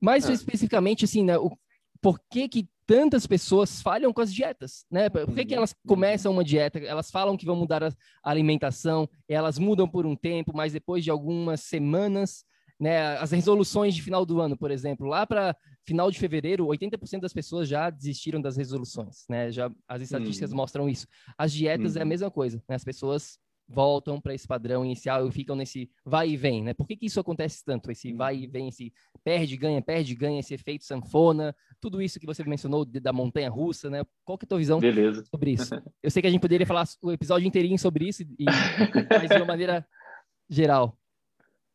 mais 0.01 0.29
ah. 0.29 0.33
especificamente, 0.33 1.05
assim, 1.05 1.25
né, 1.25 1.39
o, 1.39 1.51
por 2.01 2.19
que, 2.31 2.49
que 2.49 2.69
tantas 2.87 3.25
pessoas 3.25 3.81
falham 3.81 4.13
com 4.13 4.21
as 4.21 4.35
dietas, 4.35 4.85
né? 4.91 5.09
Por 5.09 5.33
que, 5.33 5.45
que 5.45 5.55
elas 5.55 5.73
começam 5.87 6.33
uma 6.33 6.43
dieta, 6.43 6.81
elas 6.81 7.09
falam 7.09 7.37
que 7.37 7.47
vão 7.47 7.55
mudar 7.55 7.85
a 7.85 7.93
alimentação, 8.25 9.09
elas 9.29 9.61
mudam 9.61 9.89
por 9.89 10.05
um 10.07 10.17
tempo, 10.17 10.51
mas 10.53 10.73
depois 10.73 11.05
de 11.05 11.11
algumas 11.11 11.61
semanas, 11.61 12.45
né? 12.81 13.17
As 13.19 13.31
resoluções 13.31 13.95
de 13.95 14.03
final 14.03 14.27
do 14.27 14.41
ano, 14.41 14.57
por 14.57 14.73
exemplo, 14.73 15.07
lá 15.07 15.25
para 15.25 15.55
final 15.87 16.11
de 16.11 16.19
fevereiro, 16.19 16.67
80% 16.67 17.21
das 17.21 17.33
pessoas 17.33 17.69
já 17.69 17.91
desistiram 17.91 18.41
das 18.41 18.57
resoluções, 18.57 19.25
né? 19.29 19.53
Já 19.53 19.71
as 19.87 20.03
estatísticas 20.03 20.53
hum. 20.53 20.57
mostram 20.57 20.89
isso. 20.89 21.07
As 21.39 21.53
dietas 21.53 21.95
hum. 21.95 21.99
é 21.99 22.01
a 22.01 22.05
uhum. 22.05 22.09
mesma 22.09 22.31
coisa, 22.31 22.61
né? 22.69 22.75
As 22.75 22.83
pessoas 22.83 23.39
voltam 23.71 24.21
para 24.21 24.35
esse 24.35 24.47
padrão 24.47 24.85
inicial 24.85 25.27
e 25.27 25.31
ficam 25.33 25.55
nesse 25.55 25.89
vai 26.05 26.31
e 26.31 26.37
vem, 26.37 26.63
né? 26.63 26.75
Por 26.75 26.87
que, 26.87 26.97
que 26.97 27.07
isso 27.07 27.21
acontece 27.21 27.65
tanto? 27.65 27.91
Esse 27.91 28.13
vai 28.13 28.37
e 28.37 28.47
vem, 28.47 28.69
esse 28.69 28.93
perde, 29.23 29.57
ganha, 29.57 29.81
perde, 29.81 30.15
ganha, 30.15 30.41
esse 30.41 30.53
efeito 30.53 30.85
sanfona, 30.85 31.55
tudo 31.81 32.03
isso 32.03 32.19
que 32.19 32.27
você 32.27 32.43
mencionou 32.43 32.85
de, 32.85 32.99
da 32.99 33.13
montanha 33.13 33.49
russa, 33.49 33.89
né? 33.89 34.05
Qual 34.25 34.37
que 34.37 34.45
é 34.45 34.47
a 34.47 34.49
tua 34.49 34.59
visão 34.59 34.81
Beleza. 34.81 35.25
sobre 35.31 35.53
isso? 35.53 35.71
Eu 36.03 36.11
sei 36.11 36.21
que 36.21 36.27
a 36.27 36.31
gente 36.31 36.41
poderia 36.41 36.67
falar 36.67 36.85
o 37.01 37.13
episódio 37.13 37.47
inteirinho 37.47 37.79
sobre 37.79 38.09
isso, 38.09 38.23
e, 38.23 38.45
mas 39.09 39.29
de 39.29 39.37
uma 39.37 39.47
maneira 39.47 39.87
geral. 40.49 40.99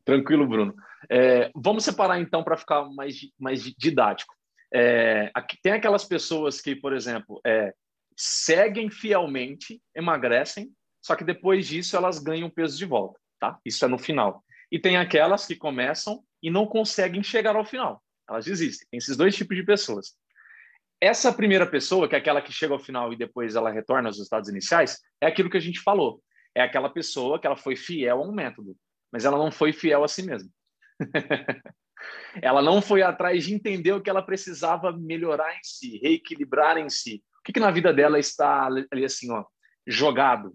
Tranquilo, 0.03 0.47
Bruno. 0.47 0.75
É, 1.09 1.49
vamos 1.55 1.85
separar 1.85 2.19
então 2.19 2.43
para 2.43 2.57
ficar 2.57 2.83
mais, 2.89 3.15
mais 3.39 3.63
didático. 3.63 4.33
É, 4.73 5.31
aqui, 5.33 5.57
tem 5.61 5.71
aquelas 5.71 6.03
pessoas 6.03 6.59
que, 6.59 6.75
por 6.75 6.93
exemplo, 6.93 7.39
é, 7.45 7.73
seguem 8.17 8.89
fielmente, 8.89 9.81
emagrecem, 9.95 10.69
só 11.05 11.15
que 11.15 11.23
depois 11.23 11.67
disso 11.67 11.95
elas 11.95 12.17
ganham 12.17 12.49
peso 12.49 12.75
de 12.75 12.83
volta, 12.83 13.19
tá? 13.39 13.59
Isso 13.63 13.85
é 13.85 13.87
no 13.87 13.99
final. 13.99 14.43
E 14.71 14.79
tem 14.79 14.97
aquelas 14.97 15.45
que 15.45 15.55
começam 15.55 16.23
e 16.41 16.49
não 16.49 16.65
conseguem 16.65 17.21
chegar 17.21 17.55
ao 17.55 17.63
final. 17.63 18.01
Elas 18.27 18.45
desistem. 18.45 18.87
Tem 18.89 18.97
esses 18.97 19.15
dois 19.15 19.35
tipos 19.35 19.55
de 19.55 19.61
pessoas. 19.61 20.15
Essa 20.99 21.31
primeira 21.31 21.67
pessoa, 21.67 22.09
que 22.09 22.15
é 22.15 22.17
aquela 22.17 22.41
que 22.41 22.51
chega 22.51 22.73
ao 22.73 22.79
final 22.79 23.13
e 23.13 23.15
depois 23.15 23.55
ela 23.55 23.69
retorna 23.69 24.09
aos 24.09 24.17
estados 24.17 24.49
iniciais, 24.49 24.99
é 25.21 25.27
aquilo 25.27 25.47
que 25.47 25.57
a 25.57 25.61
gente 25.61 25.79
falou. 25.79 26.23
É 26.55 26.63
aquela 26.63 26.89
pessoa 26.89 27.39
que 27.39 27.45
ela 27.45 27.55
foi 27.55 27.75
fiel 27.75 28.23
a 28.23 28.27
um 28.27 28.31
método, 28.31 28.75
mas 29.11 29.25
ela 29.25 29.37
não 29.37 29.51
foi 29.51 29.71
fiel 29.71 30.03
a 30.03 30.07
si 30.07 30.23
mesma. 30.23 30.49
ela 32.41 32.63
não 32.63 32.81
foi 32.81 33.03
atrás 33.03 33.45
de 33.45 33.53
entender 33.53 33.91
o 33.91 34.01
que 34.01 34.09
ela 34.09 34.23
precisava 34.23 34.91
melhorar 34.91 35.53
em 35.53 35.63
si, 35.63 35.99
reequilibrar 36.01 36.79
em 36.79 36.89
si. 36.89 37.23
O 37.41 37.43
que, 37.43 37.53
que 37.53 37.59
na 37.59 37.69
vida 37.69 37.93
dela 37.93 38.17
está 38.17 38.65
ali 38.65 39.05
assim, 39.05 39.31
ó, 39.31 39.45
jogado, 39.85 40.51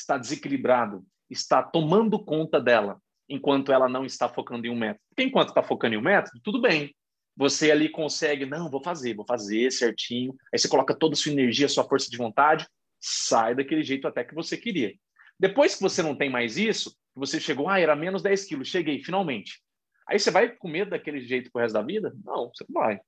está 0.00 0.16
desequilibrado, 0.16 1.04
está 1.30 1.62
tomando 1.62 2.22
conta 2.22 2.60
dela, 2.60 3.00
enquanto 3.28 3.72
ela 3.72 3.88
não 3.88 4.04
está 4.04 4.28
focando 4.28 4.66
em 4.66 4.70
um 4.70 4.78
método. 4.78 5.04
Porque 5.10 5.22
enquanto 5.22 5.48
está 5.48 5.62
focando 5.62 5.94
em 5.94 5.98
um 5.98 6.02
método, 6.02 6.40
tudo 6.42 6.60
bem. 6.60 6.94
Você 7.36 7.70
ali 7.70 7.88
consegue, 7.88 8.46
não, 8.46 8.68
vou 8.68 8.82
fazer, 8.82 9.14
vou 9.14 9.24
fazer 9.24 9.70
certinho. 9.70 10.34
Aí 10.52 10.58
você 10.58 10.68
coloca 10.68 10.94
toda 10.94 11.14
a 11.14 11.16
sua 11.16 11.32
energia, 11.32 11.68
sua 11.68 11.84
força 11.84 12.10
de 12.10 12.16
vontade, 12.16 12.66
sai 13.00 13.54
daquele 13.54 13.84
jeito 13.84 14.08
até 14.08 14.24
que 14.24 14.34
você 14.34 14.56
queria. 14.56 14.94
Depois 15.38 15.76
que 15.76 15.82
você 15.82 16.02
não 16.02 16.16
tem 16.16 16.28
mais 16.28 16.56
isso, 16.56 16.96
você 17.14 17.38
chegou, 17.38 17.68
ah, 17.68 17.78
era 17.78 17.94
menos 17.94 18.22
10 18.22 18.44
quilos, 18.44 18.68
cheguei, 18.68 19.02
finalmente. 19.04 19.60
Aí 20.08 20.18
você 20.18 20.30
vai 20.30 20.48
com 20.48 20.68
medo 20.68 20.90
daquele 20.90 21.20
jeito 21.20 21.50
pro 21.52 21.60
resto 21.60 21.74
da 21.74 21.82
vida? 21.82 22.12
Não, 22.24 22.50
você 22.52 22.64
não 22.68 22.80
vai. 22.80 23.00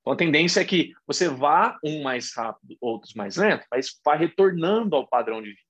Então 0.00 0.12
a 0.12 0.16
tendência 0.16 0.60
é 0.60 0.64
que 0.64 0.92
você 1.06 1.28
vá 1.28 1.78
um 1.84 2.02
mais 2.02 2.34
rápido, 2.34 2.76
outros 2.80 3.14
mais 3.14 3.36
lento, 3.36 3.64
mas 3.70 3.98
vá 4.04 4.14
retornando 4.14 4.96
ao 4.96 5.06
padrão 5.06 5.40
de 5.40 5.50
vida. 5.50 5.67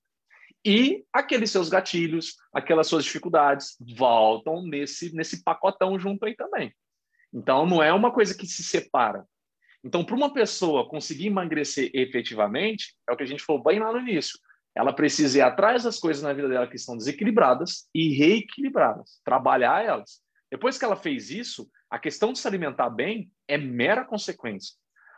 E 0.68 1.07
aqueles 1.11 1.50
seus 1.50 1.70
gatilhos, 1.70 2.37
aquelas 2.52 2.87
suas 2.87 3.02
dificuldades 3.02 3.74
voltam 3.96 4.62
nesse, 4.62 5.10
nesse 5.16 5.42
pacotão 5.42 5.98
junto 5.98 6.27
aí 6.27 6.37
também. 6.37 6.75
Então, 7.33 7.64
não 7.64 7.83
é 7.83 7.90
uma 7.90 8.12
coisa 8.12 8.37
que 8.37 8.46
se 8.46 8.62
separa. 8.62 9.25
Então, 9.83 10.04
para 10.04 10.14
uma 10.14 10.31
pessoa 10.31 10.87
conseguir 10.87 11.29
emagrecer 11.29 11.90
efetivamente, 11.94 12.94
é 13.08 13.12
o 13.14 13.16
que 13.16 13.23
a 13.23 13.27
gente 13.27 13.42
falou 13.42 13.62
bem 13.62 13.79
lá 13.79 13.90
no 13.90 14.00
início. 14.00 14.38
Ela 14.77 14.92
precisa 14.92 15.38
ir 15.38 15.40
atrás 15.40 15.85
das 15.85 15.98
coisas 15.98 16.23
na 16.23 16.35
vida 16.35 16.50
dela 16.50 16.66
que 16.66 16.77
estão 16.77 16.98
desequilibradas 16.98 17.88
e 17.94 18.12
reequilibradas, 18.12 19.23
trabalhar 19.25 19.83
elas. 19.83 20.21
Depois 20.50 20.77
que 20.77 20.85
ela 20.85 20.96
fez 20.96 21.31
isso, 21.31 21.66
a 21.88 21.98
questão 21.98 22.31
de 22.31 22.40
se 22.40 22.46
alimentar 22.46 22.90
bem 22.90 23.31
é 23.48 23.56
mera 23.56 24.04
consequência. 24.04 24.75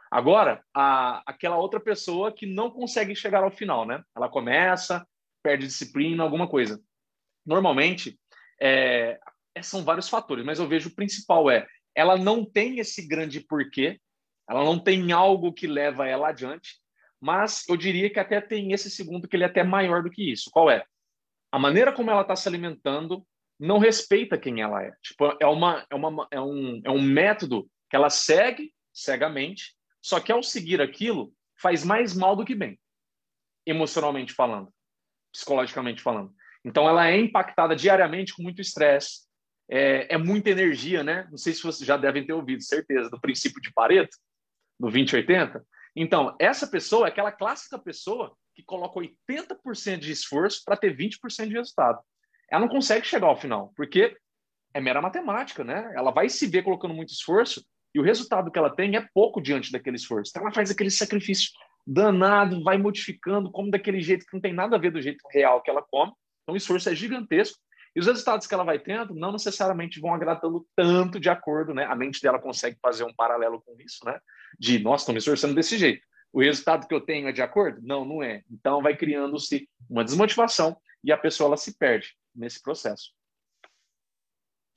Agora, 0.08 0.62
a, 0.72 1.22
aquela 1.26 1.56
outra 1.56 1.80
pessoa 1.80 2.32
que 2.32 2.46
não 2.46 2.70
consegue 2.70 3.16
chegar 3.16 3.42
ao 3.42 3.50
final, 3.50 3.84
né? 3.84 4.00
Ela 4.14 4.28
começa, 4.28 5.04
perde 5.42 5.66
disciplina, 5.66 6.22
alguma 6.22 6.48
coisa. 6.48 6.80
Normalmente, 7.44 8.18
é, 8.60 9.18
são 9.62 9.84
vários 9.84 10.08
fatores, 10.08 10.44
mas 10.44 10.58
eu 10.58 10.68
vejo 10.68 10.88
o 10.88 10.94
principal 10.94 11.50
é 11.50 11.66
ela 11.94 12.16
não 12.16 12.44
tem 12.44 12.78
esse 12.78 13.06
grande 13.06 13.40
porquê, 13.40 14.00
ela 14.48 14.64
não 14.64 14.78
tem 14.78 15.12
algo 15.12 15.52
que 15.52 15.66
leva 15.66 16.06
ela 16.06 16.28
adiante, 16.28 16.78
mas 17.20 17.68
eu 17.68 17.76
diria 17.76 18.10
que 18.10 18.18
até 18.18 18.40
tem 18.40 18.72
esse 18.72 18.90
segundo 18.90 19.28
que 19.28 19.36
ele 19.36 19.44
é 19.44 19.46
até 19.46 19.62
maior 19.62 20.02
do 20.02 20.10
que 20.10 20.30
isso. 20.30 20.50
Qual 20.50 20.70
é? 20.70 20.84
A 21.52 21.58
maneira 21.58 21.92
como 21.92 22.10
ela 22.10 22.22
está 22.22 22.34
se 22.34 22.48
alimentando 22.48 23.26
não 23.58 23.78
respeita 23.78 24.38
quem 24.38 24.62
ela 24.62 24.82
é. 24.82 24.92
Tipo, 25.02 25.36
é, 25.40 25.46
uma, 25.46 25.84
é, 25.90 25.94
uma, 25.94 26.28
é, 26.30 26.40
um, 26.40 26.80
é 26.84 26.90
um 26.90 27.02
método 27.02 27.68
que 27.90 27.96
ela 27.96 28.08
segue 28.08 28.72
cegamente, 28.92 29.74
só 30.00 30.18
que 30.18 30.32
ao 30.32 30.42
seguir 30.42 30.80
aquilo, 30.80 31.32
faz 31.60 31.84
mais 31.84 32.16
mal 32.16 32.34
do 32.34 32.44
que 32.44 32.54
bem, 32.54 32.80
emocionalmente 33.66 34.32
falando, 34.32 34.72
psicologicamente 35.32 36.02
falando. 36.02 36.32
Então, 36.64 36.88
ela 36.88 37.08
é 37.08 37.18
impactada 37.18 37.74
diariamente 37.74 38.34
com 38.34 38.42
muito 38.42 38.60
estresse, 38.60 39.28
é, 39.70 40.14
é, 40.14 40.18
muita 40.18 40.50
energia, 40.50 41.02
né? 41.02 41.26
Não 41.30 41.38
sei 41.38 41.52
se 41.52 41.62
vocês 41.62 41.86
já 41.86 41.96
devem 41.96 42.26
ter 42.26 42.32
ouvido, 42.32 42.62
certeza, 42.62 43.08
do 43.08 43.20
princípio 43.20 43.60
de 43.60 43.72
Pareto, 43.72 44.16
do 44.78 44.86
2080. 44.86 45.64
Então, 45.96 46.36
essa 46.38 46.66
pessoa 46.66 47.06
é 47.06 47.08
aquela 47.08 47.32
clássica 47.32 47.78
pessoa 47.78 48.36
que 48.54 48.62
coloca 48.62 49.00
80% 49.00 49.98
de 49.98 50.12
esforço 50.12 50.62
para 50.64 50.76
ter 50.76 50.96
20% 50.96 51.48
de 51.48 51.54
resultado 51.54 52.00
ela 52.50 52.60
não 52.62 52.68
consegue 52.68 53.06
chegar 53.06 53.28
ao 53.28 53.40
final, 53.40 53.72
porque 53.76 54.16
é 54.74 54.80
mera 54.80 55.00
matemática, 55.00 55.62
né? 55.62 55.90
Ela 55.94 56.10
vai 56.10 56.28
se 56.28 56.46
ver 56.46 56.62
colocando 56.62 56.92
muito 56.92 57.12
esforço 57.12 57.64
e 57.94 58.00
o 58.00 58.02
resultado 58.02 58.50
que 58.50 58.58
ela 58.58 58.74
tem 58.74 58.96
é 58.96 59.06
pouco 59.14 59.40
diante 59.40 59.72
daquele 59.72 59.96
esforço. 59.96 60.30
Então 60.30 60.42
ela 60.42 60.52
faz 60.52 60.70
aquele 60.70 60.90
sacrifício 60.90 61.50
danado, 61.86 62.62
vai 62.62 62.78
modificando, 62.78 63.50
come 63.50 63.70
daquele 63.70 64.00
jeito 64.00 64.26
que 64.26 64.34
não 64.34 64.40
tem 64.40 64.52
nada 64.52 64.76
a 64.76 64.78
ver 64.78 64.92
do 64.92 65.00
jeito 65.00 65.26
real 65.30 65.62
que 65.62 65.70
ela 65.70 65.82
come. 65.82 66.12
Então 66.42 66.54
o 66.54 66.56
esforço 66.56 66.88
é 66.88 66.94
gigantesco. 66.94 67.58
E 67.94 67.98
os 67.98 68.06
resultados 68.06 68.46
que 68.46 68.54
ela 68.54 68.64
vai 68.64 68.78
tendo 68.78 69.14
não 69.14 69.32
necessariamente 69.32 70.00
vão 70.00 70.14
agradando 70.14 70.64
tanto 70.76 71.18
de 71.18 71.28
acordo, 71.28 71.74
né? 71.74 71.84
A 71.86 71.96
mente 71.96 72.22
dela 72.22 72.38
consegue 72.38 72.78
fazer 72.80 73.04
um 73.04 73.12
paralelo 73.12 73.60
com 73.60 73.74
isso, 73.80 74.04
né? 74.04 74.18
De, 74.58 74.78
nossa, 74.78 75.02
estou 75.02 75.12
me 75.12 75.18
esforçando 75.18 75.54
desse 75.54 75.76
jeito. 75.76 76.06
O 76.32 76.40
resultado 76.40 76.86
que 76.86 76.94
eu 76.94 77.00
tenho 77.00 77.28
é 77.28 77.32
de 77.32 77.42
acordo? 77.42 77.80
Não, 77.82 78.04
não 78.04 78.22
é. 78.22 78.42
Então 78.48 78.80
vai 78.80 78.96
criando-se 78.96 79.68
uma 79.88 80.04
desmotivação 80.04 80.76
e 81.02 81.10
a 81.10 81.18
pessoa 81.18 81.48
ela 81.48 81.56
se 81.56 81.76
perde 81.76 82.14
nesse 82.34 82.62
processo. 82.62 83.12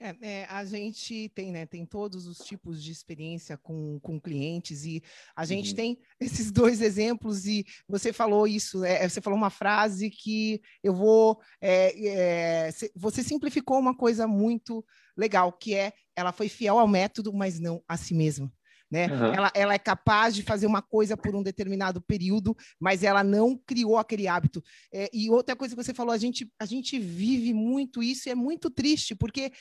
É, 0.04 0.16
é, 0.22 0.46
a 0.50 0.66
gente 0.66 1.30
tem, 1.30 1.50
né, 1.54 1.66
tem 1.66 1.86
todos 1.86 2.28
os 2.28 2.40
tipos 2.40 2.84
de 2.84 2.92
experiência 2.92 3.56
com, 3.56 3.98
com 4.02 4.20
clientes 4.20 4.84
e 4.84 5.02
a 5.34 5.46
gente 5.46 5.70
uhum. 5.70 5.76
tem 5.78 6.00
esses 6.20 6.52
dois 6.52 6.82
exemplos 6.82 7.46
e 7.46 7.66
você 7.88 8.12
falou 8.12 8.46
isso, 8.46 8.84
é, 8.84 9.08
você 9.08 9.22
falou 9.22 9.40
uma 9.40 9.50
frase 9.50 10.10
que 10.10 10.62
eu 10.84 10.94
vou, 10.94 11.40
é, 11.62 12.68
é 12.68 12.70
você 12.94 13.24
simplificou 13.24 13.80
uma 13.80 13.96
coisa 13.96 14.28
muito 14.28 14.86
legal, 15.16 15.54
que 15.54 15.74
é 15.74 15.94
ela 16.18 16.34
foi 16.34 16.50
fiel 16.50 16.78
ao 16.78 16.88
método, 16.88 17.32
mas 17.32 17.58
não 17.58 17.82
a 17.88 17.96
si 17.96 18.14
mesma. 18.14 18.52
Né? 18.92 19.08
Uhum. 19.08 19.34
Ela, 19.34 19.52
ela 19.56 19.74
é 19.74 19.80
capaz 19.80 20.36
de 20.36 20.44
fazer 20.44 20.68
uma 20.68 20.82
coisa 20.82 21.16
por 21.16 21.34
um 21.34 21.42
determinado 21.42 22.02
período, 22.02 22.56
mas 22.80 23.04
ela 23.04 23.24
não 23.24 23.58
criou 23.66 23.98
aquele 23.98 24.28
hábito. 24.28 24.62
É, 24.94 25.10
e 25.14 25.30
outra 25.32 25.56
coisa 25.56 25.76
que 25.76 25.82
você 25.82 25.94
falou, 25.94 26.14
a 26.14 26.18
gente, 26.18 26.48
a 26.60 26.66
gente 26.66 27.00
vive 27.00 27.54
muito 27.54 28.04
isso 28.04 28.28
e 28.28 28.32
é 28.32 28.36
muito 28.36 28.70
triste, 28.70 29.16
porque 29.16 29.52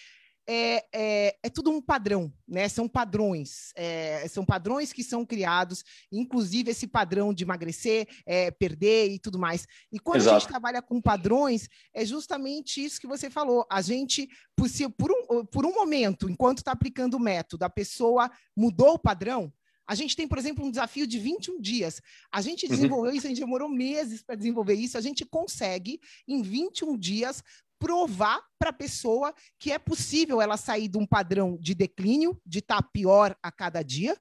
é, 0.47 0.85
é, 0.93 1.37
é, 1.43 1.49
tudo 1.49 1.71
um 1.71 1.81
padrão, 1.81 2.33
né? 2.47 2.69
São 2.69 2.89
padrões, 2.89 3.73
é, 3.77 4.27
são 4.29 4.45
padrões 4.45 4.93
que 4.93 5.05
são 5.05 5.25
criados, 5.25 5.85
inclusive 6.11 6.71
esse 6.71 6.87
padrão 6.87 7.33
de 7.33 7.45
emagrecer, 7.45 8.09
é, 8.27 8.51
perder 8.51 9.11
e 9.13 9.19
tudo 9.19 9.39
mais. 9.39 9.67
E 9.91 9.99
quando 9.99 10.23
Exato. 10.23 10.37
a 10.37 10.39
gente 10.39 10.49
trabalha 10.49 10.83
com 10.83 11.01
padrões, 11.01 11.69
é 11.95 12.05
justamente 12.05 12.85
isso 12.85 13.01
que 13.01 13.07
você 13.07 13.31
falou. 13.31 13.67
A 13.71 13.81
gente, 13.81 14.29
por, 14.57 14.69
se, 14.69 14.89
por, 14.89 15.11
um, 15.11 15.45
por 15.47 15.65
um 15.65 15.73
momento, 15.73 16.29
enquanto 16.29 16.59
está 16.59 16.73
aplicando 16.73 17.15
o 17.15 17.21
método, 17.21 17.65
a 17.65 17.71
pessoa 17.71 18.31
mudou 18.57 18.95
o 18.95 18.99
padrão, 18.99 19.53
a 19.87 19.95
gente 19.95 20.17
tem, 20.17 20.29
por 20.29 20.39
exemplo, 20.39 20.65
um 20.65 20.71
desafio 20.71 21.07
de 21.07 21.19
21 21.19 21.61
dias. 21.61 22.01
A 22.33 22.41
gente 22.41 22.65
uhum. 22.65 22.71
desenvolveu 22.71 23.11
uhum. 23.11 23.17
isso, 23.17 23.27
a 23.27 23.29
gente 23.29 23.41
demorou 23.41 23.69
meses 23.69 24.23
para 24.23 24.37
desenvolver 24.37 24.75
isso. 24.75 24.97
A 24.97 25.01
gente 25.01 25.25
consegue, 25.25 26.01
em 26.27 26.41
21 26.41 26.97
dias, 26.97 27.43
provar 27.83 28.41
para 28.61 28.71
a 28.71 28.73
pessoa 28.73 29.35
que 29.59 29.73
é 29.73 29.79
possível 29.79 30.41
ela 30.41 30.57
sair 30.57 30.87
de 30.87 30.97
um 30.97 31.05
padrão 31.05 31.59
de 31.61 31.75
declínio, 31.75 32.41
de 32.47 32.61
estar 32.61 32.81
tá 32.81 32.89
pior 32.93 33.37
a 33.43 33.51
cada 33.51 33.83
dia, 33.83 34.17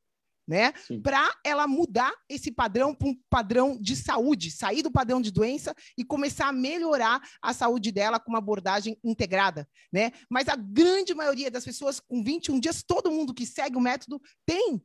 né? 0.48 0.74
Para 1.04 1.32
ela 1.46 1.68
mudar 1.68 2.12
esse 2.28 2.52
padrão 2.52 2.96
para 2.96 3.08
um 3.08 3.16
padrão 3.30 3.78
de 3.80 3.96
saúde, 3.96 4.50
sair 4.50 4.82
do 4.82 4.90
padrão 4.92 5.22
de 5.22 5.32
doença 5.32 5.76
e 5.96 6.04
começar 6.04 6.48
a 6.48 6.52
melhorar 6.52 7.22
a 7.40 7.54
saúde 7.54 7.92
dela 7.92 8.20
com 8.20 8.32
uma 8.32 8.40
abordagem 8.40 8.98
integrada, 9.04 9.70
né? 9.94 10.12
Mas 10.28 10.48
a 10.48 10.56
grande 10.56 11.14
maioria 11.14 11.52
das 11.52 11.64
pessoas 11.64 12.00
com 12.00 12.24
21 12.24 12.60
dias, 12.60 12.82
todo 12.82 13.12
mundo 13.12 13.32
que 13.32 13.46
segue 13.46 13.78
o 13.78 13.82
método 13.82 14.20
tem 14.44 14.82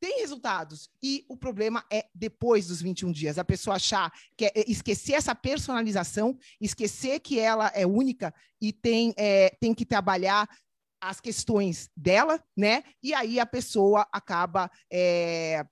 tem 0.00 0.20
resultados. 0.20 0.88
E 1.02 1.24
o 1.28 1.36
problema 1.36 1.84
é 1.92 2.06
depois 2.14 2.66
dos 2.66 2.80
21 2.80 3.12
dias, 3.12 3.38
a 3.38 3.44
pessoa 3.44 3.76
achar 3.76 4.10
que 4.36 4.46
é 4.46 4.52
esquecer 4.66 5.12
essa 5.12 5.34
personalização, 5.34 6.38
esquecer 6.60 7.20
que 7.20 7.38
ela 7.38 7.68
é 7.74 7.86
única 7.86 8.34
e 8.60 8.72
tem, 8.72 9.14
é, 9.16 9.50
tem 9.60 9.74
que 9.74 9.84
trabalhar 9.84 10.48
as 11.00 11.20
questões 11.20 11.90
dela, 11.96 12.42
né? 12.56 12.82
E 13.02 13.14
aí 13.14 13.38
a 13.38 13.46
pessoa 13.46 14.06
acaba 14.12 14.70
é, 14.92 15.64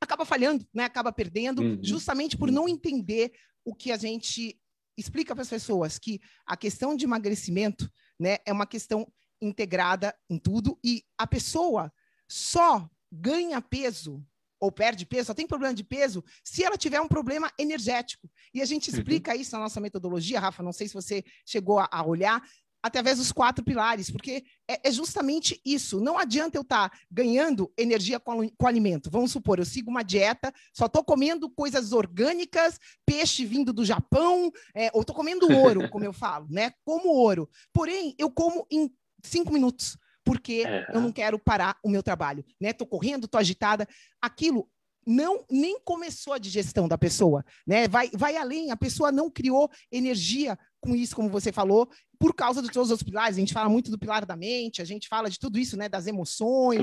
acaba 0.00 0.24
falhando, 0.24 0.66
né? 0.72 0.84
Acaba 0.84 1.12
perdendo, 1.12 1.62
uhum. 1.62 1.78
justamente 1.82 2.36
por 2.36 2.50
não 2.50 2.68
entender 2.68 3.32
o 3.64 3.74
que 3.74 3.92
a 3.92 3.96
gente 3.96 4.58
explica 4.96 5.34
para 5.34 5.42
as 5.42 5.48
pessoas 5.48 5.98
que 5.98 6.20
a 6.46 6.56
questão 6.56 6.96
de 6.96 7.04
emagrecimento, 7.04 7.90
né, 8.18 8.38
é 8.44 8.52
uma 8.52 8.66
questão 8.66 9.10
integrada 9.40 10.14
em 10.28 10.38
tudo 10.38 10.78
e 10.84 11.04
a 11.16 11.26
pessoa 11.26 11.92
só 12.28 12.88
ganha 13.12 13.60
peso 13.60 14.24
ou 14.58 14.70
perde 14.70 15.04
peso, 15.04 15.26
só 15.26 15.34
tem 15.34 15.46
problema 15.46 15.74
de 15.74 15.82
peso 15.82 16.24
se 16.44 16.62
ela 16.62 16.78
tiver 16.78 17.00
um 17.00 17.08
problema 17.08 17.50
energético. 17.58 18.30
E 18.54 18.62
a 18.62 18.64
gente 18.64 18.90
uhum. 18.90 18.96
explica 18.96 19.34
uhum. 19.34 19.40
isso 19.40 19.52
na 19.52 19.58
nossa 19.58 19.80
metodologia, 19.80 20.40
Rafa, 20.40 20.62
não 20.62 20.72
sei 20.72 20.86
se 20.86 20.94
você 20.94 21.24
chegou 21.44 21.80
a, 21.80 21.88
a 21.90 22.06
olhar, 22.06 22.40
através 22.82 23.18
dos 23.18 23.30
quatro 23.30 23.64
pilares, 23.64 24.10
porque 24.10 24.44
é, 24.68 24.88
é 24.88 24.90
justamente 24.90 25.60
isso. 25.64 26.00
Não 26.00 26.18
adianta 26.18 26.58
eu 26.58 26.62
estar 26.62 26.90
tá 26.90 26.98
ganhando 27.10 27.72
energia 27.78 28.18
com, 28.18 28.48
com, 28.50 28.66
alimento. 28.66 29.10
Vamos 29.10 29.30
supor, 29.30 29.58
eu 29.58 29.64
sigo 29.64 29.90
uma 29.90 30.02
dieta, 30.02 30.52
só 30.74 30.86
estou 30.86 31.04
comendo 31.04 31.48
coisas 31.48 31.92
orgânicas, 31.92 32.78
peixe 33.06 33.44
vindo 33.44 33.72
do 33.72 33.84
Japão, 33.84 34.50
é, 34.74 34.90
ou 34.92 35.02
estou 35.02 35.14
comendo 35.14 35.50
ouro, 35.52 35.88
como 35.90 36.04
eu 36.04 36.12
falo, 36.12 36.48
né? 36.50 36.72
Como 36.84 37.08
ouro. 37.08 37.48
Porém, 37.72 38.14
eu 38.18 38.30
como 38.30 38.66
em 38.70 38.92
cinco 39.22 39.52
minutos 39.52 39.96
porque 40.24 40.64
é. 40.66 40.86
eu 40.92 41.00
não 41.00 41.12
quero 41.12 41.38
parar 41.38 41.76
o 41.82 41.88
meu 41.88 42.02
trabalho, 42.02 42.44
né? 42.60 42.72
Tô 42.72 42.86
correndo, 42.86 43.28
tô 43.28 43.38
agitada. 43.38 43.86
Aquilo 44.20 44.68
não 45.06 45.44
nem 45.50 45.80
começou 45.80 46.32
a 46.32 46.38
digestão 46.38 46.86
da 46.86 46.96
pessoa, 46.96 47.44
né? 47.66 47.88
Vai, 47.88 48.10
vai 48.14 48.36
além, 48.36 48.70
a 48.70 48.76
pessoa 48.76 49.10
não 49.10 49.30
criou 49.30 49.70
energia 49.90 50.58
com 50.80 50.94
isso, 50.94 51.14
como 51.14 51.28
você 51.28 51.52
falou, 51.52 51.88
por 52.18 52.34
causa 52.34 52.62
de 52.62 52.70
todos 52.70 52.90
os 52.90 53.02
pilares. 53.02 53.36
A 53.36 53.40
gente 53.40 53.52
fala 53.52 53.68
muito 53.68 53.90
do 53.90 53.98
pilar 53.98 54.24
da 54.24 54.36
mente, 54.36 54.80
a 54.80 54.84
gente 54.84 55.08
fala 55.08 55.28
de 55.28 55.38
tudo 55.38 55.58
isso, 55.58 55.76
né? 55.76 55.88
Das 55.88 56.06
emoções 56.06 56.80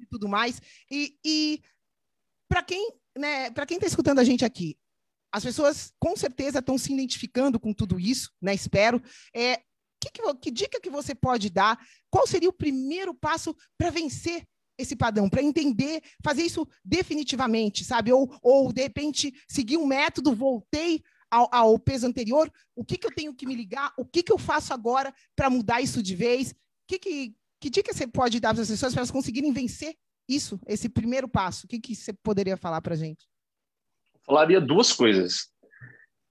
e 0.00 0.06
tudo 0.06 0.28
mais. 0.28 0.60
E, 0.90 1.16
e 1.24 1.62
para 2.48 2.62
quem, 2.62 2.92
né? 3.16 3.50
Para 3.50 3.66
quem 3.66 3.76
está 3.76 3.86
escutando 3.86 4.20
a 4.20 4.24
gente 4.24 4.44
aqui, 4.44 4.76
as 5.32 5.44
pessoas 5.44 5.92
com 5.98 6.16
certeza 6.16 6.60
estão 6.60 6.78
se 6.78 6.92
identificando 6.92 7.58
com 7.58 7.72
tudo 7.72 7.98
isso, 7.98 8.30
né? 8.40 8.54
Espero. 8.54 9.02
É, 9.34 9.60
que, 10.10 10.22
que, 10.22 10.34
que 10.34 10.50
dica 10.50 10.80
que 10.80 10.90
você 10.90 11.14
pode 11.14 11.50
dar? 11.50 11.78
Qual 12.10 12.26
seria 12.26 12.48
o 12.48 12.52
primeiro 12.52 13.14
passo 13.14 13.54
para 13.78 13.90
vencer 13.90 14.46
esse 14.78 14.94
padrão, 14.94 15.28
para 15.28 15.42
entender, 15.42 16.02
fazer 16.22 16.42
isso 16.42 16.66
definitivamente, 16.84 17.84
sabe? 17.84 18.12
Ou, 18.12 18.30
ou, 18.42 18.72
de 18.72 18.82
repente, 18.82 19.32
seguir 19.48 19.76
um 19.78 19.86
método, 19.86 20.34
voltei 20.34 21.02
ao, 21.30 21.48
ao 21.52 21.78
peso 21.78 22.06
anterior, 22.06 22.50
o 22.74 22.84
que, 22.84 22.98
que 22.98 23.06
eu 23.06 23.14
tenho 23.14 23.34
que 23.34 23.46
me 23.46 23.54
ligar? 23.54 23.92
O 23.96 24.04
que, 24.04 24.22
que 24.22 24.32
eu 24.32 24.38
faço 24.38 24.72
agora 24.72 25.14
para 25.34 25.50
mudar 25.50 25.80
isso 25.80 26.02
de 26.02 26.14
vez? 26.14 26.54
Que, 26.86 26.98
que, 26.98 27.34
que 27.60 27.70
dica 27.70 27.92
você 27.92 28.06
pode 28.06 28.38
dar 28.38 28.52
para 28.52 28.62
as 28.62 28.68
pessoas 28.68 28.92
para 28.92 29.00
elas 29.00 29.10
conseguirem 29.10 29.52
vencer 29.52 29.96
isso, 30.28 30.60
esse 30.66 30.88
primeiro 30.88 31.28
passo? 31.28 31.66
O 31.66 31.68
que, 31.68 31.80
que 31.80 31.94
você 31.94 32.12
poderia 32.12 32.56
falar 32.56 32.80
para 32.80 32.94
a 32.94 32.96
gente? 32.96 33.26
Falaria 34.24 34.60
duas 34.60 34.92
coisas. 34.92 35.48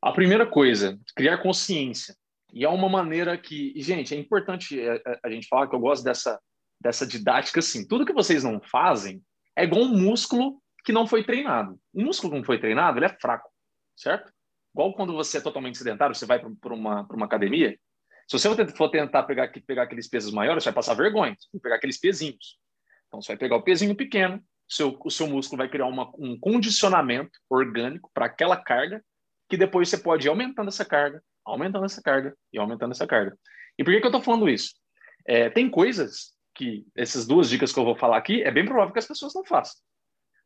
A 0.01 0.11
primeira 0.11 0.45
coisa, 0.45 0.99
criar 1.15 1.39
consciência. 1.39 2.15
E 2.55 2.63
é 2.63 2.69
uma 2.69 2.87
maneira 2.87 3.37
que, 3.37 3.73
gente, 3.75 4.15
é 4.15 4.17
importante 4.17 4.79
é, 4.79 4.95
é, 4.95 5.19
a 5.21 5.29
gente 5.29 5.45
falar 5.45 5.67
que 5.67 5.75
eu 5.75 5.79
gosto 5.79 6.05
dessa, 6.05 6.39
dessa 6.81 7.05
didática 7.05 7.59
assim. 7.59 7.85
Tudo 7.85 8.05
que 8.05 8.13
vocês 8.13 8.45
não 8.45 8.61
fazem 8.61 9.21
é 9.57 9.65
igual 9.65 9.81
um 9.81 9.97
músculo 9.97 10.61
que 10.85 10.93
não 10.93 11.05
foi 11.05 11.25
treinado. 11.25 11.77
Um 11.93 12.05
músculo 12.05 12.31
que 12.31 12.37
não 12.37 12.45
foi 12.45 12.57
treinado, 12.57 12.97
ele 12.97 13.07
é 13.07 13.17
fraco, 13.19 13.49
certo? 13.93 14.31
Igual 14.73 14.93
quando 14.93 15.13
você 15.13 15.39
é 15.39 15.41
totalmente 15.41 15.77
sedentário, 15.77 16.15
você 16.15 16.25
vai 16.25 16.39
para 16.39 16.73
uma, 16.73 17.05
uma 17.11 17.25
academia. 17.25 17.77
Se 18.25 18.39
você 18.39 18.67
for 18.67 18.89
tentar 18.89 19.23
pegar, 19.23 19.51
pegar 19.67 19.83
aqueles 19.83 20.07
pesos 20.07 20.33
maiores, 20.33 20.63
você 20.63 20.69
vai 20.69 20.75
passar 20.75 20.93
vergonha. 20.93 21.35
Você 21.37 21.49
vai 21.53 21.61
pegar 21.61 21.75
aqueles 21.75 21.99
pezinhos. 21.99 22.57
Então, 23.07 23.21
você 23.21 23.33
vai 23.33 23.37
pegar 23.37 23.57
o 23.57 23.63
pezinho 23.63 23.95
pequeno, 23.95 24.41
seu, 24.67 24.97
o 25.03 25.11
seu 25.11 25.27
músculo 25.27 25.57
vai 25.57 25.69
criar 25.69 25.87
uma, 25.87 26.09
um 26.17 26.39
condicionamento 26.39 27.37
orgânico 27.49 28.09
para 28.13 28.27
aquela 28.27 28.55
carga 28.55 29.03
que 29.49 29.57
depois 29.57 29.89
você 29.89 29.97
pode 29.97 30.25
ir 30.25 30.29
aumentando 30.29 30.69
essa 30.69 30.83
carga, 30.83 31.21
aumentando 31.45 31.85
essa 31.85 32.01
carga 32.01 32.35
e 32.51 32.57
aumentando 32.57 32.91
essa 32.91 33.07
carga. 33.07 33.37
E 33.77 33.83
por 33.83 33.93
que, 33.93 33.99
que 33.99 34.05
eu 34.05 34.09
estou 34.09 34.21
falando 34.21 34.49
isso? 34.49 34.73
É, 35.25 35.49
tem 35.49 35.69
coisas 35.69 36.33
que, 36.53 36.85
essas 36.95 37.27
duas 37.27 37.49
dicas 37.49 37.73
que 37.73 37.79
eu 37.79 37.85
vou 37.85 37.95
falar 37.95 38.17
aqui, 38.17 38.41
é 38.41 38.51
bem 38.51 38.65
provável 38.65 38.93
que 38.93 38.99
as 38.99 39.07
pessoas 39.07 39.33
não 39.33 39.43
façam. 39.43 39.75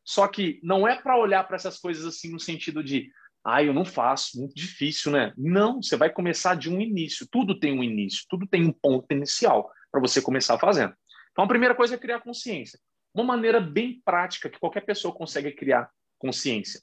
Só 0.04 0.26
que 0.26 0.58
não 0.62 0.86
é 0.86 1.00
para 1.00 1.18
olhar 1.18 1.44
para 1.44 1.56
essas 1.56 1.78
coisas 1.78 2.04
assim 2.04 2.32
no 2.32 2.40
sentido 2.40 2.82
de, 2.82 3.10
ah, 3.44 3.62
eu 3.62 3.72
não 3.72 3.84
faço, 3.84 4.38
muito 4.38 4.54
difícil, 4.54 5.12
né? 5.12 5.32
Não, 5.36 5.82
você 5.82 5.96
vai 5.96 6.10
começar 6.10 6.54
de 6.56 6.68
um 6.68 6.80
início. 6.80 7.26
Tudo 7.30 7.58
tem 7.58 7.78
um 7.78 7.82
início, 7.82 8.24
tudo 8.28 8.46
tem 8.46 8.66
um 8.66 8.72
ponto 8.72 9.06
inicial 9.12 9.70
para 9.90 10.00
você 10.00 10.20
começar 10.20 10.58
fazendo. 10.58 10.94
Então, 11.32 11.44
a 11.44 11.48
primeira 11.48 11.74
coisa 11.74 11.94
é 11.94 11.98
criar 11.98 12.20
consciência. 12.20 12.78
Uma 13.14 13.24
maneira 13.24 13.60
bem 13.60 14.00
prática 14.04 14.48
que 14.48 14.58
qualquer 14.58 14.82
pessoa 14.82 15.14
consegue 15.14 15.52
criar 15.52 15.90
consciência. 16.18 16.80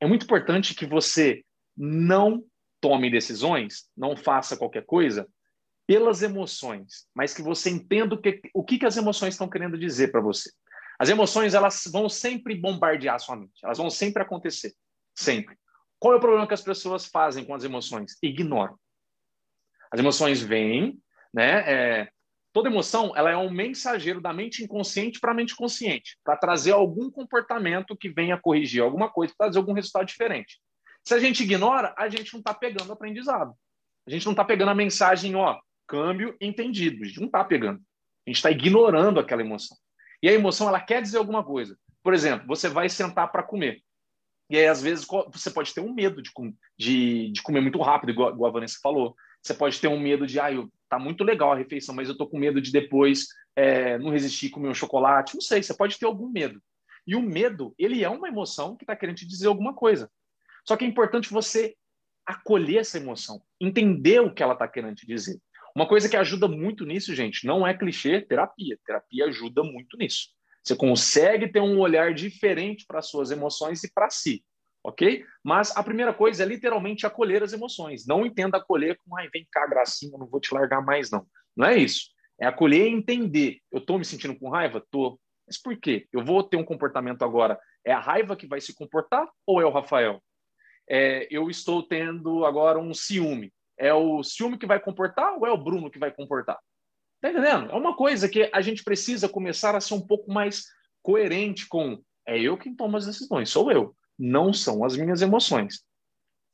É 0.00 0.06
muito 0.06 0.24
importante 0.24 0.74
que 0.74 0.86
você 0.86 1.42
não 1.76 2.42
tome 2.86 3.10
decisões, 3.10 3.88
não 3.96 4.16
faça 4.16 4.56
qualquer 4.56 4.86
coisa 4.86 5.28
pelas 5.88 6.22
emoções, 6.22 7.08
mas 7.12 7.34
que 7.34 7.42
você 7.42 7.68
entenda 7.68 8.14
o 8.14 8.20
que, 8.20 8.40
o 8.54 8.62
que, 8.62 8.78
que 8.78 8.86
as 8.86 8.96
emoções 8.96 9.34
estão 9.34 9.50
querendo 9.50 9.76
dizer 9.76 10.12
para 10.12 10.20
você. 10.20 10.52
As 10.96 11.08
emoções 11.08 11.52
elas 11.52 11.82
vão 11.92 12.08
sempre 12.08 12.54
bombardear 12.54 13.18
sua 13.18 13.34
mente, 13.34 13.58
elas 13.64 13.78
vão 13.78 13.90
sempre 13.90 14.22
acontecer, 14.22 14.72
sempre. 15.12 15.58
Qual 15.98 16.14
é 16.14 16.16
o 16.16 16.20
problema 16.20 16.46
que 16.46 16.54
as 16.54 16.62
pessoas 16.62 17.06
fazem 17.06 17.44
com 17.44 17.56
as 17.56 17.64
emoções? 17.64 18.16
Ignoram. 18.22 18.78
As 19.90 19.98
emoções 19.98 20.40
vêm, 20.40 20.96
né? 21.34 21.64
É, 21.66 22.08
toda 22.52 22.68
emoção 22.68 23.12
ela 23.16 23.32
é 23.32 23.36
um 23.36 23.50
mensageiro 23.50 24.20
da 24.20 24.32
mente 24.32 24.62
inconsciente 24.62 25.18
para 25.18 25.32
a 25.32 25.34
mente 25.34 25.56
consciente, 25.56 26.16
para 26.22 26.36
trazer 26.36 26.70
algum 26.70 27.10
comportamento 27.10 27.96
que 27.96 28.08
venha 28.08 28.40
corrigir 28.40 28.80
alguma 28.80 29.10
coisa, 29.10 29.34
para 29.36 29.46
trazer 29.46 29.58
algum 29.58 29.72
resultado 29.72 30.06
diferente. 30.06 30.60
Se 31.06 31.14
a 31.14 31.20
gente 31.20 31.44
ignora, 31.44 31.94
a 31.96 32.08
gente 32.08 32.32
não 32.32 32.40
está 32.40 32.52
pegando 32.52 32.88
o 32.88 32.92
aprendizado. 32.92 33.54
A 34.08 34.10
gente 34.10 34.26
não 34.26 34.32
está 34.32 34.44
pegando 34.44 34.72
a 34.72 34.74
mensagem, 34.74 35.36
ó, 35.36 35.56
câmbio 35.86 36.36
entendido. 36.40 37.04
A 37.04 37.06
gente 37.06 37.20
não 37.20 37.26
está 37.26 37.44
pegando. 37.44 37.78
A 38.26 38.30
gente 38.30 38.38
está 38.38 38.50
ignorando 38.50 39.20
aquela 39.20 39.40
emoção. 39.40 39.76
E 40.20 40.28
a 40.28 40.32
emoção, 40.32 40.66
ela 40.66 40.80
quer 40.80 41.00
dizer 41.00 41.18
alguma 41.18 41.44
coisa. 41.44 41.78
Por 42.02 42.12
exemplo, 42.12 42.48
você 42.48 42.68
vai 42.68 42.88
sentar 42.88 43.30
para 43.30 43.44
comer. 43.44 43.84
E 44.50 44.56
aí, 44.56 44.66
às 44.66 44.82
vezes, 44.82 45.06
você 45.32 45.48
pode 45.48 45.72
ter 45.72 45.80
um 45.80 45.94
medo 45.94 46.20
de, 46.20 46.32
de, 46.76 47.30
de 47.30 47.42
comer 47.42 47.60
muito 47.60 47.80
rápido, 47.80 48.10
igual, 48.10 48.32
igual, 48.32 48.50
a 48.50 48.54
Vanessa 48.54 48.80
falou. 48.82 49.14
Você 49.40 49.54
pode 49.54 49.80
ter 49.80 49.86
um 49.86 50.00
medo 50.00 50.26
de, 50.26 50.40
ah, 50.40 50.50
eu, 50.50 50.68
tá 50.88 50.98
muito 50.98 51.22
legal 51.22 51.52
a 51.52 51.56
refeição, 51.56 51.94
mas 51.94 52.08
eu 52.08 52.16
tô 52.16 52.26
com 52.26 52.36
medo 52.36 52.60
de 52.60 52.72
depois 52.72 53.28
é, 53.54 53.96
não 53.98 54.10
resistir 54.10 54.50
comer 54.50 54.68
um 54.68 54.74
chocolate. 54.74 55.34
Não 55.34 55.40
sei, 55.40 55.62
você 55.62 55.72
pode 55.72 56.00
ter 56.00 56.06
algum 56.06 56.28
medo. 56.28 56.60
E 57.06 57.14
o 57.14 57.22
medo, 57.22 57.72
ele 57.78 58.02
é 58.02 58.08
uma 58.08 58.26
emoção 58.26 58.74
que 58.74 58.82
está 58.82 58.96
querendo 58.96 59.18
te 59.18 59.26
dizer 59.26 59.46
alguma 59.46 59.72
coisa. 59.72 60.10
Só 60.66 60.76
que 60.76 60.84
é 60.84 60.88
importante 60.88 61.32
você 61.32 61.74
acolher 62.26 62.78
essa 62.78 62.98
emoção, 62.98 63.40
entender 63.60 64.20
o 64.20 64.34
que 64.34 64.42
ela 64.42 64.54
está 64.54 64.66
querendo 64.66 64.96
te 64.96 65.06
dizer. 65.06 65.40
Uma 65.74 65.86
coisa 65.86 66.08
que 66.08 66.16
ajuda 66.16 66.48
muito 66.48 66.84
nisso, 66.84 67.14
gente, 67.14 67.46
não 67.46 67.66
é 67.66 67.76
clichê, 67.76 68.20
terapia. 68.20 68.78
Terapia 68.84 69.26
ajuda 69.26 69.62
muito 69.62 69.96
nisso. 69.96 70.28
Você 70.64 70.74
consegue 70.74 71.46
ter 71.48 71.60
um 71.60 71.78
olhar 71.78 72.12
diferente 72.12 72.84
para 72.88 73.00
suas 73.00 73.30
emoções 73.30 73.84
e 73.84 73.92
para 73.92 74.10
si, 74.10 74.44
ok? 74.82 75.24
Mas 75.44 75.76
a 75.76 75.82
primeira 75.84 76.12
coisa 76.12 76.42
é 76.42 76.46
literalmente 76.46 77.06
acolher 77.06 77.42
as 77.42 77.52
emoções. 77.52 78.04
Não 78.04 78.26
entenda 78.26 78.56
acolher 78.56 78.98
com, 79.04 79.16
ai, 79.16 79.28
vem 79.32 79.46
cá, 79.52 79.64
gracinha, 79.66 80.18
não 80.18 80.26
vou 80.26 80.40
te 80.40 80.52
largar 80.52 80.84
mais, 80.84 81.10
não. 81.10 81.24
Não 81.56 81.66
é 81.66 81.76
isso. 81.76 82.08
É 82.40 82.46
acolher 82.46 82.88
e 82.88 82.92
entender. 82.92 83.60
Eu 83.70 83.78
estou 83.78 83.98
me 83.98 84.04
sentindo 84.04 84.36
com 84.36 84.48
raiva? 84.48 84.84
Tô. 84.90 85.20
Mas 85.46 85.56
por 85.56 85.76
quê? 85.76 86.08
Eu 86.12 86.24
vou 86.24 86.42
ter 86.42 86.56
um 86.56 86.64
comportamento 86.64 87.22
agora. 87.22 87.56
É 87.84 87.92
a 87.92 88.00
raiva 88.00 88.34
que 88.34 88.48
vai 88.48 88.60
se 88.60 88.74
comportar 88.74 89.28
ou 89.46 89.60
é 89.60 89.64
o 89.64 89.70
Rafael? 89.70 90.20
É, 90.88 91.26
eu 91.30 91.50
estou 91.50 91.82
tendo 91.82 92.44
agora 92.44 92.78
um 92.78 92.94
ciúme. 92.94 93.52
É 93.78 93.92
o 93.92 94.22
ciúme 94.22 94.58
que 94.58 94.66
vai 94.66 94.80
comportar 94.80 95.34
ou 95.34 95.46
é 95.46 95.50
o 95.50 95.58
Bruno 95.58 95.90
que 95.90 95.98
vai 95.98 96.10
comportar? 96.10 96.58
Tá 97.20 97.30
entendendo? 97.30 97.70
É 97.70 97.74
uma 97.74 97.96
coisa 97.96 98.28
que 98.28 98.48
a 98.52 98.60
gente 98.60 98.84
precisa 98.84 99.28
começar 99.28 99.74
a 99.74 99.80
ser 99.80 99.94
um 99.94 100.06
pouco 100.06 100.32
mais 100.32 100.64
coerente 101.02 101.66
com 101.68 102.00
é 102.26 102.40
eu 102.40 102.58
quem 102.58 102.74
tomo 102.74 102.96
as 102.96 103.06
decisões, 103.06 103.48
sou 103.48 103.70
eu, 103.70 103.94
não 104.18 104.52
são 104.52 104.84
as 104.84 104.96
minhas 104.96 105.22
emoções. 105.22 105.84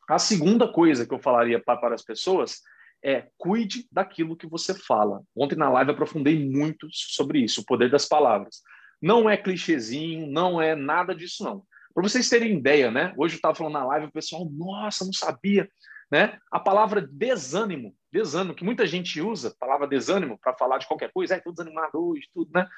A 0.09 0.19
segunda 0.19 0.71
coisa 0.71 1.07
que 1.07 1.15
eu 1.15 1.19
falaria 1.19 1.59
para 1.59 1.95
as 1.95 2.03
pessoas 2.03 2.61
é 3.03 3.27
cuide 3.39 3.89
daquilo 3.91 4.37
que 4.37 4.47
você 4.47 4.75
fala. 4.75 5.23
Ontem 5.35 5.57
na 5.57 5.71
live 5.71 5.93
aprofundei 5.93 6.39
muito 6.49 6.87
sobre 6.93 7.41
isso, 7.41 7.63
o 7.63 7.65
poder 7.65 7.91
das 7.91 8.07
palavras. 8.07 8.61
Não 9.01 9.29
é 9.29 9.37
clichêzinho, 9.37 10.27
não 10.27 10.61
é 10.61 10.77
nada 10.77 11.15
disso 11.15 11.43
não. 11.43 11.65
Para 11.93 12.03
vocês 12.03 12.29
terem 12.29 12.57
ideia, 12.57 12.91
né? 12.91 13.15
Hoje 13.17 13.35
eu 13.35 13.37
estava 13.37 13.55
falando 13.55 13.75
na 13.75 13.85
live, 13.87 14.07
o 14.07 14.13
pessoal, 14.13 14.49
nossa, 14.51 15.05
não 15.05 15.13
sabia. 15.13 15.69
Né? 16.11 16.39
A 16.51 16.61
palavra 16.61 17.01
desânimo, 17.01 17.97
desânimo, 18.13 18.55
que 18.55 18.65
muita 18.65 18.87
gente 18.87 19.19
usa, 19.21 19.57
palavra 19.59 19.87
desânimo, 19.87 20.39
para 20.39 20.55
falar 20.55 20.77
de 20.77 20.87
qualquer 20.87 21.11
coisa, 21.11 21.37
estou 21.37 21.55
desanimado 21.55 22.07
hoje, 22.07 22.29
tudo, 22.35 22.51
né? 22.53 22.69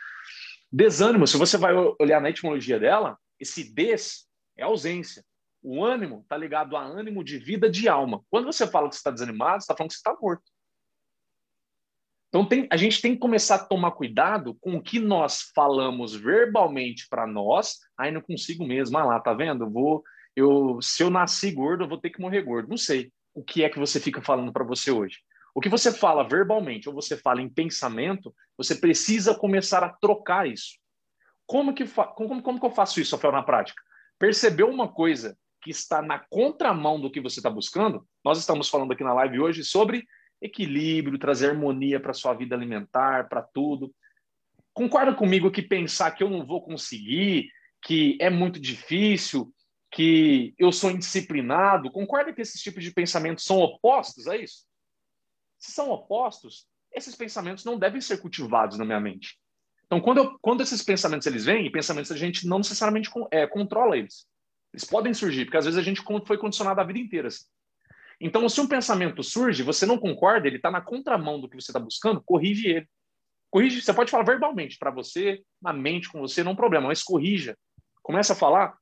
Desânimo, 0.71 1.27
se 1.27 1.37
você 1.37 1.57
vai 1.57 1.73
olhar 2.01 2.21
na 2.21 2.31
etimologia 2.31 2.79
dela, 2.79 3.19
esse 3.41 3.75
des 3.75 4.29
é 4.57 4.63
ausência. 4.63 5.25
O 5.63 5.85
ânimo 5.85 6.21
está 6.21 6.37
ligado 6.37 6.77
a 6.77 6.83
ânimo 6.83 7.25
de 7.25 7.39
vida 7.39 7.69
de 7.71 7.89
alma. 7.89 8.23
Quando 8.31 8.45
você 8.45 8.67
fala 8.67 8.89
que 8.89 8.95
está 8.95 9.11
desanimado, 9.11 9.63
você 9.63 9.65
está 9.65 9.77
falando 9.77 9.91
que 9.91 9.95
você 9.95 10.01
está 10.01 10.17
morto. 10.21 10.43
Então 12.35 12.45
tem, 12.45 12.67
a 12.69 12.77
gente 12.77 13.01
tem 13.01 13.13
que 13.15 13.21
começar 13.21 13.55
a 13.55 13.65
tomar 13.65 13.93
cuidado 13.93 14.57
com 14.57 14.75
o 14.75 14.83
que 14.83 14.99
nós 14.99 15.53
falamos 15.55 16.17
verbalmente 16.17 17.07
para 17.09 17.29
nós. 17.29 17.79
Aí 17.97 18.11
não 18.11 18.21
consigo 18.21 18.67
mesmo. 18.67 18.99
Ah 18.99 19.05
lá, 19.05 19.21
tá 19.21 19.33
vendo? 19.33 19.71
Vou, 19.71 20.03
eu, 20.35 20.83
se 20.83 21.01
eu 21.01 21.11
nasci 21.11 21.53
gordo, 21.53 21.85
eu 21.85 21.89
vou 21.89 21.97
ter 21.97 22.11
que 22.11 22.21
morrer 22.21 22.43
gordo. 22.43 22.69
Não 22.69 22.77
sei 22.77 23.13
o 23.33 23.41
que 23.41 23.63
é 23.63 23.71
que 23.71 23.79
você 23.79 24.01
fica 24.01 24.21
falando 24.21 24.53
para 24.53 24.65
você 24.65 24.91
hoje. 24.91 25.19
O 25.55 25.61
que 25.61 25.69
você 25.69 25.93
fala 25.93 26.29
verbalmente 26.29 26.89
ou 26.89 26.95
você 26.97 27.17
fala 27.17 27.41
em 27.41 27.49
pensamento, 27.49 28.35
você 28.59 28.75
precisa 28.75 29.33
começar 29.33 29.85
a 29.85 29.91
trocar 29.91 30.45
isso. 30.45 30.73
Como 31.47 31.73
que, 31.73 31.85
como, 32.17 32.43
como 32.43 32.59
que 32.59 32.67
eu 32.67 32.71
faço 32.71 33.01
isso, 33.01 33.15
Rafael, 33.15 33.33
na 33.33 33.45
prática? 33.45 33.81
Percebeu 34.19 34.69
uma 34.69 34.89
coisa 34.89 35.39
que 35.63 35.71
está 35.71 36.03
na 36.03 36.19
contramão 36.19 37.01
do 37.01 37.13
que 37.13 37.21
você 37.21 37.39
está 37.39 37.49
buscando? 37.49 38.05
Nós 38.25 38.39
estamos 38.41 38.69
falando 38.69 38.91
aqui 38.91 39.05
na 39.05 39.15
live 39.15 39.39
hoje 39.39 39.63
sobre 39.63 40.05
equilíbrio, 40.45 41.19
trazer 41.19 41.51
harmonia 41.51 41.99
para 41.99 42.13
sua 42.13 42.35
vida 42.35 42.55
alimentar, 42.55 43.29
para 43.29 43.43
tudo. 43.43 43.95
Concorda 44.73 45.15
comigo 45.15 45.51
que 45.51 45.63
pensar 45.63 46.11
que 46.11 46.23
eu 46.23 46.29
não 46.29 46.45
vou 46.45 46.63
conseguir, 46.63 47.49
que 47.83 48.19
é 48.21 48.29
muito 48.29 48.61
difícil, 48.61 49.53
que 49.91 50.55
eu 50.59 50.73
sou 50.73 50.91
indisciplinado, 50.91 51.91
concorda 51.91 52.33
que 52.33 52.43
esses 52.43 52.61
tipos 52.61 52.83
de 52.83 52.93
pensamentos 52.93 53.45
são 53.45 53.59
opostos 53.59 54.27
a 54.27 54.37
isso? 54.37 54.67
Se 55.59 55.73
são 55.73 55.91
opostos, 55.91 56.67
esses 56.93 57.15
pensamentos 57.15 57.65
não 57.65 57.79
devem 57.79 58.01
ser 58.01 58.19
cultivados 58.19 58.77
na 58.77 58.85
minha 58.85 59.01
mente. 59.01 59.39
Então, 59.87 60.01
quando, 60.01 60.19
eu, 60.19 60.39
quando 60.41 60.63
esses 60.63 60.83
pensamentos 60.83 61.27
eles 61.27 61.45
vêm, 61.45 61.71
pensamentos 61.71 62.11
a 62.11 62.17
gente 62.17 62.47
não 62.47 62.59
necessariamente 62.59 63.09
é, 63.31 63.47
controla 63.47 63.97
eles. 63.97 64.27
Eles 64.73 64.85
podem 64.85 65.15
surgir, 65.15 65.45
porque 65.45 65.57
às 65.57 65.65
vezes 65.65 65.79
a 65.79 65.83
gente 65.83 66.03
foi 66.27 66.37
condicionado 66.37 66.81
a 66.81 66.85
vida 66.85 66.99
inteira. 66.99 67.29
Assim. 67.29 67.45
Então, 68.21 68.49
se 68.49 68.61
um 68.61 68.69
pensamento 68.69 69.23
surge, 69.23 69.63
você 69.63 69.85
não 69.85 69.99
concorda, 69.99 70.47
ele 70.47 70.57
está 70.57 70.71
na 70.71 70.81
contramão 70.81 71.41
do 71.41 71.49
que 71.49 71.61
você 71.61 71.71
está 71.71 71.81
buscando, 71.81 72.23
corrige 72.25 72.69
ele. 72.69 72.89
Corrige, 73.51 73.81
você 73.81 73.93
pode 73.93 74.11
falar 74.11 74.25
verbalmente 74.25 74.79
para 74.79 74.91
você, 74.91 75.43
na 75.63 75.73
mente 75.73 76.09
com 76.09 76.21
você, 76.21 76.43
não 76.43 76.51
é 76.51 76.55
um 76.55 76.57
problema, 76.57 76.89
mas 76.89 77.03
corrija. 77.03 77.57
Começa 78.03 78.33
a 78.33 78.37
falar 78.37 78.77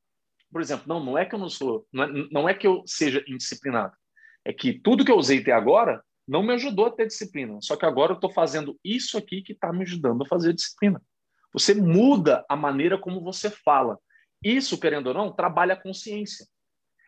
por 0.52 0.60
exemplo, 0.60 0.84
não, 0.86 1.02
não 1.02 1.16
é 1.16 1.24
que 1.24 1.34
eu 1.34 1.38
não 1.38 1.48
sou, 1.48 1.86
não 1.90 2.04
é, 2.04 2.08
não 2.30 2.48
é 2.48 2.52
que 2.52 2.66
eu 2.66 2.82
seja 2.86 3.24
indisciplinado. 3.26 3.96
É 4.44 4.52
que 4.52 4.78
tudo 4.78 5.04
que 5.04 5.10
eu 5.10 5.16
usei 5.16 5.40
até 5.40 5.50
agora 5.50 6.04
não 6.28 6.42
me 6.42 6.52
ajudou 6.52 6.86
a 6.86 6.90
ter 6.90 7.06
disciplina. 7.06 7.58
Só 7.62 7.74
que 7.74 7.86
agora 7.86 8.12
eu 8.12 8.16
estou 8.16 8.30
fazendo 8.30 8.78
isso 8.84 9.16
aqui 9.16 9.40
que 9.40 9.52
está 9.52 9.72
me 9.72 9.82
ajudando 9.82 10.22
a 10.22 10.28
fazer 10.28 10.52
disciplina. 10.52 11.00
Você 11.54 11.74
muda 11.74 12.44
a 12.48 12.54
maneira 12.54 12.98
como 12.98 13.22
você 13.22 13.50
fala. 13.50 13.98
Isso, 14.44 14.78
querendo 14.78 15.06
ou 15.06 15.14
não, 15.14 15.32
trabalha 15.32 15.74
a 15.74 15.80
consciência, 15.80 16.46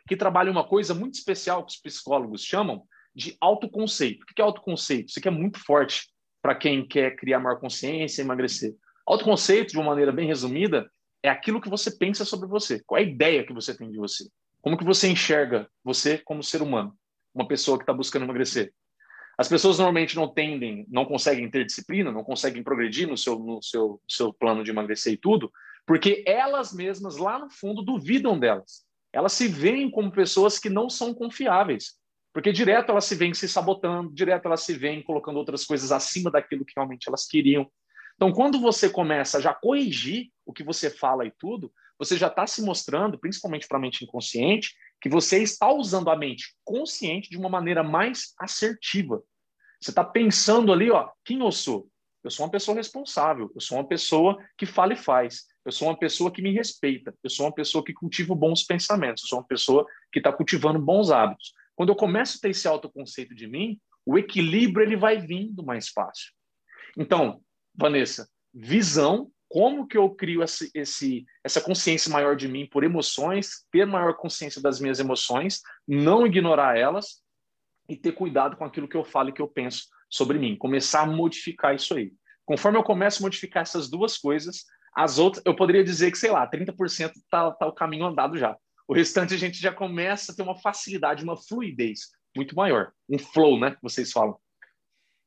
que 0.06 0.16
trabalha 0.16 0.50
uma 0.50 0.66
coisa 0.66 0.94
muito 0.94 1.14
especial 1.14 1.64
que 1.64 1.72
os 1.72 1.80
psicólogos 1.80 2.42
chamam 2.42 2.82
de 3.14 3.36
autoconceito. 3.40 4.22
O 4.22 4.26
que 4.26 4.40
é 4.40 4.44
autoconceito? 4.44 5.08
Isso 5.08 5.18
aqui 5.18 5.28
é 5.28 5.30
muito 5.30 5.58
forte 5.58 6.08
para 6.42 6.54
quem 6.54 6.86
quer 6.86 7.16
criar 7.16 7.40
maior 7.40 7.58
consciência 7.58 8.22
emagrecer. 8.22 8.74
Autoconceito, 9.06 9.72
de 9.72 9.78
uma 9.78 9.86
maneira 9.86 10.12
bem 10.12 10.26
resumida, 10.26 10.90
é 11.22 11.28
aquilo 11.28 11.60
que 11.60 11.70
você 11.70 11.90
pensa 11.90 12.24
sobre 12.24 12.48
você. 12.48 12.82
Qual 12.84 12.98
é 12.98 13.02
a 13.02 13.06
ideia 13.06 13.46
que 13.46 13.52
você 13.52 13.76
tem 13.76 13.90
de 13.90 13.98
você? 13.98 14.24
Como 14.60 14.76
que 14.76 14.84
você 14.84 15.08
enxerga 15.08 15.68
você 15.82 16.18
como 16.18 16.42
ser 16.42 16.60
humano? 16.60 16.94
Uma 17.34 17.46
pessoa 17.48 17.78
que 17.78 17.82
está 17.82 17.92
buscando 17.92 18.24
emagrecer. 18.24 18.72
As 19.36 19.48
pessoas 19.48 19.78
normalmente 19.78 20.14
não 20.16 20.28
tendem, 20.28 20.86
não 20.88 21.04
conseguem 21.04 21.50
ter 21.50 21.64
disciplina, 21.64 22.12
não 22.12 22.22
conseguem 22.22 22.62
progredir 22.62 23.08
no 23.08 23.16
seu, 23.16 23.38
no 23.38 23.62
seu, 23.62 24.00
seu 24.08 24.32
plano 24.32 24.62
de 24.62 24.70
emagrecer 24.70 25.14
e 25.14 25.16
tudo, 25.16 25.50
porque 25.86 26.22
elas 26.26 26.72
mesmas, 26.72 27.16
lá 27.16 27.38
no 27.38 27.50
fundo, 27.50 27.82
duvidam 27.82 28.38
delas. 28.38 28.84
Elas 29.14 29.32
se 29.32 29.46
veem 29.46 29.88
como 29.88 30.10
pessoas 30.10 30.58
que 30.58 30.68
não 30.68 30.90
são 30.90 31.14
confiáveis. 31.14 31.94
Porque 32.32 32.50
direto 32.50 32.90
elas 32.90 33.04
se 33.04 33.14
veem 33.14 33.32
se 33.32 33.48
sabotando, 33.48 34.12
direto 34.12 34.46
elas 34.46 34.62
se 34.62 34.74
veem 34.74 35.00
colocando 35.00 35.36
outras 35.36 35.64
coisas 35.64 35.92
acima 35.92 36.32
daquilo 36.32 36.64
que 36.64 36.72
realmente 36.76 37.08
elas 37.08 37.24
queriam. 37.24 37.70
Então, 38.16 38.32
quando 38.32 38.60
você 38.60 38.90
começa 38.90 39.38
a 39.38 39.40
já 39.40 39.54
corrigir 39.54 40.32
o 40.44 40.52
que 40.52 40.64
você 40.64 40.90
fala 40.90 41.24
e 41.24 41.32
tudo, 41.38 41.72
você 41.96 42.16
já 42.16 42.26
está 42.26 42.44
se 42.44 42.60
mostrando, 42.60 43.16
principalmente 43.16 43.68
para 43.68 43.78
a 43.78 43.80
mente 43.80 44.02
inconsciente, 44.02 44.74
que 45.00 45.08
você 45.08 45.40
está 45.40 45.72
usando 45.72 46.10
a 46.10 46.16
mente 46.16 46.56
consciente 46.64 47.30
de 47.30 47.36
uma 47.36 47.48
maneira 47.48 47.84
mais 47.84 48.34
assertiva. 48.36 49.22
Você 49.80 49.90
está 49.90 50.02
pensando 50.02 50.72
ali, 50.72 50.90
ó, 50.90 51.08
quem 51.24 51.38
eu 51.38 51.52
sou? 51.52 51.88
Eu 52.24 52.30
sou 52.30 52.46
uma 52.46 52.50
pessoa 52.50 52.76
responsável, 52.76 53.52
eu 53.54 53.60
sou 53.60 53.78
uma 53.78 53.86
pessoa 53.86 54.36
que 54.58 54.66
fala 54.66 54.94
e 54.94 54.96
faz, 54.96 55.44
eu 55.64 55.72
sou 55.72 55.88
uma 55.88 55.98
pessoa 55.98 56.30
que 56.30 56.42
me 56.42 56.52
respeita, 56.52 57.14
eu 57.22 57.30
sou 57.30 57.46
uma 57.46 57.54
pessoa 57.54 57.84
que 57.84 57.92
cultiva 57.92 58.34
bons 58.34 58.64
pensamentos, 58.64 59.24
eu 59.24 59.28
sou 59.28 59.38
uma 59.38 59.46
pessoa 59.46 59.86
que 60.12 60.18
está 60.18 60.32
cultivando 60.32 60.78
bons 60.78 61.10
hábitos. 61.10 61.52
Quando 61.74 61.88
eu 61.88 61.96
começo 61.96 62.36
a 62.36 62.40
ter 62.40 62.50
esse 62.50 62.68
autoconceito 62.68 63.34
de 63.34 63.46
mim, 63.46 63.80
o 64.06 64.18
equilíbrio 64.18 64.84
ele 64.84 64.96
vai 64.96 65.18
vindo 65.18 65.64
mais 65.64 65.88
fácil. 65.88 66.32
Então, 66.96 67.40
Vanessa, 67.74 68.28
visão, 68.52 69.30
como 69.48 69.86
que 69.86 69.96
eu 69.96 70.10
crio 70.10 70.42
esse, 70.42 70.70
esse, 70.74 71.24
essa 71.42 71.60
consciência 71.60 72.12
maior 72.12 72.36
de 72.36 72.46
mim 72.46 72.66
por 72.66 72.84
emoções, 72.84 73.66
ter 73.70 73.86
maior 73.86 74.14
consciência 74.14 74.60
das 74.60 74.80
minhas 74.80 75.00
emoções, 75.00 75.60
não 75.86 76.26
ignorar 76.26 76.76
elas 76.76 77.22
e 77.88 77.96
ter 77.96 78.12
cuidado 78.12 78.56
com 78.56 78.64
aquilo 78.64 78.88
que 78.88 78.96
eu 78.96 79.04
falo 79.04 79.30
e 79.30 79.32
que 79.32 79.42
eu 79.42 79.48
penso 79.48 79.86
sobre 80.10 80.38
mim, 80.38 80.56
começar 80.56 81.02
a 81.02 81.06
modificar 81.06 81.74
isso 81.74 81.94
aí. 81.94 82.12
Conforme 82.44 82.78
eu 82.78 82.82
começo 82.82 83.22
a 83.22 83.22
modificar 83.22 83.62
essas 83.62 83.88
duas 83.88 84.18
coisas, 84.18 84.64
as 84.94 85.18
outras, 85.18 85.42
eu 85.44 85.56
poderia 85.56 85.82
dizer 85.82 86.10
que, 86.10 86.18
sei 86.18 86.30
lá, 86.30 86.48
30% 86.48 87.12
está 87.16 87.50
tá 87.50 87.66
o 87.66 87.72
caminho 87.72 88.06
andado 88.06 88.38
já. 88.38 88.56
O 88.86 88.94
restante 88.94 89.34
a 89.34 89.38
gente 89.38 89.58
já 89.58 89.72
começa 89.72 90.32
a 90.32 90.34
ter 90.34 90.42
uma 90.42 90.56
facilidade, 90.56 91.24
uma 91.24 91.36
fluidez 91.36 92.10
muito 92.36 92.54
maior. 92.54 92.92
Um 93.08 93.18
flow, 93.18 93.58
né? 93.58 93.72
Que 93.72 93.82
vocês 93.82 94.12
falam. 94.12 94.36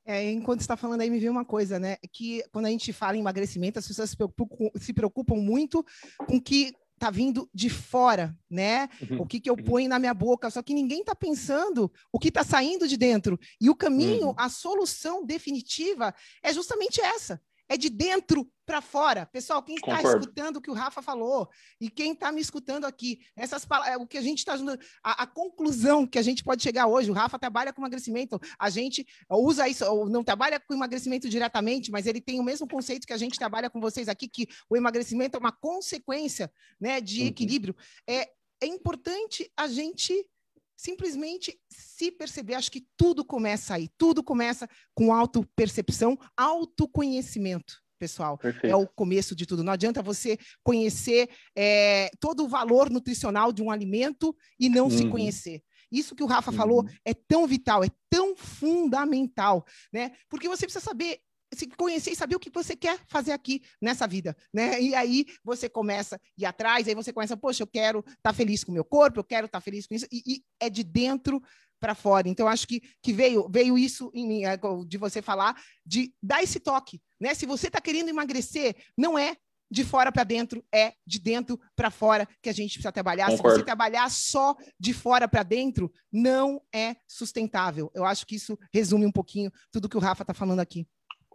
É, 0.06 0.32
enquanto 0.32 0.62
está 0.62 0.78
falando 0.78 1.02
aí, 1.02 1.10
me 1.10 1.20
veio 1.20 1.32
uma 1.32 1.44
coisa, 1.44 1.80
né? 1.80 1.98
Que 2.14 2.42
quando 2.52 2.68
a 2.68 2.70
gente 2.70 2.94
fala 2.94 3.18
em 3.18 3.20
emagrecimento, 3.20 3.80
as 3.80 3.88
pessoas 3.88 4.10
se 4.12 4.16
preocupam, 4.16 4.70
se 4.76 4.94
preocupam 4.94 5.36
muito 5.36 5.86
com 6.26 6.40
que 6.40 6.74
tá 6.98 7.12
vindo 7.12 7.50
de 7.54 7.70
fora, 7.70 8.36
né? 8.50 8.88
Uhum. 9.10 9.22
O 9.22 9.28
que, 9.28 9.40
que 9.40 9.50
eu 9.50 9.56
uhum. 9.56 9.64
ponho 9.64 9.90
na 9.90 10.00
minha 10.00 10.14
boca, 10.14 10.50
só 10.50 10.64
que 10.64 10.74
ninguém 10.74 11.02
está 11.02 11.14
pensando 11.14 11.92
o 12.12 12.20
que 12.20 12.30
está 12.30 12.44
saindo 12.44 12.88
de 12.88 12.96
dentro. 12.96 13.38
E 13.60 13.70
o 13.70 13.76
caminho, 13.76 14.28
uhum. 14.28 14.36
a 14.38 14.50
solução 14.50 15.26
definitiva 15.26 16.14
é 16.42 16.54
justamente 16.54 17.02
essa 17.02 17.42
é 17.70 17.78
de 17.78 17.90
dentro 17.90 18.50
para 18.66 18.82
fora. 18.82 19.26
Pessoal, 19.26 19.64
quem 19.64 19.76
está 19.76 20.02
escutando 20.02 20.58
o 20.58 20.62
que 20.62 20.70
o 20.70 20.74
Rafa 20.74 21.02
falou 21.02 21.50
e 21.80 21.90
quem 21.90 22.12
está 22.12 22.32
me 22.32 22.42
escutando 22.42 22.86
aqui, 22.86 23.20
essas 23.36 23.66
palavras, 23.66 24.02
o 24.02 24.06
que 24.06 24.18
a 24.18 24.22
gente 24.22 24.40
está 24.40 24.56
a, 25.04 25.24
a, 25.24 25.28
conclusão 25.28 26.06
que 26.06 26.20
a 26.20 26.22
gente 26.22 26.44
pode 26.44 26.62
chegar 26.62 26.88
hoje, 26.88 27.10
o 27.10 27.14
Rafa 27.14 27.40
trabalha 27.40 27.72
com 27.72 27.82
emagrecimento, 27.82 28.40
a 28.60 28.70
gente 28.70 29.08
usa 29.30 29.68
isso, 29.68 29.86
não 30.06 30.24
trabalha 30.24 30.60
com 30.60 30.74
emagrecimento 30.74 31.30
diretamente, 31.30 31.92
mas 31.92 32.06
ele 32.06 32.20
tem 32.20 32.40
o 32.40 32.44
mesmo 32.44 32.68
conceito 32.68 33.08
que 33.08 33.14
a 33.14 33.18
gente 33.18 33.40
trabalha 33.40 33.70
com 33.70 33.80
vocês 33.80 34.10
aqui, 34.10 34.28
que 34.28 34.48
o 34.70 34.76
emagrecimento 34.76 35.38
é 35.38 35.40
uma 35.40 35.52
consequência 35.52 36.52
né, 36.80 37.00
de 37.00 37.22
uhum. 37.22 37.28
equilíbrio. 37.28 37.76
É, 38.06 38.30
é 38.62 38.66
importante 38.66 39.50
a 39.56 39.68
gente 39.68 40.26
simplesmente 40.78 41.60
se 41.70 42.12
perceber. 42.12 42.54
Acho 42.54 42.72
que 42.72 42.86
tudo 42.96 43.26
começa 43.26 43.74
aí, 43.74 43.90
tudo 43.98 44.24
começa 44.24 44.70
com 44.94 45.12
autopercepção, 45.12 46.18
autoconhecimento. 46.38 47.82
Pessoal, 48.00 48.38
Perfeito. 48.38 48.72
é 48.72 48.76
o 48.76 48.88
começo 48.88 49.36
de 49.36 49.48
tudo. 49.48 49.64
Não 49.64 49.74
adianta 49.74 50.04
você 50.04 50.38
conhecer 50.64 51.28
é, 51.56 52.12
todo 52.20 52.44
o 52.44 52.48
valor 52.48 52.92
nutricional 52.92 53.52
de 53.52 53.64
um 53.64 53.72
alimento 53.72 54.36
e 54.60 54.70
não 54.70 54.86
uhum. 54.86 54.92
se 54.92 55.10
conhecer. 55.10 55.64
Isso 55.92 56.16
que 56.16 56.24
o 56.24 56.28
Rafa 56.28 56.52
uhum. 56.52 56.58
falou 56.58 56.86
é 57.04 57.14
tão 57.14 57.48
vital, 57.48 57.84
é 57.84 57.90
tão 58.10 58.36
fundamental, 58.36 59.66
né? 59.92 60.12
Porque 60.30 60.48
você 60.48 60.66
precisa 60.66 60.84
saber 60.84 61.20
se 61.58 61.68
conhecer 61.68 62.12
e 62.12 62.16
saber 62.16 62.36
o 62.36 62.40
que 62.40 62.50
você 62.50 62.76
quer 62.76 63.00
fazer 63.08 63.32
aqui 63.32 63.62
nessa 63.82 64.08
vida, 64.08 64.36
né? 64.54 64.82
E 64.82 64.94
aí 64.96 65.26
você 65.44 65.68
começa 65.68 66.16
a 66.16 66.20
ir 66.38 66.46
atrás, 66.46 66.88
aí 66.88 66.96
você 66.96 67.12
começa, 67.12 67.36
poxa, 67.36 67.64
eu 67.64 67.68
quero 67.68 68.00
estar 68.00 68.16
tá 68.22 68.34
feliz 68.34 68.64
com 68.64 68.72
o 68.72 68.74
meu 68.74 68.86
corpo, 68.86 69.20
eu 69.20 69.24
quero 69.24 69.46
estar 69.46 69.60
tá 69.60 69.64
feliz 69.64 69.88
com 69.88 69.96
isso, 69.96 70.06
e, 70.12 70.22
e 70.26 70.44
é 70.60 70.70
de 70.70 70.84
dentro 70.84 71.42
para 71.80 71.96
fora. 71.96 72.28
Então, 72.28 72.48
acho 72.48 72.68
que, 72.68 72.82
que 73.02 73.14
veio, 73.14 73.48
veio 73.50 73.78
isso 73.78 74.12
em 74.14 74.28
mim, 74.28 74.44
é, 74.46 74.58
de 74.88 74.98
você 74.98 75.22
falar, 75.22 75.56
de 75.86 76.14
dar 76.22 76.44
esse 76.44 76.60
toque, 76.60 77.02
né? 77.20 77.34
Se 77.34 77.46
você 77.46 77.68
está 77.68 77.82
querendo 77.82 78.10
emagrecer, 78.10 78.76
não 78.98 79.18
é 79.18 79.36
de 79.70 79.84
fora 79.84 80.12
para 80.12 80.24
dentro, 80.24 80.64
é 80.74 80.94
de 81.06 81.20
dentro 81.20 81.60
para 81.76 81.92
fora 81.92 82.28
que 82.42 82.50
a 82.50 82.54
gente 82.54 82.74
precisa 82.74 82.92
trabalhar. 82.92 83.30
Concordo. 83.30 83.50
Se 83.50 83.60
você 83.60 83.66
trabalhar 83.66 84.10
só 84.10 84.56
de 84.80 84.94
fora 84.94 85.28
para 85.28 85.44
dentro, 85.44 85.92
não 86.12 86.62
é 86.74 86.96
sustentável. 87.08 87.92
Eu 87.94 88.06
acho 88.06 88.26
que 88.26 88.36
isso 88.36 88.58
resume 88.74 89.06
um 89.06 89.12
pouquinho 89.12 89.52
tudo 89.72 89.90
que 89.90 89.98
o 89.98 90.00
Rafa 90.00 90.24
está 90.24 90.34
falando 90.34 90.60
aqui. 90.62 90.88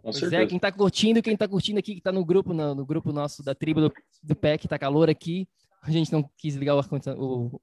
Com 0.03 0.11
pois 0.11 0.17
é, 0.17 0.19
certeza. 0.19 0.43
é, 0.43 0.45
quem 0.45 0.57
está 0.57 0.69
curtindo, 0.69 1.21
quem 1.21 1.33
está 1.33 1.47
curtindo 1.47 1.79
aqui, 1.79 1.93
que 1.93 1.99
está 1.99 2.11
no 2.11 2.25
grupo, 2.25 2.53
no, 2.53 2.75
no, 2.75 2.85
grupo 2.85 3.13
nosso 3.13 3.41
da 3.41 3.55
tribo 3.55 3.79
do, 3.79 3.93
do 4.21 4.35
PEC, 4.35 4.67
tá 4.67 4.77
calor 4.77 5.09
aqui. 5.09 5.47
A 5.81 5.89
gente 5.89 6.11
não 6.11 6.29
quis 6.37 6.55
ligar 6.55 6.75
o, 6.75 6.81
o 7.17 7.61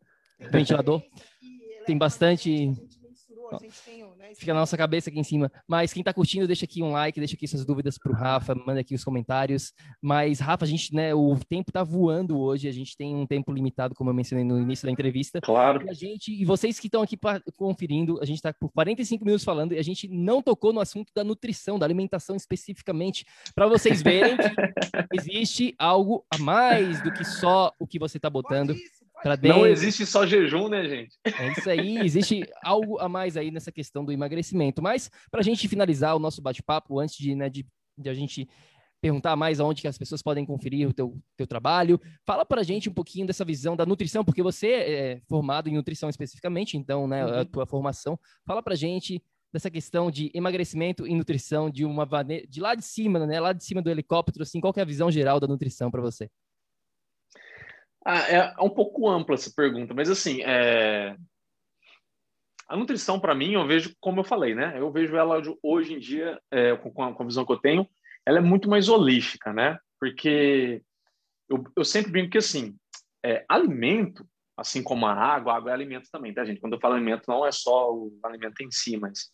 ventilador. 0.51 1.03
Tem 1.84 1.99
bastante 1.99 2.72
a 3.57 3.59
gente 3.59 3.82
tem 3.84 4.05
né, 4.16 4.34
Fica 4.34 4.53
na 4.55 4.61
nossa 4.61 4.76
cabeça 4.76 5.11
aqui 5.11 5.18
em 5.18 5.24
cima. 5.24 5.51
Mas 5.66 5.92
quem 5.92 6.01
está 6.01 6.12
curtindo, 6.12 6.46
deixa 6.46 6.64
aqui 6.64 6.82
um 6.82 6.92
like, 6.92 7.18
deixa 7.18 7.34
aqui 7.34 7.46
suas 7.46 7.64
dúvidas 7.64 7.98
para 7.98 8.12
o 8.12 8.14
Rafa, 8.14 8.55
manda 8.55 8.80
aqui 8.80 8.94
os 8.94 9.05
comentários. 9.05 9.72
Mas, 10.01 10.40
Rafa, 10.40 10.64
a 10.64 10.68
gente, 10.68 10.94
né, 10.94 11.14
o 11.14 11.36
tempo 11.48 11.70
está 11.70 11.82
voando 11.82 12.38
hoje, 12.38 12.68
a 12.68 12.72
gente 12.72 12.96
tem 12.96 13.14
um 13.14 13.26
tempo 13.26 13.53
limitado, 13.53 13.94
como 13.94 14.11
eu 14.11 14.14
mencionei 14.14 14.44
no 14.44 14.61
início 14.61 14.86
da 14.86 14.92
entrevista. 14.92 15.40
Claro. 15.40 15.86
E 15.86 15.90
a 15.90 15.92
gente, 15.92 16.32
e 16.32 16.44
vocês 16.44 16.78
que 16.78 16.86
estão 16.86 17.03
aqui 17.03 17.18
conferindo, 17.57 18.20
a 18.20 18.24
gente 18.24 18.36
está 18.36 18.53
por 18.53 18.70
45 18.70 19.24
minutos 19.24 19.44
falando 19.44 19.72
e 19.72 19.78
a 19.78 19.82
gente 19.82 20.09
não 20.09 20.42
tocou 20.42 20.72
no 20.72 20.80
assunto 20.80 21.12
da 21.14 21.24
nutrição, 21.24 21.78
da 21.78 21.86
alimentação 21.86 22.36
especificamente, 22.36 23.24
para 23.55 23.66
vocês 23.66 24.03
verem 24.03 24.36
que 24.36 24.42
existe 25.14 25.74
algo 25.78 26.24
a 26.32 26.38
mais 26.38 27.03
do 27.03 27.12
que 27.12 27.24
só 27.24 27.72
o 27.78 27.86
que 27.86 27.98
você 27.98 28.16
está 28.16 28.30
botando. 28.30 28.74
Pode 28.74 28.99
não 29.42 29.66
existe 29.66 30.06
só 30.06 30.26
jejum, 30.26 30.68
né, 30.68 30.88
gente? 30.88 31.16
É 31.24 31.52
isso 31.52 31.68
aí, 31.68 31.98
existe 31.98 32.42
algo 32.62 32.98
a 32.98 33.08
mais 33.08 33.36
aí 33.36 33.50
nessa 33.50 33.70
questão 33.70 34.04
do 34.04 34.12
emagrecimento. 34.12 34.82
Mas, 34.82 35.10
para 35.30 35.40
a 35.40 35.44
gente 35.44 35.68
finalizar 35.68 36.16
o 36.16 36.18
nosso 36.18 36.40
bate-papo, 36.40 36.98
antes 36.98 37.16
de, 37.16 37.34
né, 37.34 37.48
de, 37.48 37.66
de, 37.98 38.08
a 38.08 38.14
gente 38.14 38.48
perguntar 39.00 39.34
mais 39.36 39.60
aonde 39.60 39.80
que 39.80 39.88
as 39.88 39.96
pessoas 39.96 40.22
podem 40.22 40.44
conferir 40.44 40.88
o 40.88 40.92
teu, 40.92 41.18
teu 41.36 41.46
trabalho, 41.46 42.00
fala 42.26 42.44
para 42.44 42.60
a 42.60 42.64
gente 42.64 42.88
um 42.88 42.92
pouquinho 42.92 43.26
dessa 43.26 43.44
visão 43.44 43.74
da 43.74 43.86
nutrição, 43.86 44.24
porque 44.24 44.42
você 44.42 44.68
é 44.68 45.20
formado 45.28 45.68
em 45.68 45.74
nutrição 45.74 46.08
especificamente, 46.08 46.76
então, 46.76 47.06
né, 47.06 47.24
uhum. 47.24 47.40
a 47.40 47.44
tua 47.44 47.66
formação. 47.66 48.18
Fala 48.46 48.62
para 48.62 48.74
a 48.74 48.76
gente 48.76 49.22
dessa 49.52 49.70
questão 49.70 50.10
de 50.10 50.30
emagrecimento 50.32 51.06
e 51.06 51.14
nutrição 51.14 51.68
de 51.68 51.84
uma 51.84 52.06
de 52.48 52.60
lá 52.60 52.74
de 52.74 52.84
cima, 52.84 53.26
né, 53.26 53.40
lá 53.40 53.52
de 53.52 53.64
cima 53.64 53.82
do 53.82 53.90
helicóptero, 53.90 54.42
assim, 54.42 54.60
qual 54.60 54.72
é 54.76 54.80
a 54.80 54.84
visão 54.84 55.10
geral 55.10 55.40
da 55.40 55.46
nutrição 55.46 55.90
para 55.90 56.00
você? 56.00 56.30
Ah, 58.05 58.20
é, 58.20 58.55
é 58.59 58.62
um 58.62 58.70
pouco 58.70 59.09
ampla 59.09 59.34
essa 59.34 59.53
pergunta, 59.55 59.92
mas 59.92 60.11
assim, 60.11 60.40
é... 60.42 61.16
a 62.68 62.76
nutrição 62.76 63.20
para 63.20 63.34
mim, 63.34 63.53
eu 63.53 63.66
vejo, 63.66 63.94
como 64.01 64.20
eu 64.20 64.24
falei, 64.24 64.55
né? 64.55 64.74
Eu 64.78 64.90
vejo 64.90 65.16
ela 65.16 65.40
hoje 65.62 65.94
em 65.94 65.98
dia, 65.98 66.40
é, 66.51 66.74
com, 66.76 67.03
a, 67.03 67.12
com, 67.12 67.22
a, 67.22 67.26
visão 67.26 67.44
que 67.44 67.53
eu 67.53 67.61
tenho, 67.61 67.88
ela 68.24 68.38
é 68.38 68.42
muito 68.42 68.68
mais 68.68 68.88
holística, 68.88 69.53
né? 69.53 69.78
Porque 69.98 70.82
eu, 71.48 71.62
eu 71.76 71.84
sempre 71.84 72.11
brinco 72.11 72.30
que 72.30 72.38
assim, 72.38 72.74
é, 73.24 73.44
alimento, 73.48 74.26
assim 74.57 74.82
como 74.82 75.07
a 75.07 75.12
água, 75.12 75.53
a 75.53 75.57
água 75.57 75.70
é 75.70 75.74
alimento 75.74 76.09
também, 76.11 76.32
tá, 76.32 76.44
gente? 76.44 76.61
Quando 76.61 76.74
eu 76.74 76.80
falo 76.80 76.94
alimento, 76.94 77.24
não 77.28 77.46
é 77.46 77.53
só 77.53 77.92
o 77.92 78.18
alimento 78.24 78.62
em 78.62 78.70
si, 78.70 78.96
mas 78.96 79.30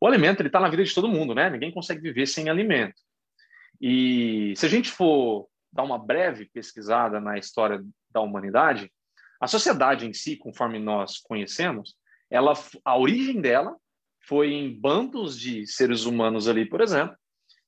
o 0.00 0.06
alimento 0.06 0.40
ele 0.40 0.48
está 0.48 0.60
na 0.60 0.68
vida 0.68 0.84
de 0.84 0.94
todo 0.94 1.08
mundo, 1.08 1.34
né? 1.34 1.48
Ninguém 1.48 1.72
consegue 1.72 2.00
viver 2.00 2.26
sem 2.26 2.50
alimento. 2.50 3.00
E 3.80 4.52
se 4.56 4.66
a 4.66 4.68
gente 4.68 4.90
for 4.90 5.48
dar 5.72 5.82
uma 5.82 5.98
breve 5.98 6.46
pesquisada 6.46 7.20
na 7.20 7.38
história 7.38 7.82
da 8.10 8.20
humanidade, 8.20 8.92
a 9.40 9.46
sociedade 9.46 10.06
em 10.06 10.12
si, 10.12 10.36
conforme 10.36 10.78
nós 10.78 11.18
conhecemos, 11.18 11.96
ela, 12.30 12.52
a 12.84 12.96
origem 12.96 13.40
dela 13.40 13.76
foi 14.26 14.52
em 14.52 14.72
bandos 14.72 15.38
de 15.38 15.66
seres 15.66 16.04
humanos 16.04 16.46
ali, 16.48 16.64
por 16.64 16.80
exemplo, 16.80 17.16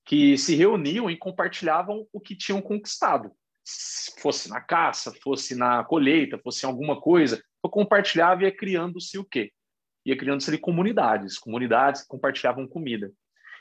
que 0.05 0.37
se 0.39 0.55
reuniam 0.55 1.11
e 1.11 1.17
compartilhavam 1.17 2.07
o 2.13 2.21
que 2.21 2.37
tinham 2.37 2.61
conquistado. 2.61 3.33
Fosse 4.19 4.51
na 4.51 4.61
caça, 4.61 5.13
fosse 5.23 5.55
na 5.55 5.83
colheita, 5.83 6.39
fosse 6.39 6.65
em 6.65 6.69
alguma 6.69 7.01
coisa, 7.01 7.43
compartilhava 7.63 8.43
e 8.43 8.45
ia 8.45 8.57
criando-se 8.57 9.19
o 9.19 9.25
quê? 9.25 9.51
Ia 10.05 10.17
criando-se 10.17 10.57
comunidades, 10.59 11.39
comunidades 11.39 12.03
que 12.03 12.09
compartilhavam 12.09 12.69
comida. 12.69 13.11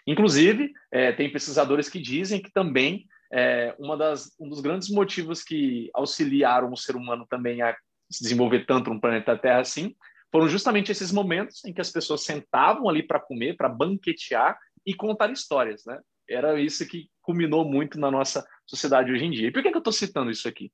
Inclusive, 0.05 0.73
é, 0.91 1.13
tem 1.13 1.31
pesquisadores 1.31 1.87
que 1.87 1.99
dizem 1.99 2.41
que 2.41 2.51
também 2.51 3.07
é, 3.35 3.75
uma 3.79 3.97
das, 3.97 4.31
um 4.39 4.47
dos 4.47 4.61
grandes 4.61 4.89
motivos 4.89 5.43
que 5.43 5.89
auxiliaram 5.91 6.71
o 6.71 6.77
ser 6.77 6.95
humano 6.95 7.25
também 7.27 7.63
a 7.63 7.75
se 8.09 8.21
desenvolver 8.21 8.65
tanto 8.67 8.93
no 8.93 9.01
planeta 9.01 9.35
Terra 9.35 9.61
assim, 9.61 9.95
foram 10.31 10.47
justamente 10.47 10.91
esses 10.91 11.11
momentos 11.11 11.65
em 11.65 11.73
que 11.73 11.81
as 11.81 11.91
pessoas 11.91 12.23
sentavam 12.23 12.87
ali 12.87 13.01
para 13.01 13.19
comer, 13.19 13.57
para 13.57 13.67
banquetear 13.67 14.55
e 14.85 14.93
contar 14.93 15.31
histórias, 15.31 15.83
né? 15.83 15.99
Era 16.29 16.59
isso 16.59 16.87
que 16.87 17.09
culminou 17.23 17.65
muito 17.65 17.99
na 17.99 18.11
nossa 18.11 18.45
sociedade 18.67 19.11
hoje 19.11 19.25
em 19.25 19.31
dia. 19.31 19.47
E 19.47 19.51
por 19.51 19.63
que, 19.63 19.71
que 19.71 19.77
eu 19.77 19.79
estou 19.79 19.93
citando 19.93 20.29
isso 20.29 20.47
aqui? 20.47 20.71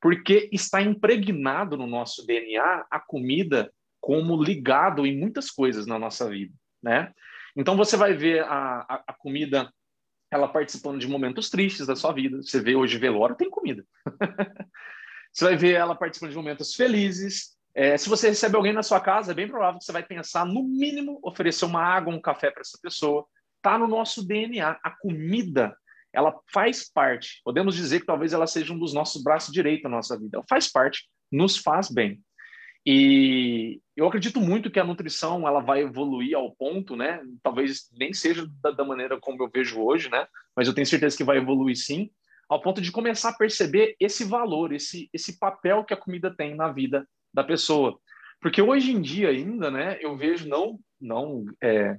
Porque 0.00 0.50
está 0.52 0.82
impregnado 0.82 1.78
no 1.78 1.86
nosso 1.86 2.26
DNA 2.26 2.86
a 2.90 3.00
comida 3.00 3.72
como 4.00 4.42
ligado 4.42 5.06
em 5.06 5.18
muitas 5.18 5.50
coisas 5.50 5.86
na 5.86 5.98
nossa 5.98 6.28
vida, 6.28 6.54
né? 6.82 7.10
Então 7.56 7.74
você 7.74 7.96
vai 7.96 8.12
ver 8.12 8.44
a, 8.44 8.84
a, 8.88 9.04
a 9.08 9.12
comida 9.14 9.72
ela 10.30 10.48
participando 10.48 10.98
de 10.98 11.08
momentos 11.08 11.50
tristes 11.50 11.86
da 11.86 11.96
sua 11.96 12.12
vida. 12.12 12.42
Você 12.42 12.60
vê 12.60 12.74
hoje 12.74 12.98
velório, 12.98 13.36
tem 13.36 13.50
comida. 13.50 13.84
você 15.32 15.44
vai 15.44 15.56
ver 15.56 15.74
ela 15.74 15.94
participando 15.94 16.30
de 16.30 16.36
momentos 16.36 16.74
felizes, 16.74 17.56
É, 17.78 17.98
se 17.98 18.08
você 18.08 18.30
recebe 18.30 18.56
alguém 18.56 18.72
na 18.72 18.82
sua 18.82 18.98
casa, 18.98 19.32
é 19.32 19.34
bem 19.34 19.46
provável 19.46 19.78
que 19.78 19.84
você 19.84 19.92
vai 19.92 20.02
pensar, 20.02 20.46
no 20.46 20.62
mínimo, 20.62 21.20
oferecer 21.22 21.66
uma 21.66 21.82
água, 21.82 22.14
um 22.14 22.20
café 22.20 22.50
para 22.50 22.62
essa 22.62 22.78
pessoa. 22.82 23.26
Está 23.58 23.76
no 23.76 23.86
nosso 23.86 24.26
DNA. 24.26 24.78
A 24.82 24.90
comida, 24.98 25.76
ela 26.10 26.34
faz 26.50 26.90
parte. 26.90 27.42
Podemos 27.44 27.76
dizer 27.76 28.00
que 28.00 28.06
talvez 28.06 28.32
ela 28.32 28.46
seja 28.46 28.72
um 28.72 28.78
dos 28.78 28.94
nossos 28.94 29.22
braços 29.22 29.52
direitos 29.52 29.84
na 29.84 29.90
nossa 29.90 30.18
vida. 30.18 30.38
Ela 30.38 30.44
faz 30.48 30.72
parte, 30.72 31.06
nos 31.30 31.58
faz 31.58 31.90
bem. 31.90 32.22
E 32.86 33.80
eu 33.96 34.06
acredito 34.06 34.40
muito 34.40 34.70
que 34.70 34.78
a 34.78 34.84
nutrição 34.84 35.46
ela 35.46 35.60
vai 35.60 35.82
evoluir 35.82 36.36
ao 36.36 36.54
ponto, 36.54 36.94
né? 36.94 37.20
Talvez 37.42 37.90
nem 37.92 38.12
seja 38.12 38.46
da, 38.62 38.70
da 38.70 38.84
maneira 38.84 39.18
como 39.18 39.42
eu 39.42 39.50
vejo 39.52 39.80
hoje, 39.80 40.08
né? 40.08 40.26
Mas 40.54 40.68
eu 40.68 40.74
tenho 40.74 40.86
certeza 40.86 41.16
que 41.16 41.24
vai 41.24 41.38
evoluir 41.38 41.76
sim, 41.76 42.08
ao 42.48 42.60
ponto 42.60 42.80
de 42.80 42.92
começar 42.92 43.30
a 43.30 43.36
perceber 43.36 43.96
esse 43.98 44.24
valor, 44.24 44.72
esse, 44.72 45.10
esse 45.12 45.36
papel 45.38 45.84
que 45.84 45.92
a 45.92 45.96
comida 45.96 46.32
tem 46.34 46.54
na 46.54 46.70
vida 46.70 47.06
da 47.34 47.42
pessoa. 47.42 47.98
Porque 48.40 48.62
hoje 48.62 48.92
em 48.92 49.00
dia 49.00 49.30
ainda, 49.30 49.68
né, 49.68 49.98
eu 50.00 50.16
vejo 50.16 50.48
não, 50.48 50.78
não 51.00 51.44
é, 51.60 51.96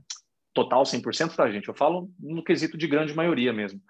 total 0.54 0.84
100%, 0.84 1.36
tá, 1.36 1.52
gente? 1.52 1.68
Eu 1.68 1.74
falo 1.74 2.10
no 2.18 2.44
quesito 2.44 2.78
de 2.78 2.88
grande 2.88 3.14
maioria 3.14 3.52
mesmo. 3.52 3.82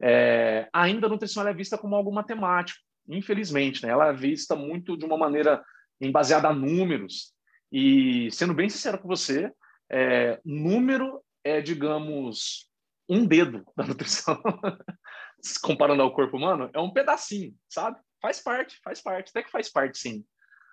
É, 0.00 0.68
ainda 0.72 1.06
a 1.06 1.10
nutrição 1.10 1.46
é 1.46 1.52
vista 1.52 1.76
como 1.76 1.94
algo 1.94 2.12
matemático, 2.12 2.80
infelizmente, 3.08 3.84
né? 3.84 3.92
Ela 3.92 4.08
é 4.08 4.12
vista 4.14 4.56
muito 4.56 4.96
de 4.96 5.04
uma 5.04 5.18
maneira 5.18 5.62
baseada 6.10 6.48
a 6.48 6.54
números. 6.54 7.32
E, 7.72 8.30
sendo 8.30 8.54
bem 8.54 8.68
sincero 8.68 8.98
com 8.98 9.08
você, 9.08 9.50
é, 9.90 10.40
número 10.44 11.20
é, 11.44 11.60
digamos, 11.60 12.68
um 13.08 13.24
dedo 13.24 13.64
da 13.76 13.84
nutrição. 13.84 14.40
Comparando 15.62 16.02
ao 16.02 16.14
corpo 16.14 16.36
humano, 16.36 16.70
é 16.72 16.80
um 16.80 16.90
pedacinho, 16.90 17.54
sabe? 17.68 17.98
Faz 18.20 18.40
parte, 18.40 18.80
faz 18.82 19.00
parte, 19.00 19.30
até 19.30 19.42
que 19.42 19.50
faz 19.50 19.68
parte, 19.68 19.98
sim 19.98 20.24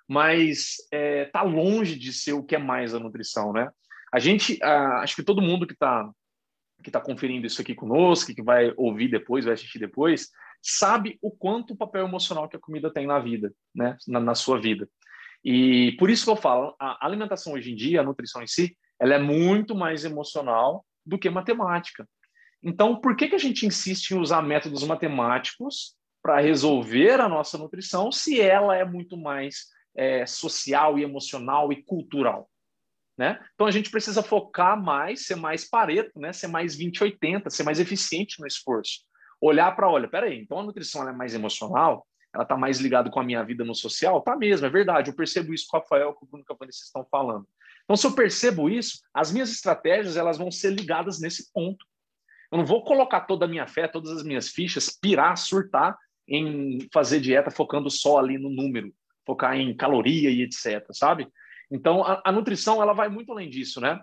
mas 0.07 0.75
é, 0.91 1.25
tá 1.25 1.41
longe 1.41 1.97
de 1.97 2.11
ser 2.11 2.33
o 2.33 2.43
que 2.43 2.55
é 2.55 2.59
mais 2.59 2.93
a 2.93 2.99
nutrição, 2.99 3.53
né? 3.53 3.69
A 4.11 4.19
gente, 4.19 4.61
acho 4.61 5.15
que 5.15 5.23
todo 5.23 5.41
mundo 5.41 5.65
que 5.65 5.73
está 5.73 6.09
que 6.83 6.91
tá 6.91 6.99
conferindo 6.99 7.47
isso 7.47 7.61
aqui 7.61 7.73
conosco, 7.73 8.35
que 8.35 8.43
vai 8.43 8.73
ouvir 8.75 9.07
depois, 9.07 9.45
vai 9.45 9.53
assistir 9.53 9.79
depois, 9.79 10.29
sabe 10.61 11.17
o 11.21 11.31
quanto 11.31 11.73
o 11.73 11.77
papel 11.77 12.05
emocional 12.05 12.49
que 12.49 12.57
a 12.57 12.59
comida 12.59 12.91
tem 12.91 13.07
na 13.07 13.19
vida, 13.19 13.53
né? 13.73 13.97
Na, 14.05 14.19
na 14.19 14.35
sua 14.35 14.59
vida. 14.59 14.87
E 15.43 15.93
por 15.97 16.09
isso 16.09 16.25
que 16.25 16.31
eu 16.31 16.35
falo, 16.35 16.75
a 16.79 17.05
alimentação 17.05 17.53
hoje 17.53 17.71
em 17.71 17.75
dia, 17.75 18.01
a 18.01 18.03
nutrição 18.03 18.41
em 18.41 18.47
si, 18.47 18.77
ela 18.99 19.15
é 19.15 19.19
muito 19.19 19.75
mais 19.75 20.05
emocional 20.05 20.85
do 21.05 21.17
que 21.17 21.29
matemática. 21.29 22.07
Então, 22.61 22.95
por 22.95 23.15
que, 23.15 23.27
que 23.27 23.35
a 23.35 23.39
gente 23.39 23.65
insiste 23.65 24.11
em 24.11 24.19
usar 24.19 24.41
métodos 24.41 24.83
matemáticos 24.85 25.97
para 26.23 26.39
resolver 26.39 27.19
a 27.19 27.27
nossa 27.27 27.57
nutrição 27.57 28.09
se 28.09 28.39
ela 28.39 28.77
é 28.77 28.85
muito 28.85 29.17
mais 29.17 29.67
é, 29.95 30.25
social 30.25 30.97
e 30.97 31.03
emocional 31.03 31.71
e 31.71 31.83
cultural. 31.83 32.49
Né? 33.17 33.39
Então 33.53 33.67
a 33.67 33.71
gente 33.71 33.91
precisa 33.91 34.23
focar 34.23 34.81
mais, 34.81 35.27
ser 35.27 35.35
mais 35.35 35.69
pareto, 35.69 36.17
né? 36.19 36.33
ser 36.33 36.47
mais 36.47 36.75
20-80, 36.75 37.49
ser 37.49 37.63
mais 37.63 37.79
eficiente 37.79 38.39
no 38.39 38.47
esforço. 38.47 39.01
Olhar 39.39 39.75
para, 39.75 39.89
olha, 39.89 40.07
peraí, 40.07 40.39
então 40.39 40.59
a 40.59 40.63
nutrição 40.63 41.07
é 41.07 41.11
mais 41.11 41.35
emocional, 41.35 42.07
ela 42.33 42.43
está 42.43 42.57
mais 42.57 42.79
ligada 42.79 43.09
com 43.09 43.19
a 43.19 43.23
minha 43.23 43.43
vida 43.43 43.63
no 43.63 43.75
social? 43.75 44.21
Tá 44.21 44.35
mesmo, 44.35 44.65
é 44.65 44.69
verdade. 44.69 45.11
Eu 45.11 45.15
percebo 45.15 45.53
isso 45.53 45.67
com 45.69 45.77
o 45.77 45.79
Rafael, 45.79 46.13
com 46.13 46.25
o 46.25 46.29
Bruno 46.29 46.45
Cavani, 46.45 46.73
vocês 46.73 46.87
estão 46.87 47.05
falando. 47.05 47.47
Então, 47.83 47.95
se 47.95 48.07
eu 48.07 48.13
percebo 48.13 48.69
isso, 48.69 49.01
as 49.13 49.31
minhas 49.31 49.51
estratégias 49.51 50.17
elas 50.17 50.37
vão 50.37 50.49
ser 50.49 50.71
ligadas 50.71 51.19
nesse 51.19 51.51
ponto. 51.53 51.85
Eu 52.51 52.57
não 52.57 52.65
vou 52.65 52.83
colocar 52.83 53.21
toda 53.21 53.45
a 53.45 53.47
minha 53.47 53.67
fé, 53.67 53.87
todas 53.87 54.11
as 54.11 54.23
minhas 54.23 54.49
fichas, 54.49 54.89
pirar, 54.89 55.37
surtar 55.37 55.97
em 56.27 56.87
fazer 56.93 57.19
dieta 57.19 57.51
focando 57.51 57.89
só 57.89 58.17
ali 58.17 58.37
no 58.37 58.49
número 58.49 58.93
focar 59.25 59.55
em 59.55 59.75
caloria 59.75 60.29
e 60.29 60.41
etc, 60.41 60.85
sabe? 60.91 61.27
Então, 61.71 62.03
a, 62.03 62.21
a, 62.25 62.31
nutrição, 62.31 62.81
ela 62.81 62.93
vai 62.93 63.09
muito 63.09 63.31
além 63.31 63.49
disso, 63.49 63.79
né? 63.81 63.99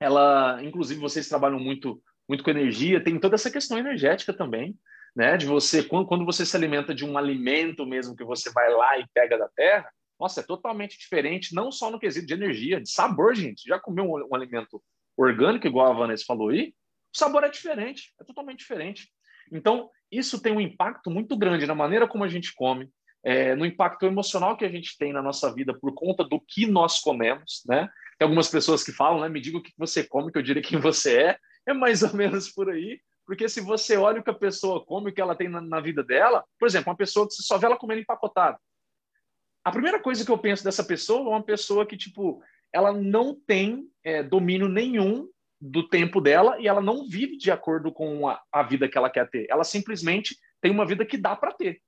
Ela, 0.00 0.62
inclusive, 0.62 1.00
vocês 1.00 1.28
trabalham 1.28 1.58
muito, 1.58 2.02
muito 2.28 2.44
com 2.44 2.50
energia, 2.50 3.02
tem 3.02 3.18
toda 3.18 3.34
essa 3.34 3.50
questão 3.50 3.78
energética 3.78 4.32
também, 4.32 4.76
né? 5.14 5.36
De 5.36 5.46
você, 5.46 5.82
quando, 5.82 6.24
você 6.24 6.44
se 6.44 6.56
alimenta 6.56 6.94
de 6.94 7.04
um 7.04 7.18
alimento 7.18 7.86
mesmo 7.86 8.16
que 8.16 8.24
você 8.24 8.50
vai 8.50 8.70
lá 8.70 8.98
e 8.98 9.06
pega 9.14 9.38
da 9.38 9.48
terra, 9.48 9.90
nossa, 10.18 10.40
é 10.40 10.44
totalmente 10.44 10.98
diferente, 10.98 11.54
não 11.54 11.72
só 11.72 11.90
no 11.90 11.98
quesito 11.98 12.26
de 12.26 12.34
energia, 12.34 12.80
de 12.80 12.90
sabor, 12.90 13.34
gente. 13.34 13.68
Já 13.68 13.78
comeu 13.78 14.04
um, 14.04 14.28
um 14.30 14.34
alimento 14.34 14.82
orgânico, 15.16 15.66
igual 15.66 15.90
a 15.90 15.94
Vanessa 15.94 16.24
falou 16.26 16.50
aí? 16.50 16.74
O 17.14 17.18
sabor 17.18 17.44
é 17.44 17.48
diferente, 17.48 18.14
é 18.20 18.24
totalmente 18.24 18.60
diferente. 18.60 19.08
Então, 19.52 19.90
isso 20.10 20.40
tem 20.40 20.52
um 20.52 20.60
impacto 20.60 21.10
muito 21.10 21.36
grande 21.36 21.66
na 21.66 21.74
maneira 21.74 22.06
como 22.06 22.24
a 22.24 22.28
gente 22.28 22.54
come, 22.54 22.88
é, 23.24 23.54
no 23.54 23.66
impacto 23.66 24.06
emocional 24.06 24.56
que 24.56 24.64
a 24.64 24.68
gente 24.68 24.96
tem 24.96 25.12
na 25.12 25.22
nossa 25.22 25.52
vida 25.54 25.76
por 25.78 25.92
conta 25.94 26.24
do 26.24 26.40
que 26.40 26.66
nós 26.66 27.00
comemos, 27.00 27.62
né? 27.66 27.88
Tem 28.18 28.26
algumas 28.26 28.48
pessoas 28.48 28.82
que 28.82 28.92
falam, 28.92 29.20
né? 29.20 29.28
Me 29.28 29.40
diga 29.40 29.58
o 29.58 29.62
que 29.62 29.72
você 29.76 30.04
come, 30.04 30.32
que 30.32 30.38
eu 30.38 30.42
diria 30.42 30.62
quem 30.62 30.78
você 30.80 31.18
é. 31.18 31.38
É 31.66 31.72
mais 31.72 32.02
ou 32.02 32.14
menos 32.14 32.50
por 32.50 32.70
aí. 32.70 33.00
Porque 33.26 33.48
se 33.48 33.60
você 33.60 33.96
olha 33.96 34.20
o 34.20 34.24
que 34.24 34.30
a 34.30 34.34
pessoa 34.34 34.84
come, 34.84 35.10
o 35.10 35.14
que 35.14 35.20
ela 35.20 35.36
tem 35.36 35.48
na, 35.48 35.60
na 35.60 35.80
vida 35.80 36.02
dela, 36.02 36.44
por 36.58 36.66
exemplo, 36.66 36.90
uma 36.90 36.96
pessoa 36.96 37.26
que 37.26 37.34
só 37.34 37.56
vê 37.58 37.66
ela 37.66 37.76
comendo 37.76 38.00
empacotado. 38.00 38.58
A 39.64 39.70
primeira 39.70 40.00
coisa 40.00 40.24
que 40.24 40.30
eu 40.30 40.38
penso 40.38 40.64
dessa 40.64 40.82
pessoa 40.82 41.20
é 41.20 41.36
uma 41.36 41.42
pessoa 41.42 41.86
que, 41.86 41.96
tipo, 41.96 42.42
ela 42.72 42.92
não 42.92 43.38
tem 43.46 43.88
é, 44.02 44.22
domínio 44.22 44.68
nenhum 44.68 45.28
do 45.60 45.88
tempo 45.88 46.20
dela 46.20 46.60
e 46.60 46.66
ela 46.66 46.80
não 46.80 47.08
vive 47.08 47.36
de 47.36 47.50
acordo 47.50 47.92
com 47.92 48.28
a, 48.28 48.42
a 48.50 48.64
vida 48.64 48.88
que 48.88 48.98
ela 48.98 49.08
quer 49.08 49.30
ter. 49.30 49.46
Ela 49.48 49.62
simplesmente 49.62 50.36
tem 50.60 50.72
uma 50.72 50.84
vida 50.84 51.06
que 51.06 51.16
dá 51.16 51.36
para 51.36 51.52
ter. 51.52 51.80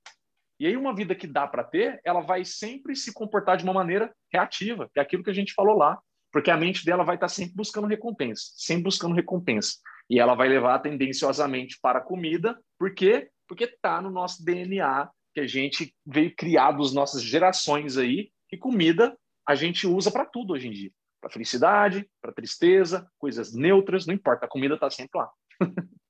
E 0.60 0.66
aí, 0.66 0.76
uma 0.76 0.94
vida 0.94 1.16
que 1.16 1.26
dá 1.26 1.48
para 1.48 1.64
ter, 1.64 2.00
ela 2.04 2.20
vai 2.20 2.44
sempre 2.44 2.94
se 2.94 3.12
comportar 3.12 3.56
de 3.56 3.64
uma 3.64 3.72
maneira 3.72 4.14
reativa, 4.32 4.88
que 4.92 5.00
é 5.00 5.02
aquilo 5.02 5.24
que 5.24 5.30
a 5.30 5.34
gente 5.34 5.52
falou 5.52 5.76
lá, 5.76 5.98
porque 6.32 6.50
a 6.50 6.56
mente 6.56 6.84
dela 6.84 7.02
vai 7.02 7.16
estar 7.16 7.28
sempre 7.28 7.54
buscando 7.54 7.88
recompensa, 7.88 8.52
sempre 8.54 8.84
buscando 8.84 9.14
recompensa. 9.16 9.78
E 10.08 10.18
ela 10.18 10.34
vai 10.34 10.48
levar 10.48 10.78
tendenciosamente 10.80 11.78
para 11.80 11.98
a 11.98 12.02
comida, 12.02 12.58
por 12.78 12.94
quê? 12.94 13.30
Porque 13.48 13.64
está 13.64 14.00
no 14.00 14.10
nosso 14.10 14.44
DNA, 14.44 15.08
que 15.32 15.40
a 15.40 15.46
gente 15.46 15.94
veio 16.06 16.34
criado 16.36 16.82
as 16.82 16.92
nossas 16.92 17.22
gerações 17.22 17.96
aí, 17.96 18.30
e 18.52 18.56
comida 18.56 19.16
a 19.46 19.54
gente 19.54 19.86
usa 19.86 20.10
para 20.10 20.24
tudo 20.24 20.52
hoje 20.52 20.68
em 20.68 20.70
dia. 20.70 20.90
Para 21.20 21.30
felicidade, 21.30 22.08
para 22.20 22.32
tristeza, 22.32 23.10
coisas 23.18 23.54
neutras, 23.54 24.06
não 24.06 24.14
importa, 24.14 24.46
a 24.46 24.48
comida 24.48 24.74
está 24.74 24.90
sempre 24.90 25.18
lá. 25.18 25.30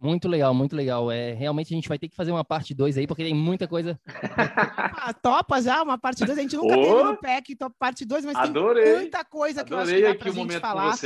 Muito 0.00 0.28
legal, 0.28 0.54
muito 0.54 0.76
legal. 0.76 1.10
É, 1.10 1.32
realmente 1.32 1.74
a 1.74 1.76
gente 1.76 1.88
vai 1.88 1.98
ter 1.98 2.08
que 2.08 2.14
fazer 2.14 2.30
uma 2.30 2.44
parte 2.44 2.72
2 2.72 2.98
aí, 2.98 3.06
porque 3.06 3.24
tem 3.24 3.34
muita 3.34 3.66
coisa. 3.66 3.98
ah, 4.96 5.12
topa 5.12 5.60
já, 5.60 5.82
uma 5.82 5.98
parte 5.98 6.24
2. 6.24 6.38
A 6.38 6.42
gente 6.42 6.56
nunca 6.56 6.76
oh, 6.76 6.82
teve 6.82 7.02
no 7.02 7.16
PEC 7.16 7.56
top 7.56 7.74
parte 7.78 8.04
2, 8.04 8.24
mas 8.24 8.36
adorei, 8.36 8.84
tem 8.84 8.96
muita 8.96 9.24
coisa 9.24 9.64
que 9.64 9.72
eu 9.72 9.78
acho 9.78 9.92
que 9.92 10.02
dá 10.02 10.14
pra 10.14 10.30
gente 10.30 10.60
falar. 10.60 10.96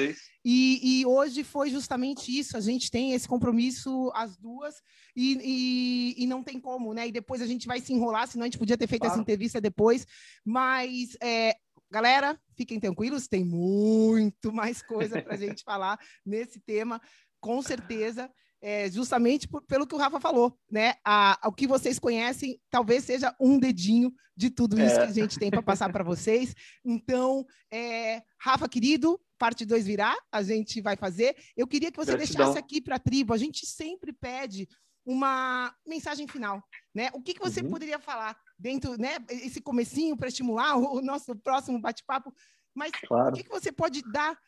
E, 0.45 1.01
e, 1.01 1.07
hoje 1.07 1.43
foi 1.43 1.70
justamente 1.70 2.36
isso. 2.36 2.57
A 2.57 2.61
gente 2.61 2.90
tem 2.90 3.12
esse 3.12 3.26
compromisso, 3.26 4.11
as 4.14 4.36
duas, 4.36 4.74
e, 5.16 5.38
e, 5.40 6.24
e, 6.24 6.26
não 6.26 6.43
tem 6.43 6.61
como, 6.61 6.93
né? 6.93 7.09
E 7.09 7.12
depois 7.12 7.40
a 7.40 7.47
gente 7.47 7.66
vai 7.66 7.80
se 7.80 7.93
enrolar, 7.93 8.26
senão 8.26 8.45
a 8.45 8.47
gente 8.47 8.59
podia 8.59 8.76
ter 8.76 8.86
feito 8.86 9.03
claro. 9.03 9.14
essa 9.14 9.22
entrevista 9.22 9.61
depois. 9.61 10.07
Mas 10.45 11.16
é, 11.22 11.55
Galera, 11.93 12.40
fiquem 12.57 12.80
tranquilos, 12.80 13.28
tem 13.28 13.45
muito 13.45 14.51
mais 14.51 14.82
coisa 14.82 15.20
para 15.20 15.34
a 15.34 15.36
gente 15.38 15.62
falar 15.62 15.99
nesse 16.24 16.59
tema, 16.59 16.99
com 17.38 17.61
certeza 17.61 18.30
é, 18.62 18.88
justamente 18.88 19.48
por, 19.48 19.60
pelo 19.62 19.86
que 19.86 19.94
o 19.94 19.98
Rafa 19.98 20.20
falou, 20.20 20.56
né? 20.70 20.94
A, 21.04 21.38
o 21.46 21.52
que 21.52 21.66
vocês 21.66 21.98
conhecem 21.98 22.60
talvez 22.70 23.02
seja 23.04 23.34
um 23.40 23.58
dedinho 23.58 24.14
de 24.36 24.48
tudo 24.48 24.80
isso 24.80 24.94
é. 24.94 25.04
que 25.04 25.10
a 25.10 25.12
gente 25.12 25.38
tem 25.38 25.50
para 25.50 25.62
passar 25.62 25.92
para 25.92 26.04
vocês. 26.04 26.54
Então, 26.84 27.44
é, 27.70 28.22
Rafa, 28.40 28.68
querido, 28.68 29.20
parte 29.36 29.66
2 29.66 29.84
virá, 29.84 30.16
a 30.30 30.42
gente 30.42 30.80
vai 30.80 30.96
fazer. 30.96 31.36
Eu 31.56 31.66
queria 31.66 31.90
que 31.90 31.96
você 31.96 32.12
Gratidão. 32.12 32.46
deixasse 32.46 32.58
aqui 32.58 32.80
para 32.80 32.96
a 32.96 33.00
tribo, 33.00 33.34
a 33.34 33.38
gente 33.38 33.66
sempre 33.66 34.12
pede 34.12 34.68
uma 35.04 35.74
mensagem 35.84 36.28
final, 36.28 36.62
né? 36.94 37.10
O 37.12 37.20
que, 37.20 37.34
que 37.34 37.40
você 37.40 37.60
uhum. 37.60 37.70
poderia 37.70 37.98
falar 37.98 38.36
dentro, 38.56 38.96
né? 38.96 39.16
Esse 39.28 39.60
comecinho 39.60 40.16
para 40.16 40.28
estimular 40.28 40.76
o, 40.76 40.98
o, 40.98 41.02
nosso 41.02 41.34
próximo 41.34 41.80
bate-papo, 41.80 42.32
mas 42.72 42.92
claro. 43.08 43.30
o 43.30 43.32
que, 43.32 43.42
que 43.42 43.50
você 43.50 43.72
pode 43.72 44.00
dar 44.12 44.38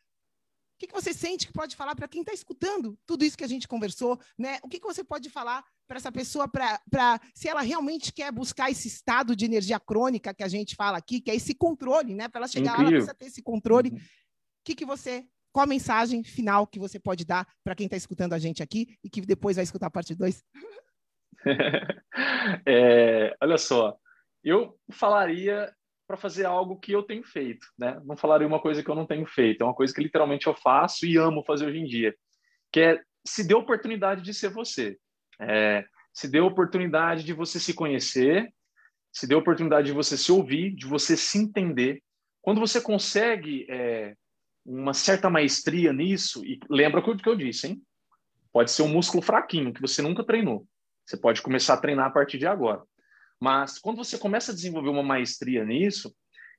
o 0.74 0.78
que, 0.78 0.86
que 0.88 0.94
você 0.94 1.12
sente 1.12 1.46
que 1.46 1.52
pode 1.52 1.76
falar 1.76 1.94
para 1.94 2.08
quem 2.08 2.22
está 2.22 2.32
escutando 2.32 2.98
tudo 3.06 3.24
isso 3.24 3.38
que 3.38 3.44
a 3.44 3.48
gente 3.48 3.68
conversou? 3.68 4.18
Né? 4.36 4.58
O 4.62 4.68
que, 4.68 4.80
que 4.80 4.86
você 4.86 5.04
pode 5.04 5.30
falar 5.30 5.64
para 5.86 5.98
essa 5.98 6.10
pessoa, 6.10 6.48
para 6.48 7.20
se 7.34 7.48
ela 7.48 7.60
realmente 7.60 8.12
quer 8.12 8.32
buscar 8.32 8.70
esse 8.70 8.88
estado 8.88 9.36
de 9.36 9.44
energia 9.44 9.78
crônica 9.78 10.34
que 10.34 10.42
a 10.42 10.48
gente 10.48 10.74
fala 10.74 10.98
aqui, 10.98 11.20
que 11.20 11.30
é 11.30 11.34
esse 11.36 11.54
controle, 11.54 12.14
né? 12.14 12.28
Para 12.28 12.40
ela 12.40 12.48
chegar 12.48 12.72
Incrível. 12.72 12.84
lá, 12.84 12.96
ela 12.96 13.04
precisa 13.04 13.14
ter 13.14 13.26
esse 13.26 13.42
controle. 13.42 13.90
O 13.90 13.92
uhum. 13.92 14.00
que, 14.64 14.74
que 14.74 14.84
você 14.84 15.26
qual 15.52 15.62
a 15.62 15.68
mensagem 15.68 16.24
final 16.24 16.66
que 16.66 16.80
você 16.80 16.98
pode 16.98 17.24
dar 17.24 17.46
para 17.62 17.76
quem 17.76 17.86
está 17.86 17.96
escutando 17.96 18.32
a 18.32 18.38
gente 18.40 18.60
aqui 18.60 18.98
e 19.04 19.08
que 19.08 19.20
depois 19.20 19.54
vai 19.54 19.62
escutar 19.62 19.86
a 19.86 19.90
parte 19.90 20.12
2? 20.12 20.42
é, 22.66 23.36
olha 23.40 23.56
só, 23.56 23.96
eu 24.42 24.76
falaria 24.90 25.72
para 26.06 26.16
fazer 26.16 26.44
algo 26.44 26.78
que 26.78 26.92
eu 26.92 27.02
tenho 27.02 27.24
feito, 27.24 27.66
né? 27.78 28.00
Não 28.04 28.16
falaria 28.16 28.46
uma 28.46 28.60
coisa 28.60 28.82
que 28.82 28.90
eu 28.90 28.94
não 28.94 29.06
tenho 29.06 29.26
feito, 29.26 29.62
é 29.62 29.64
uma 29.64 29.74
coisa 29.74 29.92
que 29.92 30.02
literalmente 30.02 30.46
eu 30.46 30.54
faço 30.54 31.06
e 31.06 31.16
amo 31.16 31.44
fazer 31.44 31.66
hoje 31.66 31.78
em 31.78 31.84
dia, 31.84 32.14
que 32.72 32.80
é 32.80 33.00
se 33.26 33.46
dê 33.46 33.54
oportunidade 33.54 34.20
de 34.20 34.34
ser 34.34 34.50
você, 34.50 34.98
é, 35.40 35.84
se 36.12 36.28
dê 36.28 36.40
oportunidade 36.40 37.24
de 37.24 37.32
você 37.32 37.58
se 37.58 37.72
conhecer, 37.72 38.52
se 39.12 39.26
dê 39.26 39.34
oportunidade 39.34 39.86
de 39.86 39.92
você 39.92 40.16
se 40.16 40.30
ouvir, 40.30 40.74
de 40.74 40.86
você 40.86 41.16
se 41.16 41.38
entender. 41.38 42.02
Quando 42.42 42.60
você 42.60 42.80
consegue 42.80 43.66
é, 43.70 44.14
uma 44.64 44.92
certa 44.92 45.30
maestria 45.30 45.92
nisso, 45.92 46.44
e 46.44 46.58
lembra 46.68 47.00
o 47.00 47.16
que 47.16 47.28
eu 47.28 47.36
disse, 47.36 47.68
hein? 47.68 47.82
Pode 48.52 48.70
ser 48.70 48.82
um 48.82 48.88
músculo 48.88 49.22
fraquinho, 49.22 49.72
que 49.72 49.80
você 49.80 50.02
nunca 50.02 50.22
treinou. 50.22 50.66
Você 51.06 51.16
pode 51.16 51.42
começar 51.42 51.74
a 51.74 51.80
treinar 51.80 52.06
a 52.06 52.10
partir 52.10 52.38
de 52.38 52.46
agora. 52.46 52.82
Mas 53.40 53.78
quando 53.78 53.96
você 53.96 54.18
começa 54.18 54.52
a 54.52 54.54
desenvolver 54.54 54.88
uma 54.88 55.02
maestria 55.02 55.64
nisso, 55.64 56.14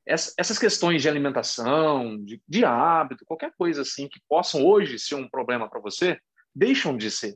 essas 0.05 0.59
questões 0.59 1.01
de 1.01 1.09
alimentação, 1.09 2.23
de, 2.23 2.39
de 2.47 2.63
hábito, 2.63 3.25
qualquer 3.25 3.51
coisa 3.57 3.81
assim 3.81 4.07
que 4.07 4.21
possam 4.29 4.63
hoje 4.63 4.99
ser 4.99 5.15
um 5.15 5.27
problema 5.27 5.67
para 5.67 5.79
você, 5.79 6.19
deixam 6.53 6.95
de 6.95 7.09
ser. 7.09 7.35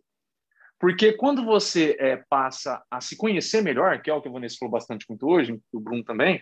Porque 0.79 1.13
quando 1.13 1.43
você 1.43 1.97
é, 1.99 2.23
passa 2.29 2.81
a 2.89 3.01
se 3.01 3.17
conhecer 3.17 3.61
melhor, 3.61 4.01
que 4.01 4.09
é 4.09 4.13
o 4.13 4.21
que 4.21 4.29
o 4.29 4.31
Vanessa 4.31 4.57
falou 4.59 4.71
bastante 4.71 5.05
muito 5.09 5.27
hoje, 5.27 5.59
o 5.73 5.79
Bruno 5.79 6.03
também, 6.03 6.41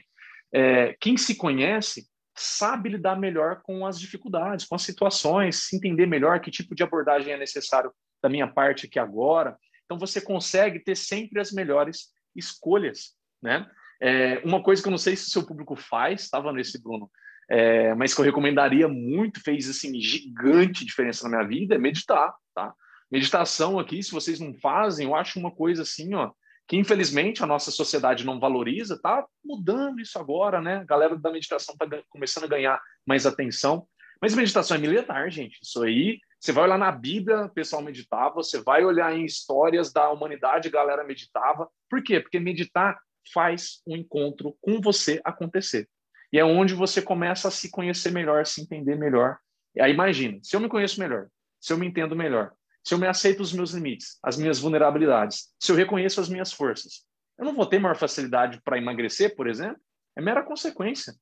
é, 0.54 0.96
quem 1.00 1.18
se 1.18 1.36
conhece 1.36 2.08
sabe 2.36 2.90
lidar 2.90 3.18
melhor 3.18 3.62
com 3.64 3.86
as 3.86 4.00
dificuldades, 4.00 4.66
com 4.66 4.76
as 4.76 4.84
situações, 4.84 5.64
se 5.64 5.76
entender 5.76 6.06
melhor 6.06 6.40
que 6.40 6.52
tipo 6.52 6.76
de 6.76 6.84
abordagem 6.84 7.34
é 7.34 7.38
necessário 7.38 7.92
da 8.22 8.30
minha 8.30 8.48
parte 8.48 8.86
aqui 8.86 9.00
agora. 9.00 9.58
Então 9.86 9.98
você 9.98 10.22
consegue 10.22 10.80
ter 10.80 10.96
sempre 10.96 11.40
as 11.40 11.52
melhores 11.52 12.12
escolhas, 12.38 13.16
né? 13.42 13.70
É, 14.00 14.40
uma 14.46 14.62
coisa 14.62 14.82
que 14.82 14.88
eu 14.88 14.92
não 14.92 14.98
sei 14.98 15.16
se 15.16 15.28
o 15.28 15.32
seu 15.32 15.46
público 15.46 15.76
faz, 15.76 16.22
estava 16.22 16.54
nesse 16.54 16.82
Bruno, 16.82 17.10
é, 17.50 17.96
mas 17.96 18.14
que 18.14 18.22
eu 18.22 18.26
recomendaria 18.26 18.88
muito, 18.88 19.42
fez 19.42 19.70
assim 19.70 20.00
gigante 20.00 20.86
diferença 20.86 21.24
na 21.24 21.38
minha 21.38 21.48
vida, 21.48 21.76
é 21.76 21.78
meditar, 21.78 22.34
tá? 22.54 22.74
Meditação 23.10 23.80
aqui, 23.80 24.04
se 24.04 24.12
vocês 24.12 24.40
não 24.40 24.54
fazem, 24.54 25.08
eu 25.08 25.16
acho 25.16 25.40
uma 25.40 25.50
coisa 25.50 25.82
assim, 25.82 26.14
ó, 26.14 26.32
que 26.68 26.76
infelizmente 26.76 27.42
a 27.42 27.48
nossa 27.48 27.72
sociedade 27.72 28.26
não 28.26 28.40
valoriza, 28.40 29.02
tá 29.02 29.26
mudando 29.44 30.02
isso 30.02 30.20
agora, 30.20 30.62
né? 30.62 30.78
A 30.78 30.84
galera 30.84 31.18
da 31.18 31.32
meditação 31.32 31.76
tá 31.78 31.88
começando 32.10 32.44
a 32.44 32.48
ganhar 32.48 32.80
mais 33.06 33.26
atenção. 33.26 33.88
Mas 34.22 34.36
meditação 34.36 34.76
é 34.76 34.80
militar, 34.80 35.32
gente. 35.32 35.60
Isso 35.64 35.82
aí, 35.82 36.20
você 36.40 36.52
vai 36.52 36.66
olhar 36.66 36.78
na 36.78 36.92
Bíblia, 36.92 37.46
o 37.46 37.50
pessoal 37.50 37.82
meditava, 37.82 38.36
você 38.36 38.62
vai 38.62 38.86
olhar 38.86 39.14
em 39.14 39.26
histórias 39.26 39.92
da 39.92 40.10
humanidade, 40.10 40.68
a 40.68 40.72
galera 40.72 41.04
meditava. 41.04 41.68
Por 41.90 42.04
quê? 42.04 42.20
Porque 42.20 42.40
meditar 42.40 42.98
faz 43.34 43.82
um 43.88 43.96
encontro 43.96 44.56
com 44.62 44.80
você 44.80 45.20
acontecer. 45.24 45.90
E 46.32 46.40
é 46.40 46.46
onde 46.46 46.74
você 46.74 47.02
começa 47.02 47.48
a 47.48 47.52
se 47.52 47.72
conhecer 47.72 48.12
melhor, 48.12 48.46
se 48.46 48.62
entender 48.62 48.96
melhor. 48.96 49.38
E 49.76 49.82
aí 49.82 49.92
imagina, 49.92 50.40
se 50.44 50.56
eu 50.56 50.60
me 50.60 50.70
conheço 50.70 51.00
melhor, 51.00 51.28
se 51.60 51.74
eu 51.74 51.78
me 51.78 51.88
entendo 51.88 52.16
melhor, 52.16 52.54
se 52.84 52.94
eu 52.94 52.98
me 52.98 53.08
aceito 53.08 53.42
os 53.42 53.52
meus 53.52 53.72
limites, 53.72 54.18
as 54.24 54.38
minhas 54.38 54.60
vulnerabilidades, 54.60 55.54
se 55.60 55.72
eu 55.72 55.76
reconheço 55.76 56.22
as 56.22 56.30
minhas 56.30 56.52
forças, 56.54 57.06
eu 57.38 57.46
não 57.46 57.54
vou 57.54 57.66
ter 57.66 57.80
maior 57.80 57.96
facilidade 57.96 58.62
para 58.64 58.78
emagrecer, 58.78 59.36
por 59.36 59.48
exemplo? 59.48 59.80
É 60.16 60.22
mera 60.22 60.44
consequência. 60.44 61.14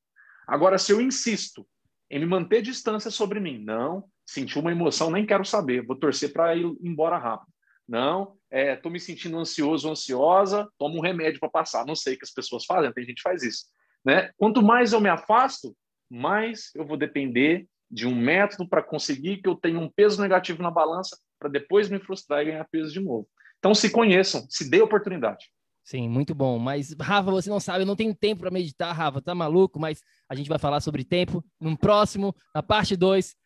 Agora, 0.46 0.78
se 0.78 0.92
eu 0.92 1.00
insisto 1.00 1.66
em 2.10 2.20
me 2.20 2.26
manter 2.26 2.62
distância 2.62 3.10
sobre 3.10 3.40
mim, 3.40 3.62
não, 3.64 4.04
senti 4.26 4.58
uma 4.58 4.72
emoção, 4.72 5.10
nem 5.10 5.24
quero 5.24 5.44
saber, 5.44 5.86
vou 5.86 5.96
torcer 5.96 6.32
para 6.32 6.54
ir 6.54 6.66
embora 6.82 7.16
rápido. 7.16 7.52
Não, 7.88 8.36
estou 8.50 8.90
é, 8.90 8.92
me 8.92 8.98
sentindo 8.98 9.38
ansioso, 9.38 9.88
ansiosa, 9.88 10.68
tomo 10.76 10.98
um 10.98 11.02
remédio 11.02 11.38
para 11.38 11.48
passar. 11.48 11.86
Não 11.86 11.94
sei 11.94 12.14
o 12.14 12.18
que 12.18 12.24
as 12.24 12.32
pessoas 12.32 12.64
fazem, 12.64 12.92
tem 12.92 13.04
gente 13.04 13.16
que 13.16 13.22
faz 13.22 13.42
isso. 13.42 13.66
Né? 14.04 14.30
Quanto 14.36 14.60
mais 14.60 14.92
eu 14.92 15.00
me 15.00 15.08
afasto, 15.08 15.76
mais 16.10 16.70
eu 16.74 16.84
vou 16.84 16.96
depender 16.96 17.66
de 17.88 18.06
um 18.06 18.14
método 18.14 18.68
para 18.68 18.82
conseguir 18.82 19.38
que 19.38 19.48
eu 19.48 19.54
tenha 19.54 19.78
um 19.78 19.88
peso 19.88 20.20
negativo 20.20 20.62
na 20.62 20.70
balança 20.70 21.16
para 21.38 21.48
depois 21.48 21.88
me 21.88 22.00
frustrar 22.00 22.42
e 22.42 22.46
ganhar 22.46 22.64
peso 22.64 22.92
de 22.92 23.00
novo. 23.00 23.28
Então 23.58 23.74
se 23.74 23.90
conheçam, 23.90 24.44
se 24.48 24.68
dê 24.68 24.82
oportunidade. 24.82 25.46
Sim, 25.84 26.08
muito 26.08 26.34
bom. 26.34 26.58
Mas, 26.58 26.92
Rafa, 27.00 27.30
você 27.30 27.48
não 27.48 27.60
sabe, 27.60 27.82
eu 27.82 27.86
não 27.86 27.94
tenho 27.94 28.12
tempo 28.12 28.40
para 28.40 28.50
meditar, 28.50 28.92
Rafa, 28.92 29.22
tá 29.22 29.34
maluco? 29.36 29.78
Mas 29.78 30.02
a 30.28 30.34
gente 30.34 30.48
vai 30.48 30.58
falar 30.58 30.80
sobre 30.80 31.04
tempo 31.04 31.44
no 31.60 31.78
próximo, 31.78 32.34
na 32.52 32.60
parte 32.60 32.96
2. 32.96 33.36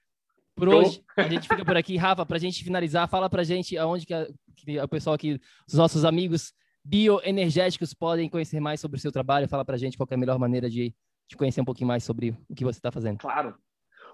Por 0.55 0.69
hoje, 0.69 1.03
a 1.17 1.29
gente 1.29 1.49
fica 1.49 1.65
por 1.65 1.77
aqui. 1.77 1.97
Rafa, 1.97 2.27
para 2.27 2.37
a 2.37 2.41
gente 2.41 2.63
finalizar, 2.63 3.09
fala 3.09 3.31
para 3.31 3.43
a 3.43 3.45
gente 3.45 3.77
aonde 3.79 4.07
que, 4.07 4.15
a, 4.15 4.27
que 4.57 4.79
o 4.79 4.89
pessoal 4.89 5.15
aqui, 5.15 5.41
os 5.67 5.75
nossos 5.75 6.05
amigos 6.05 6.53
bioenergéticos 6.85 7.95
podem 7.95 8.29
conhecer 8.29 8.61
mais 8.61 8.81
sobre 8.81 8.99
o 8.99 9.01
seu 9.01 9.13
trabalho. 9.13 9.49
Fala 9.49 9.65
para 9.65 9.77
a 9.77 9.79
gente 9.79 9.97
qual 9.97 10.09
é 10.11 10.15
a 10.15 10.19
melhor 10.19 10.39
maneira 10.39 10.69
de, 10.69 10.95
de 11.29 11.37
conhecer 11.37 11.61
um 11.61 11.65
pouquinho 11.65 11.89
mais 11.89 12.05
sobre 12.05 12.37
o 12.49 12.55
que 12.55 12.65
você 12.65 12.79
está 12.79 12.91
fazendo. 12.91 13.19
Claro. 13.19 13.55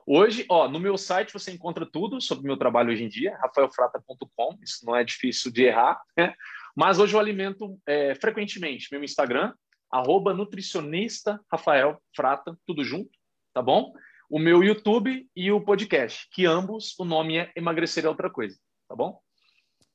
Hoje, 0.09 0.47
ó, 0.49 0.69
no 0.69 0.79
meu 0.79 0.97
site 0.97 1.33
você 1.33 1.51
encontra 1.51 1.85
tudo 1.85 2.21
sobre 2.21 2.45
o 2.45 2.47
meu 2.47 2.57
trabalho 2.57 2.93
hoje 2.93 3.03
em 3.03 3.09
dia, 3.09 3.37
rafaelfrata.com, 3.39 4.57
isso 4.63 4.87
não 4.87 4.95
é 4.95 5.03
difícil 5.03 5.51
de 5.51 5.65
errar, 5.65 6.01
né? 6.17 6.33
Mas 6.77 7.01
hoje 7.01 7.15
eu 7.15 7.19
alimento 7.19 7.77
é, 7.85 8.15
frequentemente 8.15 8.87
meu 8.93 9.03
Instagram, 9.03 9.53
arroba 9.91 10.33
nutricionista 10.33 11.41
Rafael 11.51 12.01
Frata, 12.15 12.57
tudo 12.65 12.85
junto, 12.85 13.11
tá 13.53 13.61
bom? 13.61 13.93
O 14.29 14.39
meu 14.41 14.63
YouTube 14.63 15.29
e 15.37 15.53
o 15.53 15.61
podcast, 15.61 16.27
que 16.33 16.45
ambos 16.45 16.99
o 16.99 17.05
nome 17.05 17.37
é 17.37 17.53
Emagrecer 17.55 18.05
é 18.05 18.09
Outra 18.09 18.29
Coisa, 18.29 18.59
tá 18.89 18.97
bom? 18.97 19.21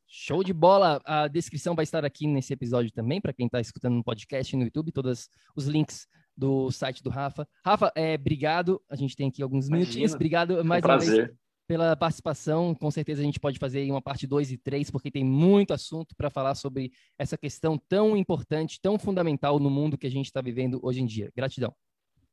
Show 0.07 0.41
de 0.43 0.53
bola! 0.53 1.01
A 1.05 1.27
descrição 1.27 1.75
vai 1.75 1.83
estar 1.83 2.05
aqui 2.05 2.27
nesse 2.27 2.53
episódio 2.53 2.91
também, 2.91 3.19
para 3.19 3.33
quem 3.33 3.45
está 3.45 3.59
escutando 3.59 3.95
no 3.95 4.03
podcast 4.03 4.55
no 4.55 4.63
YouTube, 4.63 4.91
todos 4.91 5.29
os 5.55 5.67
links 5.67 6.07
do 6.35 6.71
site 6.71 7.03
do 7.03 7.09
Rafa. 7.09 7.45
Rafa, 7.65 7.91
é, 7.95 8.15
obrigado. 8.15 8.81
A 8.89 8.95
gente 8.95 9.15
tem 9.17 9.27
aqui 9.27 9.43
alguns 9.43 9.67
Imagina. 9.67 9.85
minutinhos. 9.85 10.13
Obrigado 10.13 10.63
mais 10.63 10.83
um 10.83 10.87
uma 10.87 10.97
vez 10.97 11.29
pela 11.67 11.95
participação. 11.95 12.75
Com 12.75 12.91
certeza 12.91 13.21
a 13.21 13.25
gente 13.25 13.39
pode 13.39 13.59
fazer 13.59 13.89
uma 13.89 14.01
parte 14.01 14.27
2 14.27 14.51
e 14.51 14.57
3, 14.57 14.91
porque 14.91 15.11
tem 15.11 15.23
muito 15.23 15.73
assunto 15.73 16.15
para 16.15 16.29
falar 16.29 16.55
sobre 16.55 16.91
essa 17.17 17.37
questão 17.37 17.77
tão 17.77 18.15
importante, 18.15 18.79
tão 18.81 18.97
fundamental 18.97 19.59
no 19.59 19.69
mundo 19.69 19.97
que 19.97 20.07
a 20.07 20.11
gente 20.11 20.25
está 20.25 20.41
vivendo 20.41 20.79
hoje 20.83 21.01
em 21.01 21.05
dia. 21.05 21.31
Gratidão. 21.35 21.73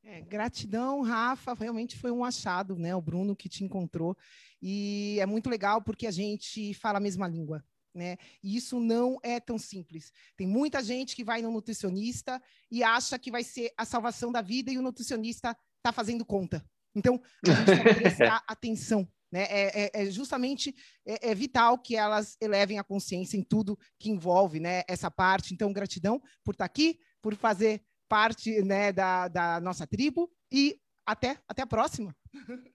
É, 0.03 0.21
gratidão, 0.21 1.01
Rafa. 1.01 1.53
Realmente 1.53 1.97
foi 1.97 2.11
um 2.11 2.23
achado, 2.23 2.77
né? 2.77 2.95
O 2.95 3.01
Bruno 3.01 3.35
que 3.35 3.49
te 3.49 3.63
encontrou. 3.63 4.17
E 4.61 5.17
é 5.19 5.25
muito 5.25 5.49
legal 5.49 5.81
porque 5.81 6.07
a 6.07 6.11
gente 6.11 6.73
fala 6.73 6.97
a 6.97 7.01
mesma 7.01 7.27
língua. 7.27 7.63
Né? 7.93 8.17
E 8.43 8.55
isso 8.55 8.79
não 8.79 9.17
é 9.23 9.39
tão 9.39 9.57
simples. 9.57 10.11
Tem 10.37 10.47
muita 10.47 10.81
gente 10.83 11.15
que 11.15 11.23
vai 11.23 11.41
no 11.41 11.51
nutricionista 11.51 12.41
e 12.71 12.83
acha 12.83 13.17
que 13.17 13.31
vai 13.31 13.43
ser 13.43 13.73
a 13.75 13.83
salvação 13.83 14.31
da 14.31 14.41
vida 14.41 14.71
e 14.71 14.77
o 14.77 14.81
nutricionista 14.81 15.57
está 15.77 15.91
fazendo 15.91 16.23
conta. 16.23 16.63
Então, 16.95 17.21
a 17.45 17.51
gente 17.51 17.65
tem 17.65 17.83
que 17.83 18.01
prestar 18.01 18.43
atenção. 18.47 19.07
Né? 19.31 19.43
É, 19.43 19.83
é, 19.83 19.91
é 19.93 20.11
justamente 20.11 20.75
é, 21.05 21.29
é, 21.29 21.35
vital 21.35 21.77
que 21.77 21.95
elas 21.95 22.35
elevem 22.41 22.79
a 22.79 22.83
consciência 22.83 23.37
em 23.37 23.43
tudo 23.43 23.77
que 23.99 24.09
envolve 24.09 24.59
né, 24.59 24.83
essa 24.87 25.09
parte. 25.09 25.53
Então, 25.53 25.73
gratidão 25.73 26.19
por 26.43 26.53
estar 26.53 26.63
tá 26.63 26.65
aqui, 26.65 26.99
por 27.21 27.35
fazer 27.35 27.83
parte 28.09 28.61
né, 28.63 28.91
da, 28.91 29.27
da 29.27 29.61
nossa 29.61 29.87
tribo 29.87 30.29
e 30.51 30.77
até, 31.05 31.37
até 31.47 31.61
a 31.61 31.67
próxima. 31.67 32.13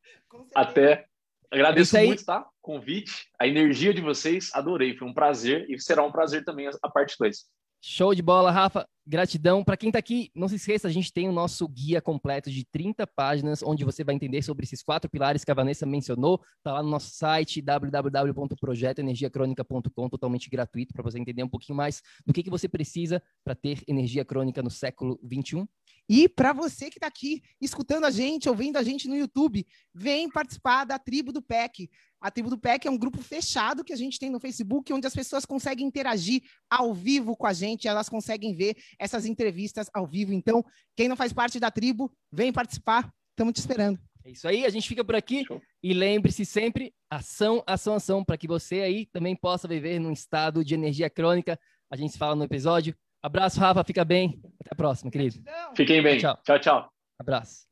até. 0.55 1.07
Agradeço 1.51 1.97
muito, 1.99 2.25
tá? 2.25 2.49
Convite, 2.61 3.29
a 3.39 3.47
energia 3.47 3.93
de 3.95 4.01
vocês, 4.01 4.51
adorei, 4.55 4.97
foi 4.97 5.07
um 5.07 5.15
prazer 5.15 5.69
e 5.71 5.79
será 5.79 6.03
um 6.03 6.11
prazer 6.11 6.45
também 6.45 6.69
a 6.83 6.89
parte 6.89 7.17
2. 7.19 7.45
Show 7.87 8.15
de 8.15 8.23
bola, 8.23 8.51
Rafa. 8.51 8.89
Gratidão. 9.07 9.63
Para 9.63 9.77
quem 9.77 9.91
está 9.91 9.99
aqui, 9.99 10.31
não 10.35 10.49
se 10.49 10.55
esqueça, 10.55 10.89
a 10.89 10.91
gente 10.91 11.13
tem 11.13 11.29
o 11.29 11.33
nosso 11.33 11.69
guia 11.69 12.01
completo 12.01 12.51
de 12.51 12.65
30 12.65 13.07
páginas, 13.07 13.63
onde 13.63 13.85
você 13.85 14.03
vai 14.03 14.15
entender 14.15 14.41
sobre 14.41 14.65
esses 14.65 14.83
quatro 14.83 15.11
pilares 15.11 15.45
que 15.45 15.51
a 15.51 15.55
Vanessa 15.55 15.85
mencionou. 15.85 16.41
Está 16.57 16.73
lá 16.73 16.83
no 16.83 16.89
nosso 16.89 17.11
site, 17.11 17.61
www.projetoenergiacronica.com, 17.61 20.09
totalmente 20.09 20.49
gratuito, 20.49 20.95
para 20.95 21.03
você 21.03 21.19
entender 21.19 21.43
um 21.43 21.49
pouquinho 21.49 21.77
mais 21.77 22.01
do 22.25 22.33
que, 22.33 22.43
que 22.43 22.49
você 22.49 22.67
precisa 22.67 23.23
para 23.45 23.55
ter 23.55 23.83
energia 23.87 24.25
crônica 24.25 24.63
no 24.63 24.71
século 24.71 25.21
21. 25.23 25.67
E 26.09 26.29
para 26.29 26.53
você 26.53 26.91
que 26.91 26.99
está 26.99 27.07
aqui 27.07 27.43
escutando 27.61 28.05
a 28.05 28.11
gente, 28.11 28.49
ouvindo 28.49 28.77
a 28.77 28.83
gente 28.83 29.09
no 29.09 29.17
YouTube, 29.17 29.67
vem 29.95 30.29
participar 30.29 30.85
da 30.85 30.99
tribo 30.99 31.33
do 31.33 31.41
PEC. 31.41 31.89
A 32.25 32.31
Tribo 32.31 32.49
do 32.49 32.57
PEC 32.57 32.89
é 32.89 32.91
um 32.91 32.97
grupo 32.97 33.21
fechado 33.21 33.85
que 33.85 33.93
a 33.93 33.97
gente 33.97 34.19
tem 34.19 34.31
no 34.31 34.41
Facebook, 34.41 34.91
onde 34.95 35.07
as 35.07 35.15
pessoas 35.15 35.45
conseguem 35.45 35.87
interagir 35.87 36.43
ao 36.71 36.95
vivo 36.95 37.37
com 37.37 37.47
a 37.47 37.53
gente, 37.53 37.87
elas 37.87 38.09
conseguem 38.09 38.55
ver 38.55 38.77
essas 38.99 39.27
entrevistas 39.27 39.91
ao 39.93 40.07
vivo. 40.07 40.33
Então, 40.33 40.65
quem 40.97 41.07
não 41.07 41.17
faz 41.17 41.35
parte 41.35 41.61
da 41.61 41.71
tribo, 41.71 42.11
vem 42.33 42.51
participar. 42.51 43.13
Estamos 43.33 43.53
te 43.53 43.61
esperando. 43.61 44.01
É 44.25 44.31
isso 44.31 44.49
aí, 44.49 44.65
a 44.65 44.71
gente 44.71 44.89
fica 44.89 45.05
por 45.05 45.15
aqui 45.15 45.45
Show. 45.45 45.61
e 45.83 45.93
lembre-se 45.93 46.47
sempre, 46.47 46.95
ação, 47.11 47.63
ação, 47.67 47.95
ação, 47.95 48.25
para 48.25 48.39
que 48.39 48.49
você 48.49 48.81
aí 48.81 49.05
também 49.05 49.37
possa 49.37 49.69
viver 49.69 49.99
num 49.99 50.11
estado 50.13 50.65
de 50.65 50.73
energia 50.73 51.11
crônica. 51.11 51.61
A 51.91 51.97
gente 51.97 52.13
se 52.13 52.19
fala 52.19 52.35
no 52.35 52.45
episódio. 52.45 52.97
Abraço, 53.25 53.59
Rafa, 53.59 53.83
fica 53.83 54.05
bem. 54.05 54.39
Até 54.61 54.69
a 54.73 54.75
próxima, 54.75 55.11
querido. 55.11 55.37
Fiquem 55.75 56.03
bem. 56.03 56.19
Tchau, 56.19 56.39
tchau. 56.45 56.59
tchau. 56.59 56.89
Abraço. 57.19 57.65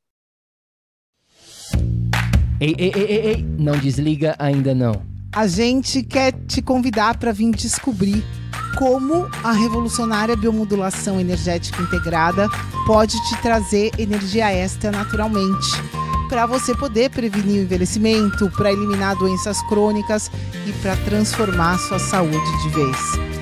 Ei, 2.59 2.75
ei, 2.79 2.91
ei, 2.95 3.05
ei, 3.05 3.27
ei, 3.27 3.43
não 3.43 3.79
desliga 3.79 4.35
ainda 4.39 4.75
não. 4.75 5.05
A 5.31 5.47
gente 5.47 6.03
quer 6.03 6.33
te 6.47 6.63
convidar 6.63 7.19
para 7.19 7.33
vir 7.33 7.51
descobrir 7.51 8.25
como 8.79 9.29
a 9.45 9.53
revolucionária 9.53 10.35
biomodulação 10.37 11.21
energética 11.21 11.83
integrada 11.83 12.49
pode 12.87 13.13
te 13.29 13.43
trazer 13.43 13.91
energia 13.99 14.51
extra 14.51 14.91
naturalmente, 14.91 15.69
para 16.31 16.47
você 16.47 16.75
poder 16.75 17.11
prevenir 17.11 17.61
o 17.61 17.65
envelhecimento, 17.65 18.51
para 18.53 18.73
eliminar 18.73 19.17
doenças 19.17 19.61
crônicas 19.69 20.31
e 20.67 20.73
para 20.81 20.97
transformar 21.05 21.79
sua 21.79 21.99
saúde 21.99 22.63
de 22.63 22.69
vez. 22.71 23.42